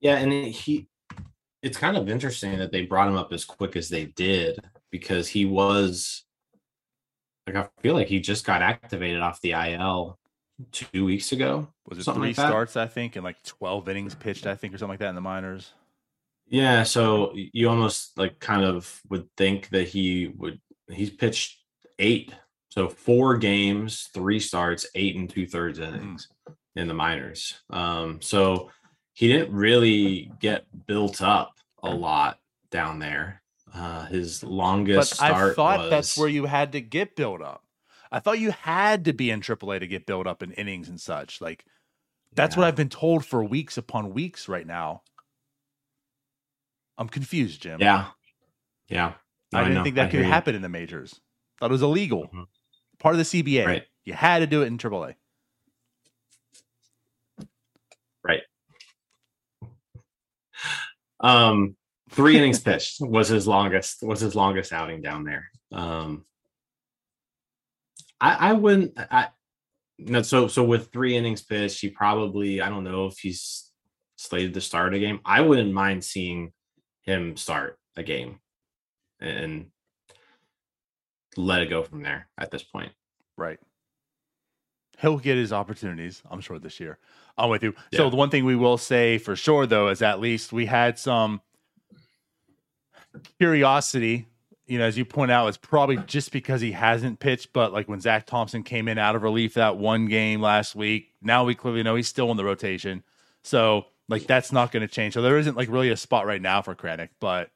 Yeah, 0.00 0.16
and 0.16 0.32
he 0.32 0.88
it's 1.62 1.78
kind 1.78 1.96
of 1.96 2.08
interesting 2.08 2.58
that 2.58 2.70
they 2.72 2.82
brought 2.82 3.08
him 3.08 3.16
up 3.16 3.32
as 3.32 3.44
quick 3.44 3.76
as 3.76 3.88
they 3.88 4.06
did 4.06 4.58
because 4.90 5.28
he 5.28 5.44
was 5.46 6.24
like 7.46 7.56
I 7.56 7.68
feel 7.80 7.94
like 7.94 8.08
he 8.08 8.20
just 8.20 8.44
got 8.44 8.62
activated 8.62 9.20
off 9.20 9.40
the 9.40 9.52
IL 9.52 10.18
two 10.72 11.04
weeks 11.04 11.32
ago. 11.32 11.68
Was 11.88 11.98
it 11.98 12.12
three 12.12 12.28
like 12.28 12.36
starts, 12.36 12.76
I 12.76 12.86
think, 12.86 13.16
and 13.16 13.24
like 13.24 13.42
12 13.44 13.88
innings 13.88 14.14
pitched, 14.14 14.46
I 14.46 14.56
think, 14.56 14.74
or 14.74 14.78
something 14.78 14.92
like 14.92 15.00
that 15.00 15.10
in 15.10 15.14
the 15.14 15.20
minors? 15.20 15.72
Yeah, 16.48 16.84
so 16.84 17.32
you 17.34 17.68
almost 17.68 18.16
like 18.16 18.38
kind 18.38 18.64
of 18.64 19.00
would 19.08 19.28
think 19.36 19.68
that 19.70 19.88
he 19.88 20.32
would 20.36 20.60
he's 20.88 21.10
pitched 21.10 21.58
eight. 21.98 22.32
So 22.68 22.88
four 22.88 23.36
games, 23.36 24.10
three 24.12 24.38
starts, 24.38 24.86
eight 24.94 25.16
and 25.16 25.28
two 25.28 25.46
thirds 25.46 25.78
innings 25.78 26.28
in 26.76 26.88
the 26.88 26.94
minors. 26.94 27.54
Um, 27.70 28.20
so 28.20 28.70
he 29.14 29.28
didn't 29.28 29.52
really 29.52 30.30
get 30.40 30.66
built 30.86 31.22
up 31.22 31.54
a 31.82 31.90
lot 31.90 32.38
down 32.70 32.98
there. 32.98 33.42
Uh 33.72 34.06
his 34.06 34.44
longest 34.44 35.18
But 35.18 35.32
I 35.32 35.54
thought 35.54 35.80
was, 35.80 35.90
that's 35.90 36.18
where 36.18 36.28
you 36.28 36.44
had 36.46 36.72
to 36.72 36.80
get 36.80 37.16
built 37.16 37.42
up. 37.42 37.64
I 38.12 38.20
thought 38.20 38.38
you 38.38 38.52
had 38.52 39.04
to 39.06 39.12
be 39.12 39.30
in 39.30 39.40
AAA 39.40 39.80
to 39.80 39.86
get 39.86 40.06
built 40.06 40.26
up 40.26 40.42
in 40.42 40.52
innings 40.52 40.88
and 40.88 41.00
such. 41.00 41.40
Like 41.40 41.64
that's 42.32 42.56
what 42.56 42.66
I've 42.66 42.76
been 42.76 42.88
told 42.88 43.24
for 43.24 43.42
weeks 43.42 43.76
upon 43.76 44.12
weeks 44.12 44.48
right 44.48 44.66
now. 44.66 45.02
I'm 46.98 47.08
confused, 47.08 47.62
Jim. 47.62 47.80
Yeah. 47.80 48.06
Yeah. 48.88 49.14
I 49.52 49.62
didn't 49.62 49.74
know. 49.74 49.84
think 49.84 49.96
that 49.96 50.02
I 50.02 50.06
could 50.06 50.18
hear 50.18 50.24
you. 50.24 50.32
happen 50.32 50.54
in 50.54 50.62
the 50.62 50.68
majors. 50.68 51.20
Thought 51.58 51.70
it 51.70 51.72
was 51.72 51.82
illegal. 51.82 52.30
Part 52.98 53.14
of 53.14 53.18
the 53.18 53.24
CBA. 53.24 53.66
Right. 53.66 53.84
You 54.04 54.12
had 54.12 54.40
to 54.40 54.46
do 54.46 54.62
it 54.62 54.66
in 54.66 54.78
AAA. 54.78 55.14
Right. 58.24 58.42
Um, 61.20 61.76
three 62.10 62.36
innings 62.36 62.60
pitched 62.60 63.00
was 63.00 63.28
his 63.28 63.46
longest 63.46 64.02
was 64.02 64.20
his 64.20 64.34
longest 64.34 64.72
outing 64.72 65.02
down 65.02 65.24
there. 65.24 65.50
Um, 65.72 66.24
I 68.20 68.50
I 68.50 68.52
wouldn't 68.52 68.98
I 68.98 69.28
no 69.98 70.22
so 70.22 70.48
so 70.48 70.64
with 70.64 70.92
three 70.92 71.16
innings 71.16 71.42
pitched, 71.42 71.80
he 71.80 71.88
probably 71.88 72.60
I 72.60 72.68
don't 72.68 72.84
know 72.84 73.06
if 73.06 73.18
he's 73.18 73.70
slated 74.16 74.54
to 74.54 74.60
start 74.60 74.94
a 74.94 74.98
game. 74.98 75.20
I 75.24 75.40
wouldn't 75.40 75.72
mind 75.72 76.04
seeing 76.04 76.52
him 77.06 77.36
start 77.36 77.78
a 77.96 78.02
game 78.02 78.40
and 79.20 79.66
let 81.36 81.62
it 81.62 81.70
go 81.70 81.82
from 81.82 82.02
there 82.02 82.28
at 82.36 82.50
this 82.50 82.62
point. 82.62 82.92
Right. 83.36 83.58
He'll 84.98 85.18
get 85.18 85.36
his 85.36 85.52
opportunities, 85.52 86.22
I'm 86.30 86.40
sure, 86.40 86.58
this 86.58 86.80
year. 86.80 86.98
I'm 87.36 87.50
with 87.50 87.62
you. 87.62 87.74
So 87.94 88.08
the 88.08 88.16
one 88.16 88.30
thing 88.30 88.44
we 88.46 88.56
will 88.56 88.78
say 88.78 89.18
for 89.18 89.36
sure, 89.36 89.66
though, 89.66 89.88
is 89.88 90.00
at 90.00 90.20
least 90.20 90.52
we 90.52 90.66
had 90.66 90.98
some 90.98 91.42
curiosity. 93.38 94.26
You 94.66 94.78
know, 94.78 94.86
as 94.86 94.96
you 94.96 95.04
point 95.04 95.30
out, 95.30 95.46
it's 95.48 95.58
probably 95.58 95.98
just 95.98 96.32
because 96.32 96.62
he 96.62 96.72
hasn't 96.72 97.20
pitched, 97.20 97.52
but 97.52 97.72
like 97.74 97.88
when 97.88 98.00
Zach 98.00 98.26
Thompson 98.26 98.62
came 98.62 98.88
in 98.88 98.98
out 98.98 99.14
of 99.14 99.22
relief 99.22 99.54
that 99.54 99.76
one 99.76 100.06
game 100.06 100.40
last 100.40 100.74
week, 100.74 101.12
now 101.20 101.44
we 101.44 101.54
clearly 101.54 101.82
know 101.82 101.94
he's 101.94 102.08
still 102.08 102.30
in 102.30 102.38
the 102.38 102.44
rotation. 102.44 103.04
So 103.44 103.86
Like 104.08 104.26
that's 104.26 104.52
not 104.52 104.70
going 104.72 104.86
to 104.86 104.92
change. 104.92 105.14
So 105.14 105.22
there 105.22 105.38
isn't 105.38 105.56
like 105.56 105.68
really 105.68 105.90
a 105.90 105.96
spot 105.96 106.26
right 106.26 106.40
now 106.40 106.62
for 106.62 106.74
Kranick, 106.74 107.08
but 107.20 107.50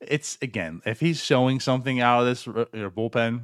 it's 0.00 0.38
again, 0.42 0.80
if 0.84 1.00
he's 1.00 1.22
showing 1.22 1.60
something 1.60 2.00
out 2.00 2.20
of 2.20 2.26
this 2.26 2.46
your 2.46 2.90
bullpen, 2.90 3.42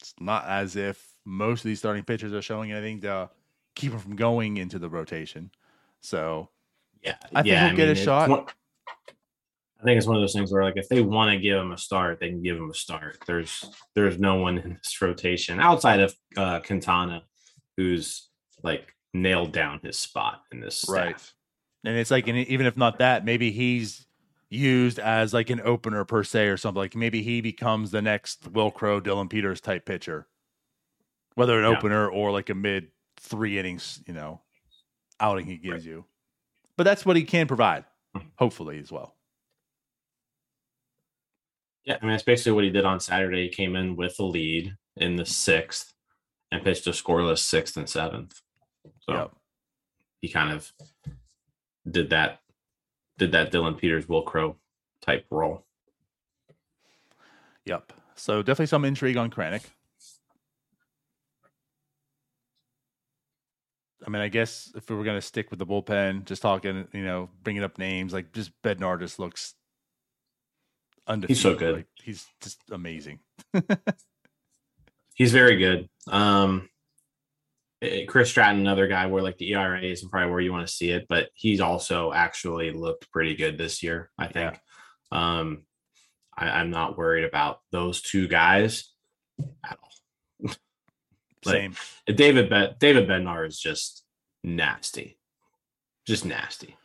it's 0.00 0.14
not 0.20 0.44
as 0.46 0.76
if 0.76 1.12
most 1.24 1.60
of 1.60 1.64
these 1.68 1.78
starting 1.78 2.04
pitchers 2.04 2.32
are 2.32 2.42
showing 2.42 2.72
anything 2.72 3.00
to 3.02 3.30
keep 3.74 3.92
him 3.92 3.98
from 3.98 4.16
going 4.16 4.56
into 4.56 4.78
the 4.78 4.88
rotation. 4.88 5.50
So 6.00 6.48
Yeah, 7.02 7.16
I 7.32 7.42
think 7.42 7.46
yeah, 7.46 7.66
he'll 7.68 7.76
get 7.76 7.88
a 7.88 7.94
shot. 7.94 8.28
one- 8.28 8.46
I 9.80 9.84
think 9.84 9.98
it's 9.98 10.06
one 10.06 10.14
of 10.16 10.22
those 10.22 10.32
things 10.32 10.52
where, 10.52 10.62
like, 10.62 10.76
if 10.76 10.88
they 10.88 11.02
want 11.02 11.32
to 11.32 11.38
give 11.40 11.58
him 11.58 11.72
a 11.72 11.76
start, 11.78 12.20
they 12.20 12.28
can 12.28 12.40
give 12.40 12.56
him 12.56 12.70
a 12.70 12.74
start. 12.74 13.18
There's 13.26 13.64
there's 13.96 14.16
no 14.20 14.36
one 14.36 14.58
in 14.58 14.74
this 14.74 15.02
rotation 15.02 15.58
outside 15.58 15.98
of 15.98 16.14
uh, 16.36 16.60
Quintana, 16.60 17.24
who's 17.76 18.28
like 18.62 18.94
nailed 19.12 19.50
down 19.50 19.80
his 19.82 19.98
spot 19.98 20.42
in 20.52 20.60
this 20.60 20.82
staff. 20.82 20.94
Right. 20.94 21.32
And 21.84 21.96
it's 21.96 22.10
like, 22.10 22.28
and 22.28 22.38
even 22.38 22.66
if 22.66 22.76
not 22.76 22.98
that, 22.98 23.24
maybe 23.24 23.50
he's 23.50 24.06
used 24.50 24.98
as 24.98 25.32
like 25.34 25.50
an 25.50 25.60
opener 25.64 26.04
per 26.04 26.22
se 26.22 26.46
or 26.46 26.56
something. 26.56 26.78
Like 26.78 26.94
maybe 26.94 27.22
he 27.22 27.40
becomes 27.40 27.90
the 27.90 28.02
next 28.02 28.48
Wil 28.52 28.70
Crowe, 28.70 29.00
Dillon 29.00 29.28
Peters 29.28 29.60
type 29.60 29.84
pitcher, 29.84 30.28
whether 31.34 31.58
an 31.58 31.64
Yeah. 31.64 31.76
opener 31.76 32.08
or 32.08 32.30
like 32.30 32.50
a 32.50 32.54
mid 32.54 32.88
three 33.16 33.58
innings, 33.58 34.02
you 34.06 34.14
know, 34.14 34.40
outing 35.18 35.46
he 35.46 35.56
gives 35.56 35.84
you. 35.86 36.04
But 36.76 36.84
that's 36.84 37.04
what 37.04 37.16
he 37.16 37.24
can 37.24 37.46
provide, 37.48 37.84
hopefully 38.36 38.78
as 38.78 38.92
well. 38.92 39.16
Yeah, 41.84 41.98
I 42.00 42.04
mean 42.04 42.12
that's 42.12 42.22
basically 42.22 42.52
what 42.52 42.64
he 42.64 42.70
did 42.70 42.84
on 42.84 43.00
Saturday. 43.00 43.44
He 43.44 43.48
came 43.48 43.74
in 43.74 43.96
with 43.96 44.18
a 44.20 44.24
lead 44.24 44.76
in 44.96 45.16
the 45.16 45.26
sixth 45.26 45.92
and 46.52 46.62
pitched 46.62 46.86
a 46.86 46.90
scoreless 46.90 47.38
sixth 47.38 47.76
and 47.76 47.88
seventh. 47.88 48.40
So 49.00 49.14
Yep. 49.14 49.32
he 50.20 50.28
kind 50.28 50.52
of 50.52 50.72
did 51.90 52.10
that 52.10 52.40
did 53.18 53.32
that 53.32 53.50
Dillon 53.50 53.74
Peters 53.74 54.08
Wil 54.08 54.22
Crowe 54.22 54.56
type 55.00 55.26
role. 55.30 55.64
Yep. 57.66 57.92
So 58.14 58.42
definitely 58.42 58.66
some 58.66 58.84
intrigue 58.84 59.16
on 59.16 59.30
Kranick. 59.30 59.62
I 64.04 64.10
mean, 64.10 64.22
I 64.22 64.28
guess 64.28 64.72
if 64.74 64.90
we 64.90 64.96
were 64.96 65.04
going 65.04 65.16
to 65.16 65.26
stick 65.26 65.50
with 65.50 65.60
the 65.60 65.66
bullpen, 65.66 66.24
just 66.24 66.42
talking, 66.42 66.88
you 66.92 67.04
know, 67.04 67.28
bringing 67.44 67.62
up 67.62 67.78
names, 67.78 68.12
like 68.12 68.32
just 68.32 68.50
Bednar 68.62 68.98
just 68.98 69.18
looks 69.20 69.54
undefeated. 71.06 71.40
so 71.42 71.54
good. 71.54 71.76
Like, 71.76 71.86
he's 72.02 72.26
just 72.40 72.58
amazing. 72.70 73.20
He's 75.14 75.32
very 75.32 75.58
good. 75.58 75.88
Um 76.08 76.70
Chris 78.06 78.30
Stratton, 78.30 78.60
another 78.60 78.86
guy 78.86 79.06
where 79.06 79.22
like 79.22 79.38
the 79.38 79.52
ERA 79.52 79.82
isn't 79.82 80.08
probably 80.08 80.30
where 80.30 80.40
you 80.40 80.52
want 80.52 80.66
to 80.66 80.72
see 80.72 80.90
it, 80.90 81.06
but 81.08 81.30
he's 81.34 81.60
also 81.60 82.12
actually 82.12 82.70
looked 82.70 83.10
pretty 83.10 83.34
good 83.34 83.58
this 83.58 83.82
year, 83.82 84.10
I 84.18 84.28
think. 84.28 84.58
Um 85.10 85.62
I, 86.36 86.48
I'm 86.48 86.70
not 86.70 86.96
worried 86.96 87.24
about 87.24 87.60
those 87.72 88.00
two 88.00 88.28
guys 88.28 88.90
at 89.64 89.78
all. 89.82 90.50
Like, 91.44 91.54
Same. 91.56 91.76
David 92.06 92.50
Be- 92.50 92.76
David 92.78 93.08
Bednar 93.08 93.44
is 93.44 93.58
just 93.58 94.04
nasty. 94.44 95.18
Just 96.06 96.24
nasty. 96.24 96.76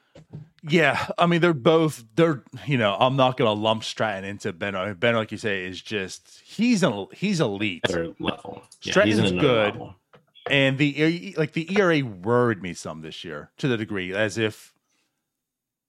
Yeah, 0.67 1.07
I 1.17 1.27
mean 1.27 1.41
they're 1.41 1.53
both 1.53 2.03
they're 2.15 2.43
you 2.65 2.77
know 2.77 2.95
I'm 2.99 3.15
not 3.15 3.37
gonna 3.37 3.53
lump 3.53 3.83
Stratton 3.83 4.23
into 4.23 4.51
Ben. 4.53 4.95
Ben, 4.95 5.15
like 5.15 5.31
you 5.31 5.37
say, 5.37 5.65
is 5.65 5.79
just 5.79 6.41
he's 6.43 6.81
an 6.81 7.05
he's 7.13 7.39
elite. 7.39 7.83
Better 7.83 8.13
level. 8.19 8.63
Yeah, 8.81 8.91
Stratton's 8.91 9.19
he's 9.19 9.31
good, 9.31 9.75
level. 9.75 9.95
And 10.49 10.77
the 10.77 11.35
like 11.37 11.53
the 11.53 11.77
ERA 11.77 12.01
worried 12.03 12.61
me 12.61 12.73
some 12.73 13.01
this 13.01 13.23
year 13.23 13.51
to 13.57 13.67
the 13.67 13.77
degree 13.77 14.13
as 14.13 14.37
if 14.37 14.73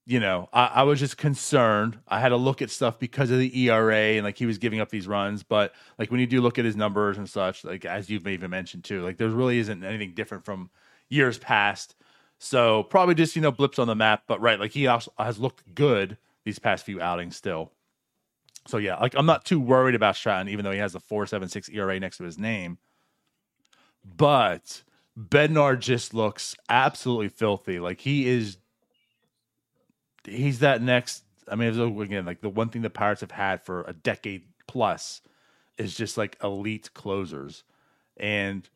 you 0.05 0.19
know 0.19 0.49
I, 0.53 0.65
I 0.65 0.83
was 0.83 0.99
just 0.99 1.17
concerned. 1.17 1.99
I 2.07 2.19
had 2.19 2.29
to 2.29 2.37
look 2.37 2.61
at 2.61 2.69
stuff 2.69 2.99
because 2.99 3.31
of 3.31 3.39
the 3.39 3.67
ERA 3.67 3.95
and 3.95 4.23
like 4.23 4.37
he 4.37 4.45
was 4.45 4.57
giving 4.57 4.79
up 4.79 4.89
these 4.89 5.07
runs, 5.07 5.43
but 5.43 5.73
like 5.97 6.11
when 6.11 6.19
you 6.19 6.27
do 6.27 6.41
look 6.41 6.59
at 6.59 6.65
his 6.65 6.75
numbers 6.75 7.17
and 7.17 7.29
such, 7.29 7.63
like 7.63 7.85
as 7.85 8.09
you've 8.09 8.27
even 8.27 8.49
mentioned 8.49 8.83
too, 8.83 9.01
like 9.03 9.17
there 9.17 9.29
really 9.29 9.59
isn't 9.59 9.83
anything 9.83 10.13
different 10.13 10.45
from 10.45 10.69
years 11.09 11.37
past. 11.37 11.95
So 12.37 12.83
probably 12.83 13.15
just 13.15 13.35
you 13.35 13.41
know 13.41 13.51
blips 13.51 13.79
on 13.79 13.87
the 13.87 13.95
map, 13.95 14.23
but 14.27 14.41
right, 14.41 14.59
like 14.59 14.71
he 14.71 14.87
also 14.87 15.11
has 15.17 15.39
looked 15.39 15.75
good 15.75 16.17
these 16.45 16.59
past 16.59 16.85
few 16.85 17.01
outings 17.01 17.35
still. 17.35 17.71
So 18.67 18.77
yeah, 18.77 18.97
like 18.97 19.15
I'm 19.15 19.25
not 19.25 19.45
too 19.45 19.59
worried 19.59 19.95
about 19.95 20.15
Stratton, 20.15 20.49
even 20.49 20.63
though 20.63 20.71
he 20.71 20.79
has 20.79 20.95
a 20.95 20.99
four 20.99 21.25
seven 21.25 21.49
six 21.49 21.69
ERA 21.69 21.99
next 21.99 22.17
to 22.17 22.23
his 22.23 22.37
name. 22.37 22.77
But 24.17 24.83
Bednar 25.17 25.79
just 25.79 26.13
looks 26.13 26.55
absolutely 26.69 27.29
filthy. 27.29 27.79
Like 27.79 28.01
he 28.01 28.27
is, 28.27 28.57
he's 30.25 30.59
that 30.59 30.81
next. 30.81 31.23
I 31.51 31.55
mean, 31.55 31.79
again, 32.01 32.25
like 32.25 32.41
the 32.41 32.49
one 32.49 32.69
thing 32.69 32.81
the 32.81 32.89
Pirates 32.89 33.21
have 33.21 33.31
had 33.31 33.63
for 33.63 33.83
a 33.83 33.93
decade 33.93 34.43
plus 34.67 35.21
is 35.77 35.95
just 35.95 36.17
like 36.17 36.37
elite 36.43 36.93
closers, 36.93 37.63
and 38.17 38.69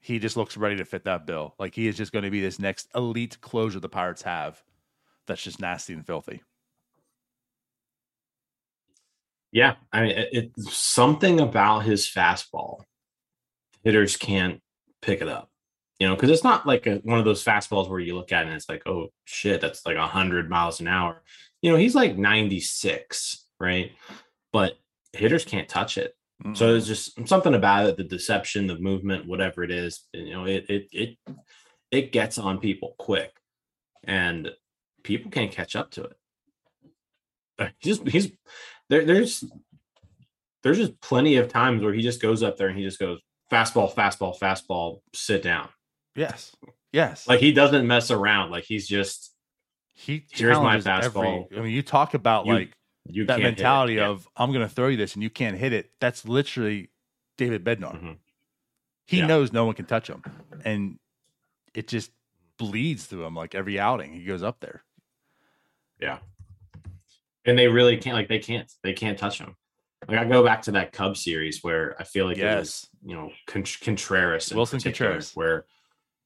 he 0.00 0.18
just 0.18 0.36
looks 0.36 0.56
ready 0.56 0.76
to 0.76 0.84
fit 0.84 1.04
that 1.04 1.26
bill. 1.26 1.54
Like 1.58 1.74
he 1.74 1.88
is 1.88 1.96
just 1.96 2.12
going 2.12 2.24
to 2.24 2.30
be 2.30 2.40
this 2.40 2.58
next 2.58 2.88
elite 2.94 3.40
closer 3.40 3.80
the 3.80 3.88
Pirates 3.88 4.22
have. 4.22 4.62
That's 5.26 5.42
just 5.42 5.60
nasty 5.60 5.92
and 5.92 6.06
filthy. 6.06 6.42
Yeah, 9.52 9.76
I 9.92 10.02
mean, 10.02 10.10
it, 10.12 10.28
it's 10.32 10.76
something 10.76 11.40
about 11.40 11.80
his 11.80 12.06
fastball. 12.06 12.80
Hitters 13.84 14.16
can't 14.16 14.60
pick 15.06 15.22
it 15.22 15.28
up, 15.28 15.50
you 15.98 16.06
know, 16.06 16.14
because 16.14 16.30
it's 16.30 16.44
not 16.44 16.66
like 16.66 16.86
a, 16.86 16.96
one 16.96 17.18
of 17.18 17.24
those 17.24 17.44
fastballs 17.44 17.88
where 17.88 18.00
you 18.00 18.14
look 18.16 18.32
at 18.32 18.42
it 18.42 18.48
and 18.48 18.56
it's 18.56 18.68
like, 18.68 18.86
oh 18.86 19.08
shit, 19.24 19.60
that's 19.60 19.86
like 19.86 19.96
hundred 19.96 20.50
miles 20.50 20.80
an 20.80 20.88
hour. 20.88 21.22
You 21.62 21.70
know, 21.70 21.78
he's 21.78 21.94
like 21.94 22.18
ninety 22.18 22.60
six, 22.60 23.46
right? 23.58 23.92
But 24.52 24.74
hitters 25.12 25.44
can't 25.44 25.68
touch 25.68 25.96
it. 25.96 26.14
So 26.52 26.72
there's 26.72 26.86
just 26.86 27.26
something 27.26 27.54
about 27.54 27.86
it, 27.88 27.96
the 27.96 28.04
deception, 28.04 28.66
the 28.66 28.78
movement, 28.78 29.26
whatever 29.26 29.64
it 29.64 29.70
is, 29.70 30.02
you 30.12 30.34
know, 30.34 30.44
it 30.44 30.66
it 30.68 30.88
it 30.92 31.16
it 31.90 32.12
gets 32.12 32.36
on 32.36 32.58
people 32.58 32.94
quick, 32.98 33.32
and 34.04 34.50
people 35.02 35.30
can't 35.30 35.50
catch 35.50 35.74
up 35.74 35.90
to 35.92 36.04
it. 36.04 36.16
Uh, 37.58 37.68
He's 37.78 37.98
just 37.98 38.08
he's 38.08 38.32
there. 38.90 39.06
There's 39.06 39.44
there's 40.62 40.76
just 40.76 41.00
plenty 41.00 41.36
of 41.36 41.48
times 41.48 41.82
where 41.82 41.94
he 41.94 42.02
just 42.02 42.20
goes 42.20 42.42
up 42.42 42.58
there 42.58 42.68
and 42.68 42.76
he 42.76 42.84
just 42.84 42.98
goes 42.98 43.18
fastball, 43.50 43.92
fastball, 43.94 44.38
fastball, 44.38 45.00
sit 45.14 45.42
down. 45.42 45.68
Yes, 46.14 46.54
yes. 46.92 47.26
Like 47.28 47.40
he 47.40 47.52
doesn't 47.52 47.86
mess 47.86 48.10
around. 48.10 48.50
Like 48.50 48.64
he's 48.64 48.86
just 48.88 49.32
he 49.92 50.26
here's 50.30 50.56
my 50.58 50.78
challenges 50.80 50.86
every- 51.06 51.20
fastball. 51.22 51.58
I 51.58 51.60
mean, 51.60 51.72
you 51.72 51.82
talk 51.82 52.14
about 52.14 52.46
You- 52.46 52.52
like 52.54 52.72
you 53.08 53.24
that 53.26 53.34
can't 53.34 53.42
hit 53.42 53.46
it. 53.46 53.50
mentality 53.56 53.94
Yeah. 53.94 54.08
of 54.08 54.26
I'm 54.36 54.50
going 54.52 54.66
to 54.66 54.74
throw 54.74 54.88
you 54.88 54.96
this 54.96 55.14
and 55.14 55.22
you 55.22 55.30
can't 55.30 55.56
hit 55.56 55.72
it. 55.72 55.90
That's 56.00 56.26
literally 56.26 56.90
David 57.38 57.64
Bednar. 57.64 58.00
Mhm. 58.02 58.16
He 59.06 59.18
Yeah. 59.18 59.26
knows 59.26 59.52
no 59.52 59.64
one 59.64 59.74
can 59.74 59.84
touch 59.86 60.08
him, 60.08 60.22
and 60.64 60.98
it 61.74 61.86
just 61.86 62.10
bleeds 62.58 63.04
through 63.06 63.24
him 63.24 63.36
like 63.36 63.54
every 63.54 63.78
outing 63.78 64.12
he 64.14 64.24
goes 64.24 64.42
up 64.42 64.58
there. 64.60 64.82
Yeah. 66.00 66.18
And 67.44 67.56
they 67.58 67.68
really 67.68 67.96
can't 67.98 68.16
like 68.16 68.28
they 68.28 68.38
can't 68.40 68.70
they 68.82 68.92
can't 68.92 69.18
touch 69.18 69.38
him. 69.38 69.56
Like 70.08 70.18
I 70.18 70.24
go 70.24 70.42
back 70.44 70.62
to 70.62 70.72
that 70.72 70.92
Cubs 70.92 71.22
series 71.22 71.62
where 71.62 71.94
I 72.00 72.04
feel 72.04 72.26
like 72.26 72.36
Yes. 72.38 72.86
You 73.06 73.14
know 73.14 73.30
Con- 73.46 73.64
Contreras 73.82 74.50
Willson 74.50 74.82
Contreras. 74.82 75.32
where 75.34 75.64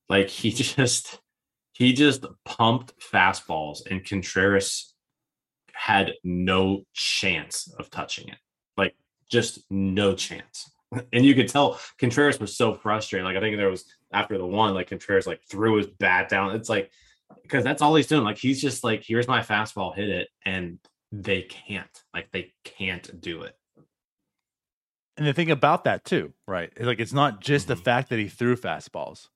like 0.08 0.28
he 0.28 0.50
just 0.76 1.20
he 1.72 1.92
just 1.92 2.26
pumped 2.44 2.92
fastballs 3.00 3.86
and 3.88 4.04
Contreras 4.04 4.94
had 5.72 6.12
no 6.24 6.84
chance 6.92 7.72
of 7.78 7.90
touching 7.90 8.28
it. 8.28 8.36
Like 8.76 8.94
just 9.30 9.60
no 9.70 10.14
chance. 10.14 10.70
And 11.12 11.24
you 11.24 11.36
could 11.36 11.46
tell 11.48 11.78
Contreras 11.98 12.40
was 12.40 12.56
so 12.56 12.74
frustrated. 12.74 13.24
Like 13.24 13.36
I 13.36 13.40
think 13.40 13.56
there 13.56 13.70
was 13.70 13.84
after 14.12 14.36
the 14.36 14.44
one, 14.44 14.74
like 14.74 14.88
Contreras 14.88 15.24
like 15.24 15.40
threw 15.48 15.76
his 15.76 15.86
bat 15.86 16.28
down. 16.28 16.56
It's 16.56 16.68
like 16.68 16.90
because 17.44 17.62
that's 17.62 17.80
all 17.80 17.94
he's 17.94 18.08
doing. 18.08 18.24
Like 18.24 18.38
he's 18.38 18.60
just 18.60 18.82
like, 18.82 19.04
here's 19.04 19.28
my 19.28 19.40
fastball, 19.40 19.94
hit 19.94 20.08
it, 20.08 20.28
and 20.44 20.80
they 21.12 21.42
can't. 21.42 22.02
Like 22.12 22.32
they 22.32 22.52
can't 22.64 23.20
do 23.20 23.42
it. 23.42 23.54
And 25.20 25.28
the 25.28 25.34
thing 25.34 25.50
about 25.50 25.84
that 25.84 26.06
too, 26.06 26.32
right? 26.48 26.72
Like 26.80 26.98
it's 26.98 27.12
not 27.12 27.40
just 27.42 27.68
the 27.68 27.74
Mhm. 27.76 27.84
fact 27.84 28.08
that 28.08 28.18
he 28.18 28.26
threw 28.26 28.56
fastballs. 28.56 29.28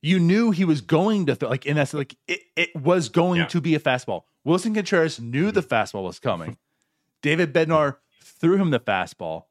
You 0.00 0.20
knew 0.20 0.52
he 0.52 0.64
was 0.64 0.80
going 0.80 1.26
to 1.26 1.34
throw 1.34 1.48
like 1.48 1.66
in 1.66 1.74
that 1.74 1.92
like 1.92 2.16
it, 2.28 2.42
it 2.54 2.76
was 2.76 3.08
going 3.08 3.38
Yeah. 3.40 3.46
Mm-hmm. 3.46 3.58
to 3.58 3.60
be 3.60 3.74
a 3.74 3.80
fastball. 3.80 4.22
Willson 4.46 4.72
Contreras 4.72 5.18
knew 5.18 5.50
the 5.50 5.62
fastball 5.64 6.04
was 6.04 6.20
coming. 6.20 6.58
David 7.22 7.52
Bednar 7.52 7.96
threw 8.22 8.56
him 8.56 8.70
the 8.70 8.78
fastball 8.78 9.46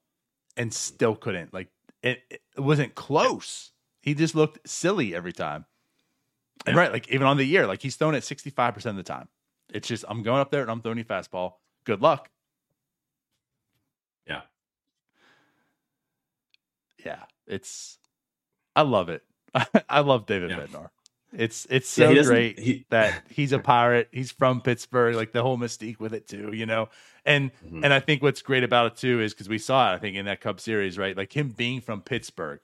and 0.56 0.74
still 0.74 1.14
couldn't. 1.18 1.54
Like 1.54 1.68
it, 2.02 2.24
it 2.30 2.42
wasn't 2.58 2.96
close. 2.96 3.74
He 4.02 4.14
just 4.14 4.34
looked 4.34 4.66
silly 4.66 5.14
every 5.14 5.34
time. 5.34 5.66
And 6.66 6.76
Yeah. 6.78 6.84
right, 6.84 6.92
like 6.94 7.10
even 7.10 7.28
on 7.28 7.36
the 7.36 7.44
year, 7.44 7.68
like 7.68 7.82
he's 7.82 7.98
thrown 7.98 8.16
it 8.16 8.24
65% 8.24 8.92
of 8.92 8.96
the 8.96 9.04
time. 9.04 9.28
It's 9.74 9.90
just 9.90 10.06
I'm 10.08 10.24
going 10.24 10.40
up 10.40 10.52
there 10.52 10.62
and 10.62 10.72
I'm 10.72 10.82
throwing 10.82 11.00
you 11.00 11.04
fastball. 11.04 11.56
Good 11.84 12.02
luck. 12.02 12.30
Yeah. 14.26 14.44
Yeah. 17.06 17.24
It's 17.48 17.98
I 18.76 18.82
love 18.82 19.10
it. 19.10 19.24
I 19.90 20.00
love 20.02 20.26
David 20.26 20.50
Yeah. 20.52 20.60
Bednar. 20.62 20.90
It's 21.38 21.68
it's 21.70 21.90
so 21.90 22.14
doesn't- 22.14 22.34
great 22.34 22.60
he- 22.60 22.86
that 22.92 23.24
he's 23.30 23.52
a 23.52 23.60
pirate. 23.60 24.08
He's 24.12 24.32
from 24.32 24.62
Pittsburgh, 24.62 25.16
like 25.16 25.32
the 25.34 25.42
whole 25.42 25.58
mystique 25.58 26.00
with 26.00 26.14
it 26.14 26.28
too, 26.28 26.52
you 26.54 26.66
know. 26.66 26.90
And 27.26 27.52
Mhm. 27.66 27.84
and 27.84 27.94
I 27.94 28.00
think 28.00 28.22
what's 28.22 28.42
great 28.42 28.64
about 28.64 28.88
it 28.94 28.98
too 28.98 29.22
is 29.22 29.34
because 29.34 29.50
we 29.50 29.58
saw 29.58 29.92
it, 29.92 29.96
I 29.96 30.00
think, 30.00 30.16
in 30.16 30.26
that 30.26 30.42
Cub 30.42 30.60
series, 30.60 30.98
right? 30.98 31.16
Like 31.16 31.36
him 31.36 31.50
being 31.50 31.82
from 31.82 32.02
Pittsburgh 32.02 32.60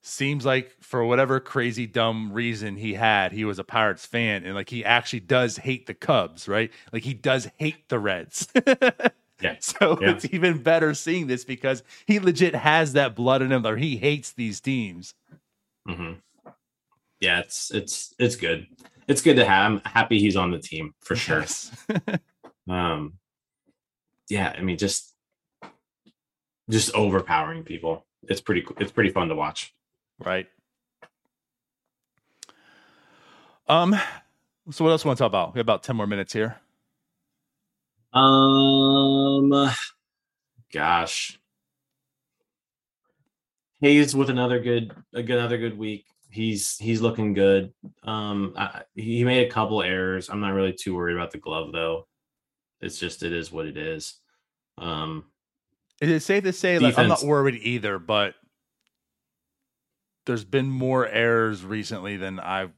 seems 0.00 0.46
like 0.46 0.76
for 0.80 1.04
whatever 1.04 1.40
crazy 1.40 1.86
dumb 1.86 2.32
reason 2.32 2.76
he 2.76 2.94
had, 2.94 3.32
he 3.32 3.44
was 3.44 3.58
a 3.58 3.64
Pirates 3.64 4.06
fan, 4.06 4.44
and 4.44 4.54
like 4.54 4.70
he 4.70 4.84
actually 4.84 5.20
does 5.20 5.56
hate 5.58 5.86
the 5.86 5.94
Cubs, 5.94 6.46
right? 6.48 6.70
Like 6.92 7.02
he 7.02 7.14
does 7.14 7.48
hate 7.58 7.88
the 7.88 7.98
Reds. 7.98 8.46
Yeah. 9.40 9.56
So 9.60 9.98
Yeah. 10.00 10.10
it's 10.10 10.24
even 10.32 10.62
better 10.62 10.94
seeing 10.94 11.26
this 11.28 11.44
because 11.44 11.82
he 12.06 12.18
legit 12.18 12.54
has 12.54 12.92
that 12.94 13.14
blood 13.14 13.42
in 13.42 13.52
him, 13.52 13.66
or 13.66 13.76
he 13.76 13.96
hates 13.96 14.32
these 14.32 14.60
teams. 14.60 15.14
hmm 15.86 16.14
Yeah, 17.20 17.40
it's 17.40 17.70
it's 17.70 18.14
it's 18.18 18.36
good. 18.36 18.66
It's 19.06 19.22
good 19.22 19.36
to 19.36 19.44
have. 19.44 19.72
I'm 19.72 19.80
happy 19.84 20.18
he's 20.18 20.36
on 20.36 20.50
the 20.50 20.58
team 20.58 20.94
for 21.00 21.16
sure. 21.24 21.40
Yes. 21.40 21.70
Um, 22.68 23.14
yeah, 24.28 24.54
I 24.54 24.60
mean, 24.60 24.76
just 24.76 25.14
just 26.68 26.94
overpowering 26.94 27.64
people. 27.64 28.04
It's 28.24 28.42
pretty. 28.42 28.66
It's 28.78 28.92
pretty 28.92 29.08
fun 29.08 29.28
to 29.28 29.34
watch. 29.34 29.72
right. 30.18 30.46
Um. 33.68 33.96
So 34.70 34.84
what 34.84 34.90
else 34.90 35.04
want 35.06 35.16
to 35.16 35.22
talk 35.22 35.30
about? 35.30 35.54
We 35.54 35.60
have 35.60 35.64
about 35.64 35.82
ten 35.82 35.96
more 35.96 36.06
minutes 36.06 36.34
here. 36.34 36.56
Um, 38.12 39.70
gosh, 40.72 41.38
Hayes 43.80 44.14
with 44.16 44.30
another 44.30 44.60
good, 44.60 44.92
a 45.14 45.22
good, 45.22 45.38
another 45.38 45.58
good 45.58 45.78
week. 45.78 46.06
He's 46.30 46.76
he's 46.76 47.00
looking 47.00 47.32
good. 47.32 47.72
Um, 48.02 48.54
I, 48.56 48.82
he 48.94 49.24
made 49.24 49.46
a 49.46 49.50
couple 49.50 49.82
errors. 49.82 50.28
I'm 50.28 50.40
not 50.40 50.52
really 50.52 50.72
too 50.72 50.94
worried 50.94 51.16
about 51.16 51.30
the 51.30 51.38
glove 51.38 51.72
though. 51.72 52.06
It's 52.80 52.98
just 52.98 53.22
it 53.22 53.32
is 53.32 53.50
what 53.50 53.66
it 53.66 53.76
is. 53.76 54.14
Um, 54.76 55.24
Is 56.00 56.10
it 56.10 56.20
safe 56.20 56.44
to 56.44 56.52
say 56.52 56.78
like 56.78 56.98
I'm 56.98 57.08
not 57.08 57.24
worried 57.24 57.60
either, 57.62 57.98
but 57.98 58.34
there's 60.26 60.44
been 60.44 60.68
more 60.68 61.06
errors 61.06 61.64
recently 61.64 62.16
than 62.18 62.38
I 62.38 62.68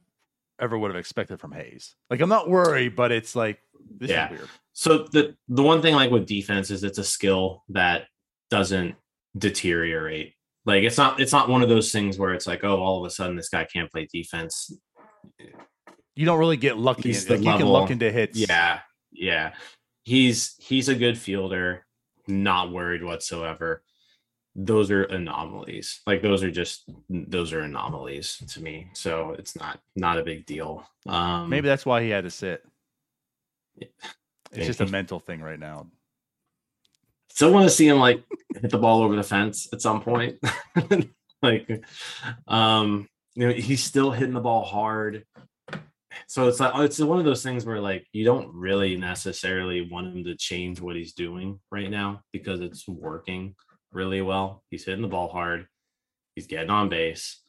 ever 0.59 0.77
would 0.77 0.89
have 0.89 0.99
expected 0.99 1.39
from 1.39 1.51
Hayes. 1.51 1.95
Like 2.09 2.21
I'm 2.21 2.29
not 2.29 2.49
worried, 2.49 2.95
but 2.95 3.11
it's 3.11 3.35
like 3.35 3.59
this 3.97 4.09
Yeah. 4.11 4.25
is 4.31 4.31
weird. 4.39 4.49
So 4.73 4.97
the 5.11 5.35
the 5.47 5.63
one 5.63 5.81
thing 5.81 5.95
like 5.95 6.11
with 6.11 6.25
defense 6.25 6.71
is 6.71 6.83
it's 6.83 6.97
a 6.97 7.03
skill 7.03 7.63
that 7.69 8.07
doesn't 8.49 8.95
deteriorate. 9.37 10.33
Like 10.65 10.83
it's 10.83 10.97
not 10.97 11.19
it's 11.19 11.31
not 11.31 11.49
one 11.49 11.61
of 11.61 11.69
those 11.69 11.91
things 11.91 12.17
where 12.17 12.33
it's 12.33 12.47
like 12.47 12.63
oh 12.63 12.77
all 12.81 12.99
of 12.99 13.05
a 13.05 13.09
sudden 13.13 13.35
this 13.35 13.49
guy 13.49 13.65
can't 13.65 13.91
play 13.91 14.07
defense. 14.11 14.71
You 16.15 16.25
don't 16.25 16.39
really 16.39 16.57
get 16.57 16.77
lucky. 16.77 17.09
He's 17.09 17.29
Like 17.29 17.39
the 17.39 17.45
you 17.45 17.51
can 17.51 17.59
level- 17.61 17.73
luck 17.73 17.91
into 17.91 18.11
hits. 18.11 18.37
Yeah, 18.37 18.79
yeah. 19.11 19.53
He's 20.03 20.55
he's 20.59 20.89
a 20.89 20.95
good 20.95 21.17
fielder. 21.17 21.85
Not 22.27 22.71
worried 22.71 23.03
whatsoever. 23.03 23.83
Those 24.55 24.91
are 24.91 25.03
anomalies. 25.03 26.01
Like 26.05 26.21
those 26.21 26.43
are 26.43 26.51
just 26.51 26.89
those 27.09 27.53
are 27.53 27.61
anomalies 27.61 28.37
to 28.49 28.61
me. 28.61 28.89
So 28.93 29.31
it's 29.39 29.55
not 29.55 29.79
not 29.95 30.17
a 30.17 30.23
big 30.23 30.45
deal. 30.45 30.85
Um 31.07 31.49
Maybe 31.49 31.67
that's 31.67 31.85
why 31.85 32.03
he 32.03 32.09
had 32.09 32.25
to 32.25 32.31
sit. 32.31 32.63
It's 34.53 34.67
just 34.67 34.81
a 34.81 34.85
mental 34.85 35.19
thing 35.19 35.41
right 35.41 35.59
now. 35.59 35.87
still 37.29 37.53
want 37.53 37.65
to 37.65 37.69
see 37.69 37.87
him 37.87 37.99
like 37.99 38.23
hit 38.59 38.71
the 38.71 38.77
ball 38.77 39.01
over 39.01 39.15
the 39.15 39.23
fence 39.23 39.69
at 39.71 39.81
some 39.81 40.01
point. 40.01 40.39
like, 41.41 41.83
um, 42.47 43.07
you 43.35 43.47
know, 43.47 43.53
he's 43.53 43.83
still 43.83 44.11
hitting 44.11 44.33
the 44.33 44.41
ball 44.41 44.63
hard. 44.63 45.25
So 46.27 46.47
it's 46.49 46.59
like 46.59 46.73
it's 46.75 46.99
one 46.99 47.19
of 47.19 47.25
those 47.25 47.43
things 47.43 47.65
where 47.65 47.79
like 47.79 48.05
you 48.11 48.25
don't 48.25 48.53
really 48.53 48.97
necessarily 48.97 49.81
want 49.89 50.07
him 50.07 50.25
to 50.25 50.35
change 50.35 50.81
what 50.81 50.97
he's 50.97 51.13
doing 51.13 51.59
right 51.71 51.89
now 51.89 52.21
because 52.33 52.59
it's 52.59 52.87
working 52.87 53.55
really 53.91 54.21
well. 54.21 54.63
He's 54.69 54.85
hitting 54.85 55.01
the 55.01 55.07
ball 55.07 55.29
hard. 55.29 55.67
He's 56.35 56.47
getting 56.47 56.69
on 56.69 56.89
base. 56.89 57.41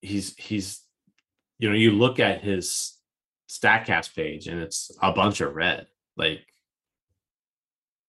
He's 0.00 0.36
he's 0.36 0.82
you 1.58 1.68
know, 1.68 1.74
you 1.74 1.90
look 1.90 2.20
at 2.20 2.42
his 2.42 2.97
Statcast 3.48 4.14
page 4.14 4.46
and 4.46 4.60
it's 4.60 4.90
a 5.02 5.12
bunch 5.12 5.40
of 5.40 5.54
red. 5.54 5.86
Like 6.16 6.40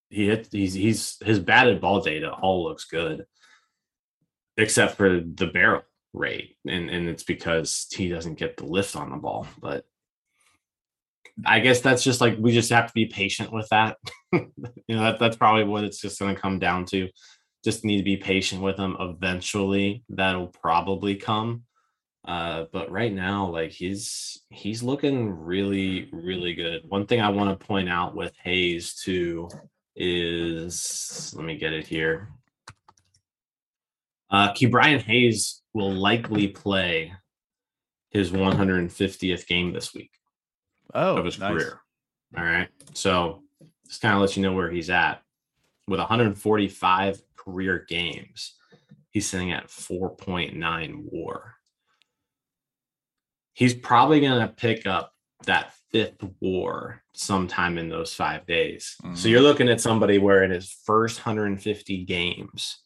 he 0.08 0.26
hit 0.26 0.48
he's 0.50 0.74
he's 0.74 1.16
his 1.24 1.38
batted 1.38 1.80
ball 1.80 2.00
data 2.00 2.30
all 2.30 2.64
looks 2.64 2.84
good 2.84 3.26
except 4.56 4.96
for 4.96 5.20
the 5.20 5.46
barrel 5.46 5.82
rate 6.12 6.56
and 6.66 6.90
and 6.90 7.08
it's 7.08 7.22
because 7.22 7.86
he 7.92 8.08
doesn't 8.08 8.38
get 8.38 8.56
the 8.56 8.66
lift 8.66 8.96
on 8.96 9.10
the 9.10 9.16
ball 9.16 9.46
but 9.60 9.84
i 11.46 11.60
guess 11.60 11.80
that's 11.80 12.02
just 12.02 12.20
like 12.20 12.36
we 12.38 12.52
just 12.52 12.70
have 12.70 12.86
to 12.86 12.92
be 12.92 13.06
patient 13.06 13.52
with 13.52 13.68
that. 13.68 13.96
You 14.86 14.96
know 14.96 15.02
that, 15.02 15.18
that's 15.18 15.36
probably 15.36 15.64
what 15.64 15.84
it's 15.84 16.00
just 16.00 16.18
going 16.18 16.34
to 16.34 16.40
come 16.40 16.58
down 16.58 16.84
to. 16.86 17.08
Just 17.64 17.84
need 17.84 17.98
to 17.98 18.02
be 18.04 18.16
patient 18.16 18.62
with 18.62 18.76
him. 18.76 18.96
Eventually 18.98 20.04
that'll 20.08 20.48
probably 20.48 21.16
come 21.16 21.62
uh 22.26 22.64
but 22.72 22.90
right 22.90 23.12
now 23.12 23.46
like 23.48 23.70
he's 23.70 24.42
he's 24.50 24.82
looking 24.82 25.30
really 25.30 26.08
really 26.12 26.52
good 26.54 26.82
one 26.88 27.06
thing 27.06 27.18
i 27.20 27.28
want 27.30 27.48
to 27.58 27.66
point 27.66 27.88
out 27.88 28.14
with 28.14 28.34
hayes 28.44 28.94
too 28.94 29.48
is 29.96 31.32
let 31.36 31.44
me 31.44 31.56
get 31.56 31.72
it 31.72 31.86
here. 31.86 32.28
Uh 34.30 34.52
Ke'Bryan 34.52 35.00
Hayes 35.02 35.62
will 35.74 35.92
likely 35.92 36.48
play 36.48 37.12
his 38.10 38.30
150th 38.30 39.46
game 39.46 39.72
this 39.72 39.92
week 39.94 40.10
Oh, 40.94 41.16
of 41.18 41.24
his 41.24 41.38
nice. 41.38 41.52
career. 41.52 41.80
All 42.36 42.44
right. 42.44 42.68
So 42.94 43.42
just 43.88 44.00
kind 44.02 44.14
of 44.14 44.20
let 44.20 44.36
you 44.36 44.42
know 44.42 44.52
where 44.52 44.70
he's 44.70 44.90
at. 44.90 45.22
With 45.88 45.98
145 45.98 47.20
career 47.36 47.84
games, 47.88 48.54
he's 49.10 49.28
sitting 49.28 49.52
at 49.52 49.66
4.9 49.68 51.04
war. 51.10 51.54
He's 53.52 53.74
probably 53.74 54.20
going 54.20 54.40
to 54.40 54.48
pick 54.52 54.86
up 54.86 55.12
that 55.46 55.72
fifth 55.90 56.22
war 56.40 57.02
sometime 57.14 57.78
in 57.78 57.88
those 57.88 58.14
five 58.14 58.46
days. 58.46 58.96
So 59.00 59.08
Mhm. 59.08 59.30
you're 59.30 59.40
looking 59.40 59.68
at 59.68 59.80
somebody 59.80 60.18
where 60.18 60.42
in 60.44 60.50
his 60.50 60.70
first 60.84 61.18
150 61.18 62.04
games, 62.04 62.82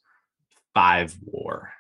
five 0.73 1.15
war. 1.23 1.73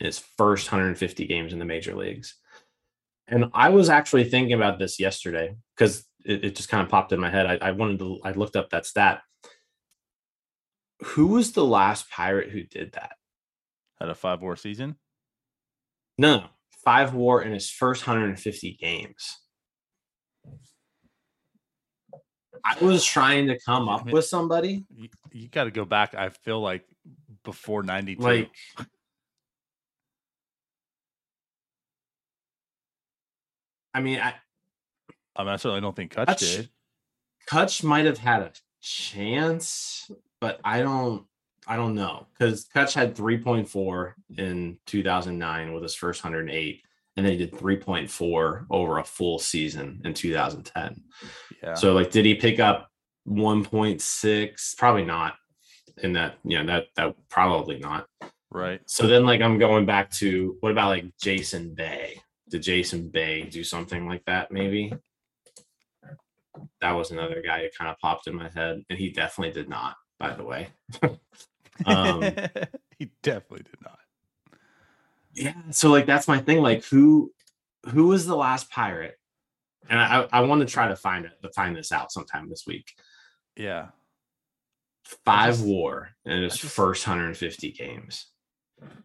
In 0.00 0.06
his 0.06 0.18
first 0.18 0.70
150 0.70 1.26
games 1.26 1.52
in 1.52 1.58
the 1.58 1.64
major 1.64 1.94
leagues. 1.94 2.36
And 3.26 3.50
I 3.52 3.68
was 3.68 3.90
actually 3.90 4.24
thinking 4.24 4.54
about 4.54 4.78
this 4.78 4.98
yesterday 4.98 5.56
because 5.76 6.06
it, 6.24 6.44
it 6.44 6.56
just 6.56 6.68
kind 6.68 6.82
of 6.82 6.88
popped 6.88 7.12
in 7.12 7.20
my 7.20 7.28
head. 7.30 7.46
I, 7.46 7.68
I 7.68 7.70
wanted 7.72 7.98
to, 7.98 8.20
I 8.24 8.32
looked 8.32 8.56
up 8.56 8.70
that 8.70 8.86
stat. 8.86 9.22
Who 11.02 11.28
was 11.28 11.52
the 11.52 11.64
last 11.64 12.10
pirate 12.10 12.50
who 12.50 12.62
did 12.62 12.92
that? 12.92 13.16
Had 14.00 14.08
a 14.08 14.14
five 14.14 14.40
war 14.40 14.56
season. 14.56 14.96
No, 16.16 16.46
five 16.88 17.12
war 17.12 17.42
in 17.42 17.52
his 17.52 17.68
first 17.68 18.06
150 18.06 18.78
games. 18.80 19.36
I 22.64 22.82
was 22.82 23.04
trying 23.04 23.48
to 23.48 23.58
come 23.60 23.90
up 23.90 24.06
with 24.10 24.24
somebody 24.24 24.86
You, 24.96 25.10
you 25.32 25.48
got 25.48 25.64
to 25.64 25.70
go 25.70 25.84
back. 25.84 26.14
I 26.14 26.30
feel 26.30 26.62
like 26.62 26.86
before 27.44 27.82
ninety 27.82 28.16
two. 28.16 28.22
like 28.22 28.50
I 33.92 34.00
mean, 34.00 34.18
I, 34.20 34.34
I 35.36 35.44
mean, 35.44 35.52
I 35.52 35.56
certainly 35.56 35.82
don't 35.82 35.94
think 35.94 36.14
Kutch 36.14 36.26
Kutch- 36.26 36.38
did. 36.38 36.70
Kutch 37.50 37.84
might 37.84 38.06
have 38.06 38.18
had 38.18 38.40
a 38.42 38.52
chance, 38.80 40.10
but 40.40 40.58
I 40.64 40.80
don't 40.80 41.26
I 41.68 41.76
don't 41.76 41.94
know 41.94 42.26
because 42.32 42.66
Kutch 42.74 42.94
had 42.94 43.14
3.4 43.14 44.12
in 44.38 44.78
2009 44.86 45.72
with 45.74 45.82
his 45.82 45.94
first 45.94 46.24
108, 46.24 46.82
and 47.16 47.26
then 47.26 47.32
he 47.32 47.38
did 47.38 47.52
3.4 47.52 48.66
over 48.70 48.98
a 48.98 49.04
full 49.04 49.38
season 49.38 50.00
in 50.04 50.14
2010. 50.14 51.02
Yeah. 51.62 51.74
So 51.74 51.92
like, 51.92 52.10
did 52.10 52.24
he 52.24 52.34
pick 52.34 52.58
up 52.58 52.88
1.6? 53.28 54.76
Probably 54.78 55.04
not. 55.04 55.34
In 56.02 56.12
that, 56.14 56.38
you 56.44 56.58
know, 56.58 56.66
that 56.66 56.86
that 56.96 57.14
probably 57.28 57.78
not. 57.78 58.06
right. 58.52 58.80
So 58.86 59.06
then, 59.06 59.26
like, 59.26 59.40
I'm 59.40 59.58
going 59.58 59.84
back 59.84 60.10
to 60.12 60.56
what 60.60 60.70
about 60.72 60.90
like 60.90 61.06
Jason 61.20 61.74
Bay? 61.74 62.20
Did 62.48 62.62
Jason 62.62 63.08
Bay 63.08 63.42
do 63.42 63.64
something 63.64 64.06
like 64.06 64.24
that? 64.26 64.52
Maybe 64.52 64.92
that 66.80 66.92
was 66.92 67.10
another 67.10 67.42
guy 67.44 67.62
that 67.62 67.76
kind 67.76 67.90
of 67.90 67.98
popped 67.98 68.26
in 68.26 68.34
my 68.36 68.48
head, 68.48 68.82
and 68.88 68.98
he 68.98 69.10
definitely 69.10 69.52
did 69.52 69.68
not. 69.68 69.96
By 70.18 70.34
the 70.34 70.44
way, 70.44 70.68
um, 71.86 72.22
he 72.98 73.10
definitely 73.22 73.64
did 73.64 73.80
not. 73.84 73.98
yeah. 75.34 75.54
So 75.70 75.90
like, 75.90 76.06
that's 76.06 76.28
my 76.28 76.38
thing. 76.38 76.62
Like, 76.62 76.84
who 76.84 77.32
who 77.90 78.08
was 78.08 78.26
the 78.26 78.36
last 78.36 78.70
pirate? 78.70 79.18
And 79.88 79.98
I 79.98 80.26
I 80.32 80.40
want 80.40 80.60
to 80.60 80.66
try 80.66 80.88
to 80.88 80.96
find 80.96 81.24
it 81.24 81.32
to 81.42 81.50
find 81.50 81.76
this 81.76 81.92
out 81.92 82.12
sometime 82.12 82.48
this 82.48 82.64
week. 82.66 82.92
Yeah. 83.56 83.88
Five 85.24 85.54
just- 85.54 85.66
war 85.66 86.10
in 86.24 86.42
his 86.42 86.56
just- 86.56 86.74
first 86.74 87.06
150 87.06 87.72
games. 87.72 88.26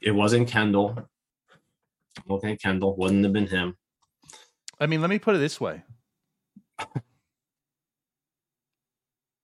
It 0.02 0.12
wasn't 0.12 0.48
Kendall. 0.48 1.10
Okay, 2.30 2.56
Kendall 2.58 2.96
wouldn't 2.96 3.24
have 3.24 3.34
been 3.34 3.48
him. 3.48 3.76
I 4.80 4.86
mean, 4.86 5.02
let 5.02 5.10
me 5.10 5.18
put 5.18 5.36
it 5.36 5.40
this 5.40 5.60
way. 5.60 5.82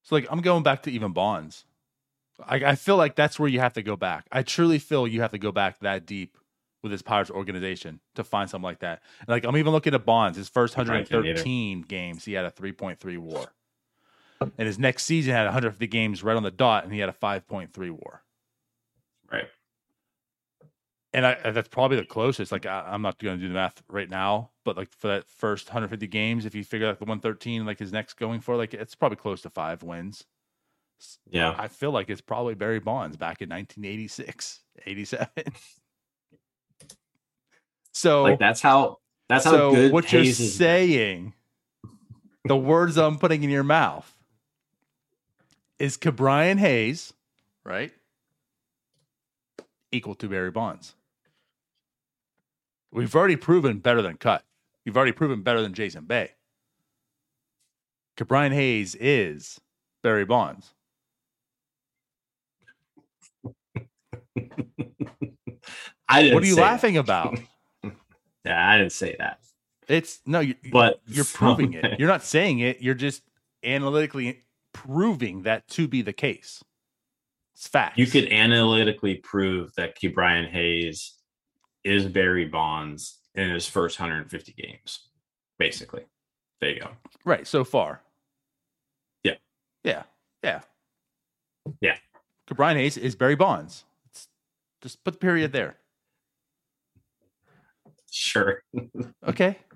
so, 0.04 0.16
like, 0.16 0.28
I'm 0.30 0.42
going 0.42 0.64
back 0.64 0.84
to 0.84 0.92
even 0.92 1.14
Bonds. 1.14 1.66
I, 2.46 2.56
I 2.58 2.76
feel 2.76 2.98
like 2.98 3.16
that's 3.16 3.40
where 3.40 3.50
you 3.50 3.60
have 3.60 3.74
to 3.74 3.82
go 3.82 3.96
back. 3.96 4.26
I 4.32 4.44
truly 4.44 4.80
feel 4.80 5.08
you 5.08 5.22
have 5.22 5.32
to 5.32 5.38
go 5.38 5.52
back 5.52 5.80
that 5.80 6.06
deep 6.06 6.38
with 6.82 6.92
this 6.92 7.02
Pirates 7.02 7.30
organization 7.30 8.00
to 8.16 8.24
find 8.24 8.50
something 8.50 8.64
like 8.64 8.80
that. 8.80 9.02
And 9.20 9.30
like, 9.30 9.44
I'm 9.46 9.58
even 9.58 9.74
looking 9.74 9.94
at 9.94 10.06
Bonds. 10.06 10.38
His 10.38 10.50
first 10.50 10.78
113 10.78 11.82
games, 11.82 12.26
he 12.26 12.34
had 12.34 12.46
a 12.46 12.52
3.3 12.52 13.18
WAR, 13.18 13.52
and 14.42 14.68
his 14.68 14.80
next 14.80 15.04
season 15.04 15.34
had 15.34 15.46
150 15.46 15.88
games 15.88 16.24
right 16.24 16.38
on 16.38 16.44
the 16.44 16.52
dot, 16.52 16.84
and 16.84 16.94
he 16.94 17.00
had 17.00 17.10
a 17.10 17.14
5.3 17.14 17.92
WAR. 17.92 18.24
Right. 19.32 19.48
And 21.12 21.26
I, 21.26 21.52
that's 21.52 21.68
probably 21.68 21.98
the 21.98 22.06
closest. 22.06 22.52
Like 22.52 22.66
I, 22.66 22.94
am 22.94 23.02
not 23.02 23.18
going 23.18 23.38
to 23.38 23.42
do 23.42 23.48
the 23.48 23.56
math 23.56 23.82
right 23.90 24.10
now, 24.10 24.52
but 24.64 24.78
like 24.78 24.90
for 24.92 25.08
that 25.08 25.28
first 25.28 25.68
150 25.68 26.08
games, 26.08 26.46
if 26.46 26.54
you 26.54 26.64
figure 26.64 26.88
out 26.88 27.00
the 27.00 27.06
113, 27.06 27.66
like 27.66 27.80
his 27.80 27.92
next 27.92 28.14
going 28.14 28.42
for, 28.42 28.56
like 28.56 28.74
it's 28.74 28.96
probably 28.96 29.16
close 29.16 29.42
to 29.42 29.50
five 29.50 29.82
wins. 29.82 30.26
Yeah, 31.30 31.56
I 31.58 31.68
feel 31.68 31.92
like 31.92 32.10
it's 32.10 32.22
probably 32.22 32.56
Barry 32.56 32.80
Bonds 32.80 33.18
back 33.18 33.42
in 33.42 33.50
1986, 33.50 34.62
87. 34.86 35.28
so 37.94 38.24
like 38.24 38.40
that's 38.40 38.62
how 38.62 38.98
that's 39.28 39.46
how 39.46 39.52
so 39.52 39.72
good 39.72 39.92
what 39.92 40.06
Hayes 40.06 40.40
you're 40.40 40.48
is. 40.48 40.56
saying. 40.56 41.34
the 42.46 42.58
words 42.58 42.98
I'm 42.98 43.18
putting 43.18 43.44
in 43.44 43.50
your 43.50 43.64
mouth 43.64 44.14
is 45.78 45.98
Ke'Bryan 45.98 46.60
Hayes, 46.60 47.14
right? 47.64 47.92
Equal 49.92 50.16
to 50.16 50.28
Barry 50.28 50.52
Bonds. 50.52 50.96
We've 52.92 53.16
already 53.16 53.36
proven 53.36 53.80
better 53.80 54.02
than 54.02 54.18
Cut. 54.18 54.44
You've 54.84 54.98
already 54.98 55.12
proven 55.12 55.44
better 55.44 55.62
than 55.62 55.74
Jason 55.74 56.06
Bay. 56.06 56.32
Ke'Bryan 58.18 58.52
Hayes 58.52 58.96
is 58.96 59.62
Barry 60.04 60.26
Bonds. 60.26 60.74
I 66.10 66.22
didn't 66.24 66.34
What 66.36 66.44
are 66.44 66.48
you 66.48 66.56
laughing 66.56 66.98
about? 66.98 67.36
That. 67.36 67.44
Yeah, 68.46 68.70
I 68.70 68.78
didn't 68.78 68.94
say 68.94 69.18
that. 69.20 69.40
It's 69.90 70.22
no, 70.26 70.40
you, 70.40 70.56
But 70.72 71.02
you're 71.06 71.26
proving 71.26 71.74
it. 71.74 72.00
You're 72.00 72.08
not 72.08 72.24
saying 72.24 72.60
it. 72.60 72.82
You're 72.82 72.96
just 72.96 73.22
analytically 73.66 74.44
proving 74.74 75.44
that 75.44 75.68
to 75.70 75.90
be 75.90 76.02
the 76.02 76.14
case. 76.14 76.64
It's 77.54 77.68
fact. 77.68 77.98
You 77.98 78.08
could 78.08 78.32
analytically 78.32 79.16
prove 79.16 79.74
that 79.76 80.00
Ke'Bryan 80.00 80.50
Hayes 80.50 81.16
is 81.84 82.06
Barry 82.06 82.46
Bonds 82.46 83.20
in 83.36 83.50
his 83.50 83.68
first 83.68 84.00
150 84.00 84.54
games. 84.54 85.10
Basically. 85.58 86.06
There 86.62 86.72
you 86.72 86.80
go. 86.80 86.92
right 87.26 87.46
so 87.46 87.64
far. 87.64 88.02
Yeah. 89.24 89.36
Yeah, 89.84 90.04
yeah, 90.44 90.62
Yeah. 91.82 91.98
Bryan 92.48 92.78
Hayes 92.78 92.98
is 92.98 93.16
Barry 93.16 93.36
Bonds. 93.36 93.84
Just 94.82 95.04
put 95.04 95.12
the 95.16 95.18
period 95.20 95.52
there. 95.52 95.78
Sure. 98.12 98.62
Okay. 99.28 99.58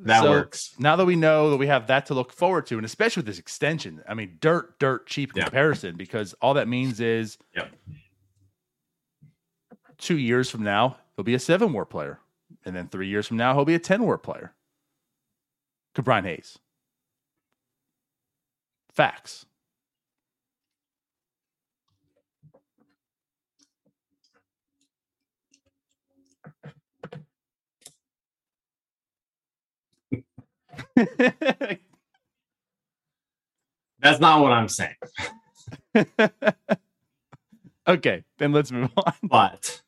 That 0.00 0.22
So, 0.22 0.30
works. 0.30 0.76
Now 0.78 0.94
that 0.94 1.06
we 1.06 1.16
know 1.16 1.50
that 1.50 1.56
we 1.56 1.66
have 1.66 1.88
that 1.88 2.06
to 2.06 2.14
look 2.14 2.32
forward 2.32 2.66
to, 2.66 2.76
and 2.76 2.84
especially 2.84 3.22
with 3.22 3.26
this 3.26 3.40
extension, 3.40 4.00
I 4.08 4.14
mean, 4.14 4.38
dirt, 4.40 4.78
dirt 4.78 5.08
cheap 5.08 5.32
Yeah. 5.34 5.42
comparison, 5.46 5.96
because 5.96 6.34
all 6.34 6.54
that 6.54 6.68
means 6.68 7.00
is 7.00 7.36
Yep. 7.56 7.72
two 9.98 10.16
years 10.16 10.48
from 10.50 10.62
now, 10.62 10.98
he'll 11.16 11.24
be 11.24 11.34
a 11.34 11.40
seven 11.40 11.72
war 11.72 11.84
player. 11.84 12.20
And 12.64 12.76
then 12.76 12.86
three 12.88 13.08
years 13.08 13.26
from 13.26 13.38
now, 13.38 13.54
he'll 13.54 13.64
be 13.64 13.74
a 13.74 13.80
10 13.80 14.04
war 14.04 14.18
player. 14.18 14.54
Bryan 15.94 16.24
Hayes. 16.26 16.60
Facts. 18.92 19.46
That's 34.00 34.20
not 34.20 34.40
what 34.42 34.52
I'm 34.52 34.68
saying. 34.68 34.94
okay, 37.88 38.24
then 38.38 38.52
let's 38.52 38.70
move 38.70 38.90
on. 38.96 39.12
But 39.22 39.82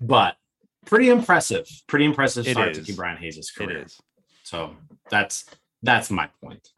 but 0.00 0.36
pretty 0.86 1.10
impressive. 1.10 1.68
Pretty 1.86 2.04
impressive 2.04 2.46
It 2.46 2.52
start 2.52 2.74
to. 2.74 2.82
Key 2.82 2.94
Brian 2.94 3.16
Hayes' 3.18 3.50
career. 3.50 3.84
is. 3.84 4.00
So 4.42 4.74
that's 5.10 5.44
that's 5.82 6.10
my 6.10 6.28
point. 6.42 6.70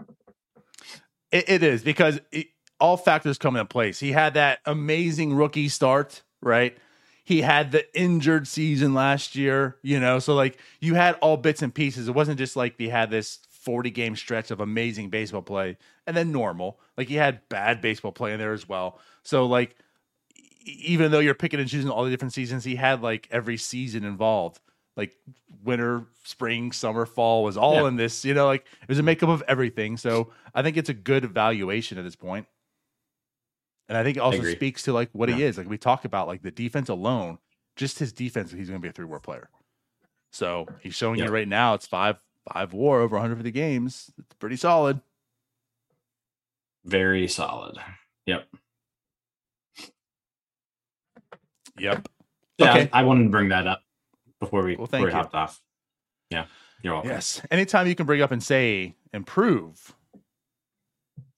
It, 1.30 1.48
it 1.48 1.62
is 1.62 1.82
because 1.82 2.20
it, 2.32 2.48
all 2.80 2.96
factors 2.96 3.38
come 3.38 3.56
into 3.56 3.66
place. 3.66 4.00
He 4.00 4.12
had 4.12 4.34
that 4.34 4.60
amazing 4.66 5.34
rookie 5.34 5.68
start, 5.68 6.22
right? 6.42 6.76
He 7.24 7.40
had 7.40 7.72
the 7.72 7.86
injured 7.98 8.46
season 8.46 8.92
last 8.92 9.34
year, 9.34 9.78
you 9.82 9.98
know, 9.98 10.18
so 10.18 10.34
like 10.34 10.58
you 10.80 10.94
had 10.94 11.14
all 11.16 11.36
bits 11.36 11.62
and 11.62 11.74
pieces. 11.74 12.08
It 12.08 12.14
wasn't 12.14 12.38
just 12.38 12.56
like 12.56 12.74
he 12.76 12.88
had 12.88 13.10
this 13.10 13.38
40 13.64 13.90
game 13.90 14.14
stretch 14.16 14.50
of 14.50 14.60
amazing 14.60 15.10
baseball 15.10 15.42
play 15.42 15.76
and 16.06 16.16
then 16.16 16.30
normal. 16.32 16.78
Like 16.96 17.08
he 17.08 17.14
had 17.16 17.48
bad 17.48 17.80
baseball 17.80 18.12
play 18.12 18.32
in 18.32 18.38
there 18.38 18.52
as 18.52 18.68
well. 18.68 18.98
So 19.22 19.46
like 19.46 19.76
even 20.66 21.10
though 21.10 21.18
you're 21.18 21.34
picking 21.34 21.60
and 21.60 21.68
choosing 21.68 21.90
all 21.90 22.04
the 22.04 22.10
different 22.10 22.32
seasons, 22.32 22.64
he 22.64 22.76
had 22.76 23.02
like 23.02 23.28
every 23.30 23.56
season 23.56 24.04
involved. 24.04 24.60
Like 24.96 25.16
winter, 25.64 26.04
spring, 26.22 26.70
summer, 26.70 27.04
fall 27.04 27.42
was 27.42 27.56
all 27.56 27.82
Yeah. 27.82 27.88
in 27.88 27.96
this, 27.96 28.24
you 28.24 28.32
know, 28.32 28.46
like 28.46 28.64
it 28.82 28.88
was 28.88 28.98
a 29.00 29.02
makeup 29.02 29.28
of 29.28 29.42
everything. 29.48 29.96
So 29.96 30.30
I 30.54 30.62
think 30.62 30.76
it's 30.76 30.88
a 30.88 30.94
good 30.94 31.24
evaluation 31.24 31.98
at 31.98 32.04
this 32.04 32.14
point. 32.16 32.46
And 33.88 33.98
I 33.98 34.04
think 34.04 34.16
it 34.16 34.20
also 34.20 34.38
speaks 34.54 34.82
to 34.84 34.92
like 34.92 35.10
what 35.12 35.28
he 35.28 35.42
is. 35.42 35.58
Like 35.58 35.68
we 35.68 35.78
talk 35.78 36.04
about 36.04 36.26
like 36.28 36.42
the 36.42 36.50
defense 36.50 36.88
alone, 36.88 37.38
just 37.76 37.98
his 37.98 38.12
defense, 38.12 38.52
he's 38.52 38.68
gonna 38.68 38.78
be 38.78 38.88
a 38.88 38.92
three 38.92 39.04
war 39.04 39.20
player. 39.20 39.50
So 40.32 40.68
he's 40.80 40.94
showing 40.94 41.18
Yeah. 41.18 41.26
you 41.26 41.30
right 41.30 41.48
now 41.48 41.74
it's 41.74 41.86
five 41.86 42.16
five 42.52 42.72
war 42.72 43.00
over 43.00 43.16
150 43.16 43.50
games. 43.50 44.10
It's 44.18 44.34
pretty 44.34 44.56
solid. 44.56 45.00
Very 46.84 47.28
solid. 47.28 47.78
Yep. 48.26 48.46
Yep. 51.78 52.08
Yeah, 52.58 52.70
Okay. 52.70 52.90
I 52.92 53.02
wanted 53.02 53.24
to 53.24 53.30
bring 53.30 53.48
that 53.48 53.66
up 53.66 53.82
before 54.40 54.62
we, 54.62 54.76
Well, 54.76 54.86
before 54.86 55.06
we 55.06 55.12
hopped 55.12 55.34
off. 55.34 55.60
Yeah. 56.30 56.46
You're 56.82 56.92
welcome. 56.94 57.10
Yes. 57.10 57.40
Anytime 57.50 57.86
you 57.86 57.94
can 57.94 58.06
bring 58.06 58.20
up 58.20 58.30
and 58.30 58.42
say 58.42 58.94
and 59.12 59.26
prove 59.26 59.94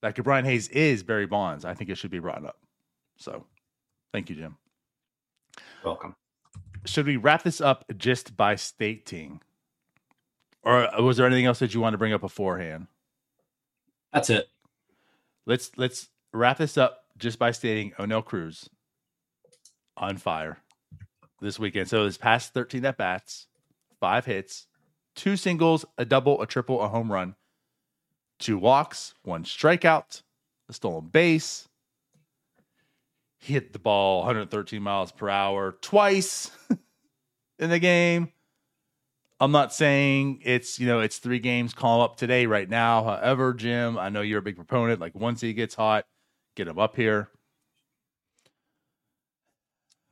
that 0.03 0.15
Bryan 0.23 0.45
Hayes 0.45 0.69
is 0.69 1.03
Barry 1.03 1.27
Bonds, 1.27 1.65
I 1.65 1.75
think 1.75 1.89
it 1.89 1.97
should 1.97 2.11
be 2.11 2.19
brought 2.19 2.45
up. 2.45 2.59
So 3.17 3.47
thank 4.13 4.29
you, 4.29 4.37
Jim. 4.37 4.57
Welcome. 5.85 6.17
Should 6.85 7.07
we 7.07 7.17
wrap 7.17 7.43
this 7.45 7.61
up 7.61 7.85
just 7.97 8.37
by 8.37 8.57
stating? 8.57 9.41
Or 10.67 10.93
uh, 10.93 11.01
was 11.01 11.17
there 11.17 11.27
anything 11.27 11.47
else 11.47 11.61
that 11.61 11.73
you 11.73 11.81
wanted 11.81 11.93
to 11.93 11.99
bring 11.99 12.12
up 12.12 12.21
beforehand? 12.21 12.89
That's 14.12 14.31
it. 14.31 14.49
Let's 15.47 15.71
let's 15.77 16.09
wrap 16.33 16.59
this 16.59 16.77
up 16.77 17.05
just 17.17 17.39
by 17.39 17.53
stating 17.53 17.93
Oneil 17.93 18.25
Cruz 18.25 18.69
on 19.97 20.17
fire 20.17 20.59
this 21.41 21.61
weekend. 21.61 21.89
So 21.89 22.05
his 22.05 22.19
past 22.19 22.53
13 22.53 22.85
at 22.85 22.97
bats, 22.97 23.47
five 24.01 24.25
hits, 24.25 24.67
two 25.14 25.37
singles, 25.37 25.85
a 25.99 26.05
double, 26.05 26.43
a 26.43 26.47
triple, 26.47 26.83
a 26.83 26.89
home 26.89 27.12
run, 27.12 27.37
two 28.41 28.59
walks, 28.59 29.14
one 29.23 29.45
strikeout, 29.45 30.23
a 30.69 30.73
stolen 30.73 31.07
base. 31.07 31.69
He 33.39 33.53
hit 33.53 33.73
the 33.73 33.79
ball 33.79 34.19
113 34.23 34.83
miles 34.83 35.12
per 35.12 35.29
hour 35.29 35.77
twice 35.81 36.51
in 37.61 37.71
the 37.71 37.79
game. 37.79 38.33
I'm 39.39 39.53
not 39.53 39.72
saying 39.72 40.41
it's, 40.45 40.80
you 40.80 40.87
know, 40.87 41.01
it's 41.01 41.18
three 41.18 41.39
games, 41.39 41.74
call 41.74 42.01
up 42.01 42.16
today, 42.16 42.47
right 42.47 42.68
now. 42.68 43.05
However, 43.05 43.53
Jim, 43.53 43.99
I 43.99 44.09
know 44.09 44.22
you're 44.22 44.39
a 44.39 44.43
big 44.43 44.57
proponent. 44.57 45.01
Like 45.01 45.14
once 45.14 45.41
he 45.41 45.53
gets 45.53 45.74
hot, 45.74 46.07
get 46.55 46.68
him 46.68 46.78
up 46.78 46.97
here. 46.97 47.28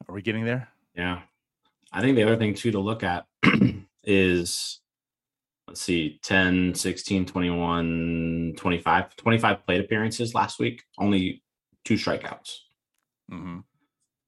Are 0.09 0.15
we 0.15 0.21
getting 0.21 0.45
there? 0.45 0.69
Yeah. 0.95 1.23
I 1.93 2.03
think 2.03 2.17
the 2.17 2.25
other 2.25 2.37
thing 2.37 2.55
too 2.55 2.73
to 2.73 2.81
look 2.81 3.03
at 3.03 3.25
is 4.05 4.81
let's 5.69 5.81
see 5.81 6.21
10, 6.23 6.75
16, 6.75 7.25
21, 7.25 8.55
25, 8.57 9.17
25 9.17 9.67
plate 9.67 9.81
appearances 9.81 10.35
last 10.35 10.59
week, 10.59 10.83
only 10.99 11.43
two 11.85 11.95
strikeouts. 11.95 12.57
Mm-hmm. 13.33 13.61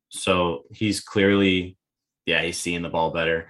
So 0.09 0.65
he's 0.71 1.01
clearly, 1.01 1.77
yeah, 2.25 2.43
he's 2.43 2.59
seeing 2.59 2.83
the 2.83 2.89
ball 2.89 3.11
better. 3.11 3.49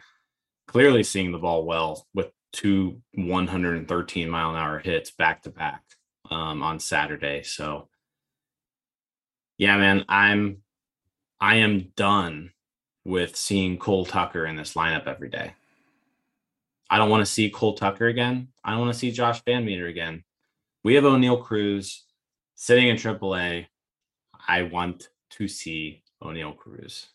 Clearly 0.67 1.03
seeing 1.03 1.33
the 1.33 1.39
ball 1.39 1.65
well 1.65 2.07
with 2.15 2.31
two 2.53 3.01
113 3.15 4.29
mile 4.29 4.51
an 4.51 4.57
hour 4.57 4.79
hits 4.79 5.11
back 5.11 5.43
to 5.43 5.51
back 5.51 5.83
um, 6.31 6.63
on 6.63 6.81
Saturday. 6.81 7.43
So, 7.43 7.89
yeah, 9.59 9.77
man, 9.77 10.05
I'm 10.09 10.59
I 11.41 11.57
am 11.57 11.93
done 11.97 12.53
with 13.05 13.37
seeing 13.37 13.79
Cole 13.79 14.05
Tucker 14.05 14.47
in 14.47 14.57
this 14.57 14.75
lineup 14.75 15.07
every 15.07 15.29
day. 15.29 15.53
I 16.89 16.99
don't 16.99 17.11
want 17.11 17.25
to 17.25 17.31
see 17.31 17.51
Cole 17.51 17.75
Tucker 17.75 18.07
again. 18.07 18.49
I 18.65 18.71
don't 18.71 18.81
want 18.81 18.93
to 18.93 18.99
see 18.99 19.11
Josh 19.11 19.43
VanMeter 19.43 19.89
again. 19.89 20.25
We 20.83 20.95
have 20.95 21.05
Oneil 21.05 21.43
Cruz 21.43 22.05
sitting 22.55 22.89
in 22.89 22.97
AAA. 22.97 23.67
I 24.49 24.63
want 24.63 25.09
to 25.31 25.49
see 25.49 26.03
Oneil 26.23 26.57
Cruz. 26.57 27.09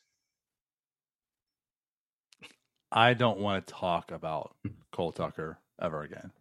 I 2.91 3.13
don't 3.13 3.39
want 3.39 3.65
to 3.65 3.73
talk 3.73 4.11
about 4.11 4.55
hmm. 4.63 4.73
Cole 4.91 5.11
Tucker 5.11 5.57
ever 5.81 6.03
again. 6.03 6.31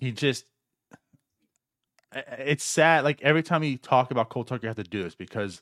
He 0.00 0.12
just 0.12 0.44
it's 2.14 2.64
sad. 2.64 3.04
Like 3.04 3.22
every 3.22 3.42
time 3.42 3.62
you 3.62 3.76
talk 3.78 4.10
about 4.10 4.28
Cole 4.28 4.44
Tucker, 4.44 4.62
you 4.62 4.68
have 4.68 4.76
to 4.76 4.84
do 4.84 5.02
this 5.02 5.14
because 5.14 5.60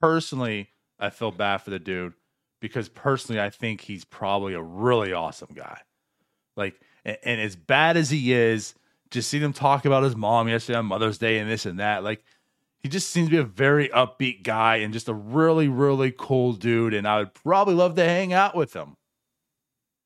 personally, 0.00 0.70
I 0.98 1.10
feel 1.10 1.30
bad 1.30 1.58
for 1.58 1.70
the 1.70 1.78
dude 1.78 2.14
because 2.60 2.88
personally, 2.88 3.40
I 3.40 3.50
think 3.50 3.80
he's 3.80 4.04
probably 4.04 4.54
a 4.54 4.62
really 4.62 5.12
awesome 5.12 5.50
guy. 5.54 5.78
Like, 6.56 6.80
and, 7.04 7.16
and 7.24 7.40
as 7.40 7.56
bad 7.56 7.96
as 7.96 8.10
he 8.10 8.32
is, 8.32 8.74
just 9.10 9.28
seeing 9.30 9.42
him 9.42 9.52
talk 9.52 9.84
about 9.84 10.02
his 10.02 10.14
mom 10.14 10.48
yesterday 10.48 10.78
on 10.78 10.86
Mother's 10.86 11.18
Day 11.18 11.38
and 11.38 11.50
this 11.50 11.66
and 11.66 11.80
that, 11.80 12.04
like, 12.04 12.22
he 12.80 12.88
just 12.88 13.10
seems 13.10 13.28
to 13.28 13.30
be 13.30 13.36
a 13.36 13.42
very 13.44 13.88
upbeat 13.90 14.42
guy 14.42 14.76
and 14.76 14.92
just 14.92 15.08
a 15.08 15.14
really, 15.14 15.68
really 15.68 16.12
cool 16.16 16.52
dude. 16.54 16.94
And 16.94 17.06
I 17.06 17.18
would 17.18 17.34
probably 17.34 17.74
love 17.74 17.94
to 17.96 18.04
hang 18.04 18.32
out 18.32 18.56
with 18.56 18.72
him. 18.74 18.96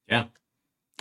Yeah. 0.08 0.24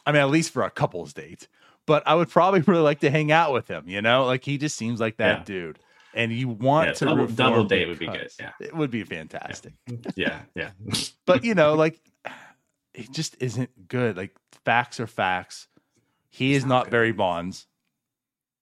I 0.05 0.11
mean, 0.11 0.21
at 0.21 0.29
least 0.29 0.51
for 0.51 0.63
a 0.63 0.69
couple's 0.69 1.13
date. 1.13 1.47
But 1.85 2.03
I 2.07 2.15
would 2.15 2.29
probably 2.29 2.61
really 2.67 2.81
like 2.81 2.99
to 3.01 3.09
hang 3.09 3.31
out 3.31 3.53
with 3.53 3.67
him, 3.67 3.85
you 3.87 4.01
know? 4.01 4.25
Like 4.25 4.43
he 4.45 4.57
just 4.57 4.77
seems 4.77 4.99
like 4.99 5.17
that 5.17 5.39
Yeah. 5.39 5.43
dude. 5.45 5.79
And 6.15 6.31
you 6.31 6.47
want 6.47 6.89
Yeah, 6.89 6.93
to 6.93 7.05
double- 7.05 7.27
double 7.27 7.63
date 7.63 7.87
would 7.87 7.97
be 7.97 8.05
good, 8.05 8.29
yeah. 8.39 8.51
It 8.59 8.75
would 8.75 8.91
be 8.91 9.03
fantastic. 9.03 9.73
Yeah. 10.15 10.41
Yeah. 10.55 10.71
But 11.25 11.43
you 11.43 11.55
know, 11.55 11.73
like 11.73 11.99
it 12.93 13.11
just 13.11 13.35
isn't 13.39 13.87
good. 13.87 14.15
Like 14.15 14.35
facts 14.65 14.99
are 14.99 15.07
facts. 15.07 15.67
He 16.29 16.53
is 16.53 16.65
not 16.65 16.89
Barry 16.91 17.11
Bonds. 17.13 17.65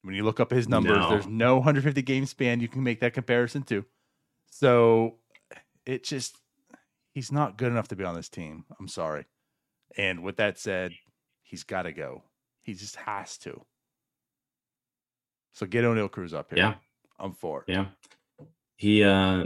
When 0.04 0.16
you 0.16 0.24
look 0.24 0.39
up 0.39 0.52
his 0.52 0.68
numbers, 0.68 0.97
No. 0.97 1.10
there's 1.10 1.28
no 1.28 1.56
150 1.58 2.02
game 2.02 2.26
span 2.26 2.60
you 2.60 2.68
can 2.68 2.84
make 2.84 2.99
that 3.02 3.14
comparison 3.14 3.64
to. 3.64 3.86
So 4.49 5.18
it 5.86 6.04
just 6.04 6.38
he's 7.14 7.32
not 7.32 7.58
good 7.58 7.72
enough 7.72 7.88
to 7.89 7.95
be 7.95 8.04
on 8.04 8.16
this 8.16 8.30
team. 8.30 8.66
I'm 8.80 8.88
sorry. 8.88 9.26
And 9.97 10.24
with 10.24 10.38
that 10.38 10.58
said, 10.58 10.93
he's 11.43 11.64
got 11.64 11.84
to 11.84 11.91
go. 11.91 12.24
He 12.64 12.74
just 12.74 12.95
has 12.95 13.38
to. 13.39 13.62
So 15.54 15.66
get 15.66 15.84
Oneil 15.84 16.10
Cruz 16.10 16.34
up 16.34 16.49
here. 16.49 16.58
Yeah. 16.60 16.74
I'm 17.20 17.34
for 17.34 17.64
it. 17.68 17.72
Yeah. 17.72 17.86
He 18.78 19.04
uh 19.04 19.45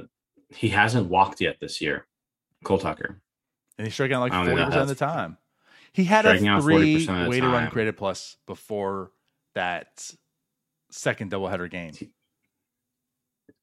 he 0.50 0.70
hasn't 0.70 1.10
walked 1.10 1.42
yet 1.42 1.60
this 1.60 1.82
year. 1.82 2.06
Cole 2.64 2.78
Tucker. 2.78 3.22
And 3.78 3.86
he's 3.86 3.94
striking 3.94 4.16
out 4.16 4.22
like 4.22 4.32
I 4.32 4.38
don't 4.38 4.46
think 4.46 4.58
forty 4.60 4.62
that 4.62 4.68
percent 4.68 4.92
of 4.92 4.98
the 4.98 5.06
time. 5.06 5.38
He 5.92 6.04
had 6.06 6.26
a 6.26 6.38
three 6.62 7.06
40% 7.06 7.30
weighted 7.30 7.50
runs 7.50 7.72
created 7.72 7.98
plus 7.98 8.38
before 8.46 9.12
that 9.56 10.12
second 10.96 11.32
doubleheader 11.32 11.70
game. 11.70 11.94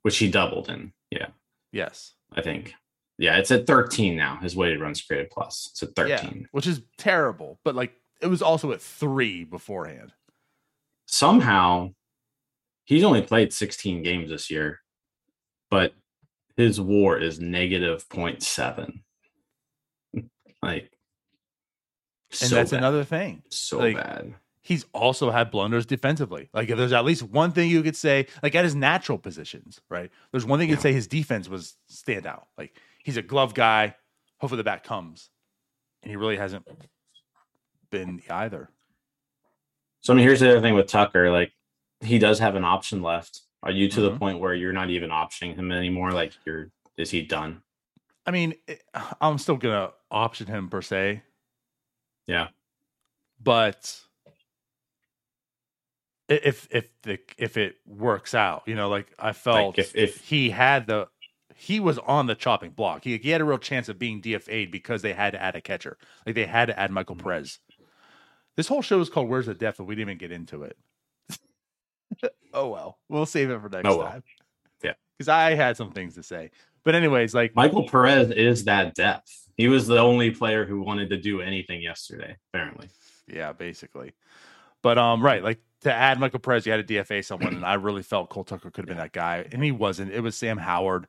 which 0.03 0.19
he 0.19 0.29
doubled 0.31 0.69
in. 0.69 0.93
Yeah, 1.11 1.29
Yes. 1.71 2.15
I 2.33 2.43
think. 2.43 2.75
Yeah, 3.19 3.37
it's 3.39 3.51
at 3.53 3.67
13 3.69 4.17
now. 4.17 4.37
His 4.39 4.57
weighted 4.57 4.81
runs 4.81 5.01
created 5.01 5.31
plus. 5.31 5.69
It's 5.71 5.83
at 5.83 6.09
Yeah. 6.09 6.17
13. 6.17 6.49
Which 6.51 6.67
is 6.67 6.83
terrible. 6.99 7.61
But 7.65 7.75
like 7.77 7.95
it 8.21 8.27
was 8.27 8.43
also 8.43 8.73
at 8.73 8.81
three 8.83 9.45
beforehand. 9.45 10.13
Somehow, 11.07 11.95
he's 12.85 13.05
only 13.05 13.23
played 13.23 13.53
16 13.53 14.03
games 14.03 14.31
this 14.31 14.51
year, 14.51 14.81
but 15.71 15.95
his 16.57 16.81
WAR 16.81 17.19
is 17.19 17.39
negative 17.41 18.09
0.7. 18.09 19.03
Like, 20.63 20.91
And 22.31 22.39
so 22.51 22.55
that's 22.57 22.71
bad. 22.71 22.79
another 22.79 23.05
thing. 23.05 23.43
So 23.51 23.79
Like, 23.79 23.97
bad. 23.97 24.35
He's 24.65 24.87
also 24.95 25.31
had 25.31 25.51
blunders 25.51 25.85
defensively. 25.87 26.49
Like 26.55 26.71
if 26.71 26.79
there's 26.79 26.93
at 26.93 27.05
least 27.05 27.25
one 27.25 27.51
thing 27.51 27.69
you 27.69 27.83
could 27.83 27.97
say, 27.97 28.27
like 28.43 28.55
at 28.55 28.63
his 28.65 28.77
natural 28.77 29.19
positions, 29.19 29.81
right? 29.91 30.11
There's 30.31 30.47
one 30.47 30.59
thing 30.61 30.69
you 30.69 30.77
could 30.77 30.83
say 30.83 30.93
his 30.93 31.09
defense 31.09 31.49
was 31.49 31.77
standout. 31.91 32.45
Like 32.57 32.77
he's 33.03 33.17
a 33.17 33.23
glove 33.23 33.55
guy. 33.55 33.97
Hopefully 34.39 34.59
the 34.59 34.65
bat 34.65 34.85
comes. 34.85 35.31
And 36.03 36.11
he 36.11 36.17
really 36.17 36.37
hasn't 36.37 36.65
been 37.91 38.23
either. 38.31 38.71
So 40.01 40.13
I 40.13 40.17
mean, 40.17 40.27
here's 40.27 40.41
the 40.41 40.51
other 40.51 40.61
thing 40.61 40.75
with 40.75 40.87
Tucker. 40.87 41.31
Like, 41.31 41.53
he 42.01 42.19
does 42.19 42.41
have 42.41 42.57
an 42.57 42.65
option 42.65 43.03
left. 43.03 43.43
Are 43.63 43.71
you 43.71 43.89
to 43.89 44.01
the 44.01 44.11
Mhm. 44.11 44.19
point 44.19 44.39
where 44.41 44.55
you're 44.55 44.73
not 44.73 44.91
even 44.91 45.11
optioning 45.11 45.55
him 45.55 45.71
anymore? 45.71 46.11
Like, 46.13 46.33
you're 46.45 46.71
is 46.97 47.11
he 47.11 47.23
done? 47.23 47.63
I 48.27 48.31
mean, 48.33 48.55
I'm 49.21 49.39
still 49.39 49.57
gonna 49.57 49.93
option 50.11 50.47
him 50.49 50.69
per 50.69 50.83
se, 50.83 51.23
Yeah. 52.27 52.49
but 53.41 54.01
if 56.33 56.69
if 56.71 56.89
the 57.03 57.19
if 57.39 57.57
it 57.57 57.77
works 57.87 58.35
out, 58.35 58.63
you 58.67 58.75
know, 58.75 58.89
like 58.89 59.13
I 59.19 59.33
felt 59.33 59.79
if- 59.79 59.95
if- 59.97 60.21
he 60.25 60.51
had 60.51 60.87
the 60.87 61.09
he 61.55 61.79
was 61.81 61.99
on 61.99 62.27
the 62.27 62.35
chopping 62.35 62.71
block. 62.71 63.05
He 63.05 63.17
he 63.19 63.31
had 63.31 63.41
a 63.41 63.45
real 63.45 63.59
chance 63.59 63.89
of 63.89 63.99
being 63.99 64.21
DFA'd 64.23 64.71
because 64.71 65.03
they 65.03 65.13
had 65.13 65.33
to 65.33 65.43
add 65.43 65.55
a 65.57 65.61
catcher. 65.61 65.97
Like 66.27 66.35
they 66.35 66.47
had 66.47 66.67
to 66.67 66.79
add 66.79 66.91
Michael 66.91 67.15
Mm-hmm. 67.17 67.25
Perez. 67.25 67.59
This 68.57 68.69
whole 68.69 68.83
show 68.83 69.01
is 69.01 69.09
called 69.09 69.29
"Where's 69.29 69.47
the 69.47 69.55
Depth," 69.55 69.79
and 69.79 69.89
we 69.89 69.95
didn't 69.95 70.09
even 70.11 70.19
get 70.19 70.33
into 70.33 70.63
it. 70.65 70.77
oh 72.55 72.69
well, 72.69 72.99
we'll 73.09 73.27
save 73.27 73.51
it 73.51 73.61
for 73.61 73.69
next 73.69 73.89
Oh, 73.89 73.99
well. 73.99 74.09
time. 74.09 74.23
Yeah. 74.83 74.93
because 75.17 75.29
I 75.29 75.55
had 75.55 75.77
some 75.77 75.93
things 75.93 76.15
to 76.17 76.23
say. 76.23 76.51
But 76.85 76.95
anyways, 76.95 77.35
like 77.35 77.55
Michael 77.55 77.89
Perez 77.89 78.31
is 78.31 78.65
that 78.65 78.95
depth. 78.95 79.31
He 79.57 79.69
was 79.69 79.87
the 79.87 79.99
only 79.99 80.31
player 80.33 80.65
who 80.65 80.83
wanted 80.83 81.11
to 81.11 81.17
do 81.17 81.41
anything 81.41 81.81
yesterday, 81.83 82.37
apparently. 82.53 82.89
Yeah, 83.29 83.53
basically. 83.53 84.13
But 84.83 84.99
um, 84.99 85.23
right, 85.23 85.43
like 85.45 85.61
to 85.83 85.93
add 85.93 86.19
Michael 86.19 86.39
Perez, 86.39 86.65
you 86.65 86.73
had 86.73 86.87
to 86.87 86.95
DFA 86.95 87.25
someone, 87.25 87.55
and 87.55 87.65
I 87.65 87.75
really 87.75 88.03
felt 88.03 88.31
Cole 88.31 88.45
Tucker 88.45 88.71
could 88.71 88.85
have 88.85 88.89
been 88.89 88.99
that 88.99 89.13
guy, 89.13 89.47
and 89.53 89.63
he 89.63 89.73
wasn't. 89.73 90.13
It 90.13 90.21
was 90.21 90.37
Sam 90.37 90.59
Howard, 90.59 91.07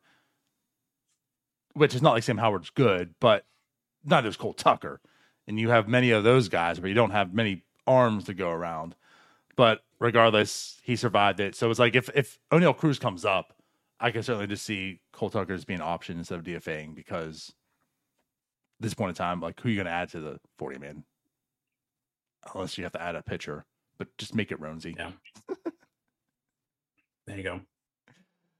which 1.74 1.95
is 1.95 2.01
not 2.01 2.11
like 2.11 2.24
Sam 2.24 2.38
Howard's 2.38 2.69
good, 2.69 3.15
but 3.19 3.45
neither 4.03 4.30
is 4.30 4.38
Cole 4.38 4.53
Tucker. 4.53 4.99
And 5.47 5.59
you 5.59 5.69
have 5.69 5.88
many 5.88 6.11
of 6.11 6.24
those 6.24 6.47
guys, 6.47 6.80
but 6.80 6.88
you 6.88 6.93
don't 6.93 7.11
have 7.11 7.34
many 7.34 7.63
arms 7.86 8.26
to 8.26 8.34
go 8.34 8.49
around. 8.49 8.95
But 9.55 9.82
regardless, 9.99 10.80
he 10.84 10.95
survived 10.95 11.39
it. 11.39 11.55
So 11.55 11.69
it's 11.69 11.80
like 11.80 11.95
if 11.95 12.09
if 12.15 12.39
Oneil 12.51 12.76
Cruz 12.76 12.97
comes 12.97 13.26
up, 13.26 13.53
I 13.99 14.11
can 14.11 14.24
certainly 14.24 14.47
just 14.47 14.65
see 14.65 15.01
Cole 15.11 15.30
Tucker 15.30 15.53
as 15.53 15.65
being 15.65 15.80
an 15.80 15.86
option 15.86 16.17
instead 16.17 16.39
of 16.39 16.45
DFAing 16.45 16.95
because 16.95 17.53
this 18.80 18.93
point 18.93 19.09
in 19.09 19.15
time, 19.15 19.41
like 19.41 19.59
who 19.59 19.67
are 19.67 19.71
you 19.71 19.78
going 19.78 19.86
to 19.86 19.91
add 19.91 20.09
to 20.09 20.19
the 20.19 20.39
forty 20.57 20.80
man? 20.80 21.03
Unless 22.53 22.78
you 22.78 22.84
have 22.84 22.93
to 22.93 23.01
add 23.01 23.15
a 23.15 23.21
pitcher, 23.21 23.65
but 23.97 24.15
just 24.17 24.35
make 24.35 24.51
it 24.51 24.59
Ronesy. 24.59 24.95
Yeah. 24.97 25.11
There 27.25 27.37
you 27.37 27.43
go. 27.43 27.61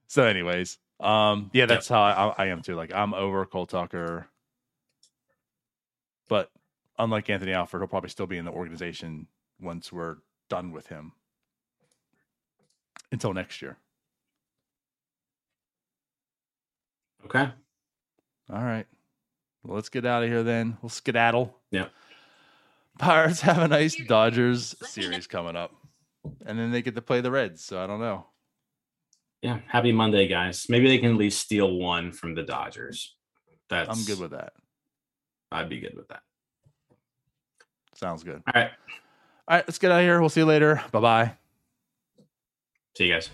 So, 0.08 0.24
anyways, 0.24 0.78
um, 1.00 1.50
yeah, 1.54 1.66
that's 1.66 1.88
how 1.90 2.02
I, 2.02 2.44
I 2.44 2.46
am 2.48 2.62
too. 2.62 2.76
Like 2.76 2.94
I'm 2.94 3.14
over 3.14 3.46
Cole 3.46 3.66
Tucker, 3.66 4.28
but 6.30 6.50
unlike 6.98 7.30
Anthony 7.30 7.52
Alford, 7.52 7.82
he'll 7.82 7.88
probably 7.88 8.10
still 8.10 8.28
be 8.28 8.38
in 8.38 8.46
the 8.46 8.52
organization 8.52 9.28
once 9.60 9.92
we're 9.92 10.18
done 10.50 10.72
with 10.72 10.88
him. 10.88 11.12
Until 13.12 13.34
next 13.34 13.62
year. 13.62 13.78
Okay. 17.26 17.50
All 18.52 18.64
right. 18.64 18.88
Well, 19.64 19.76
let's 19.76 19.90
get 19.90 20.06
out 20.06 20.24
of 20.24 20.30
here 20.30 20.44
then. 20.44 20.78
We'll 20.82 20.90
skedaddle. 20.90 21.56
Yeah. 21.72 21.88
Pirates 23.00 23.42
have 23.42 23.60
a 23.60 23.68
nice 23.68 23.96
Dodgers 23.96 24.76
series 24.84 25.28
coming 25.28 25.56
up. 25.56 25.72
And 26.46 26.58
then 26.58 26.72
they 26.72 26.82
get 26.82 26.96
to 26.96 27.02
play 27.02 27.22
the 27.22 27.32
Reds. 27.32 27.64
So 27.64 27.84
I 27.84 27.88
don't 27.88 28.00
know. 28.00 28.26
Yeah. 29.42 29.60
Happy 29.68 29.92
Monday, 29.92 30.28
guys. 30.28 30.68
Maybe 30.70 30.88
they 30.88 30.98
can 30.98 31.12
at 31.12 31.18
least 31.18 31.42
steal 31.42 31.78
one 31.78 32.12
from 32.12 32.34
the 32.34 32.44
Dodgers. 32.44 33.16
That's 33.70 33.90
I'm 33.90 34.06
good 34.06 34.20
with 34.20 34.32
that. 34.32 34.54
I'd 35.52 35.70
be 35.70 35.80
good 35.80 35.96
with 35.96 36.08
that. 36.08 36.22
Sounds 37.96 38.24
good. 38.24 38.42
All 38.48 38.54
right. 38.62 38.72
All 39.48 39.58
right, 39.58 39.68
let's 39.68 39.78
get 39.78 39.92
out 39.92 40.00
of 40.00 40.06
here. 40.06 40.20
We'll 40.20 40.30
see 40.30 40.42
you 40.42 40.46
later. 40.46 40.82
Bye 40.92 41.00
bye. 41.00 41.34
See 42.98 43.06
you 43.06 43.14
guys. 43.14 43.30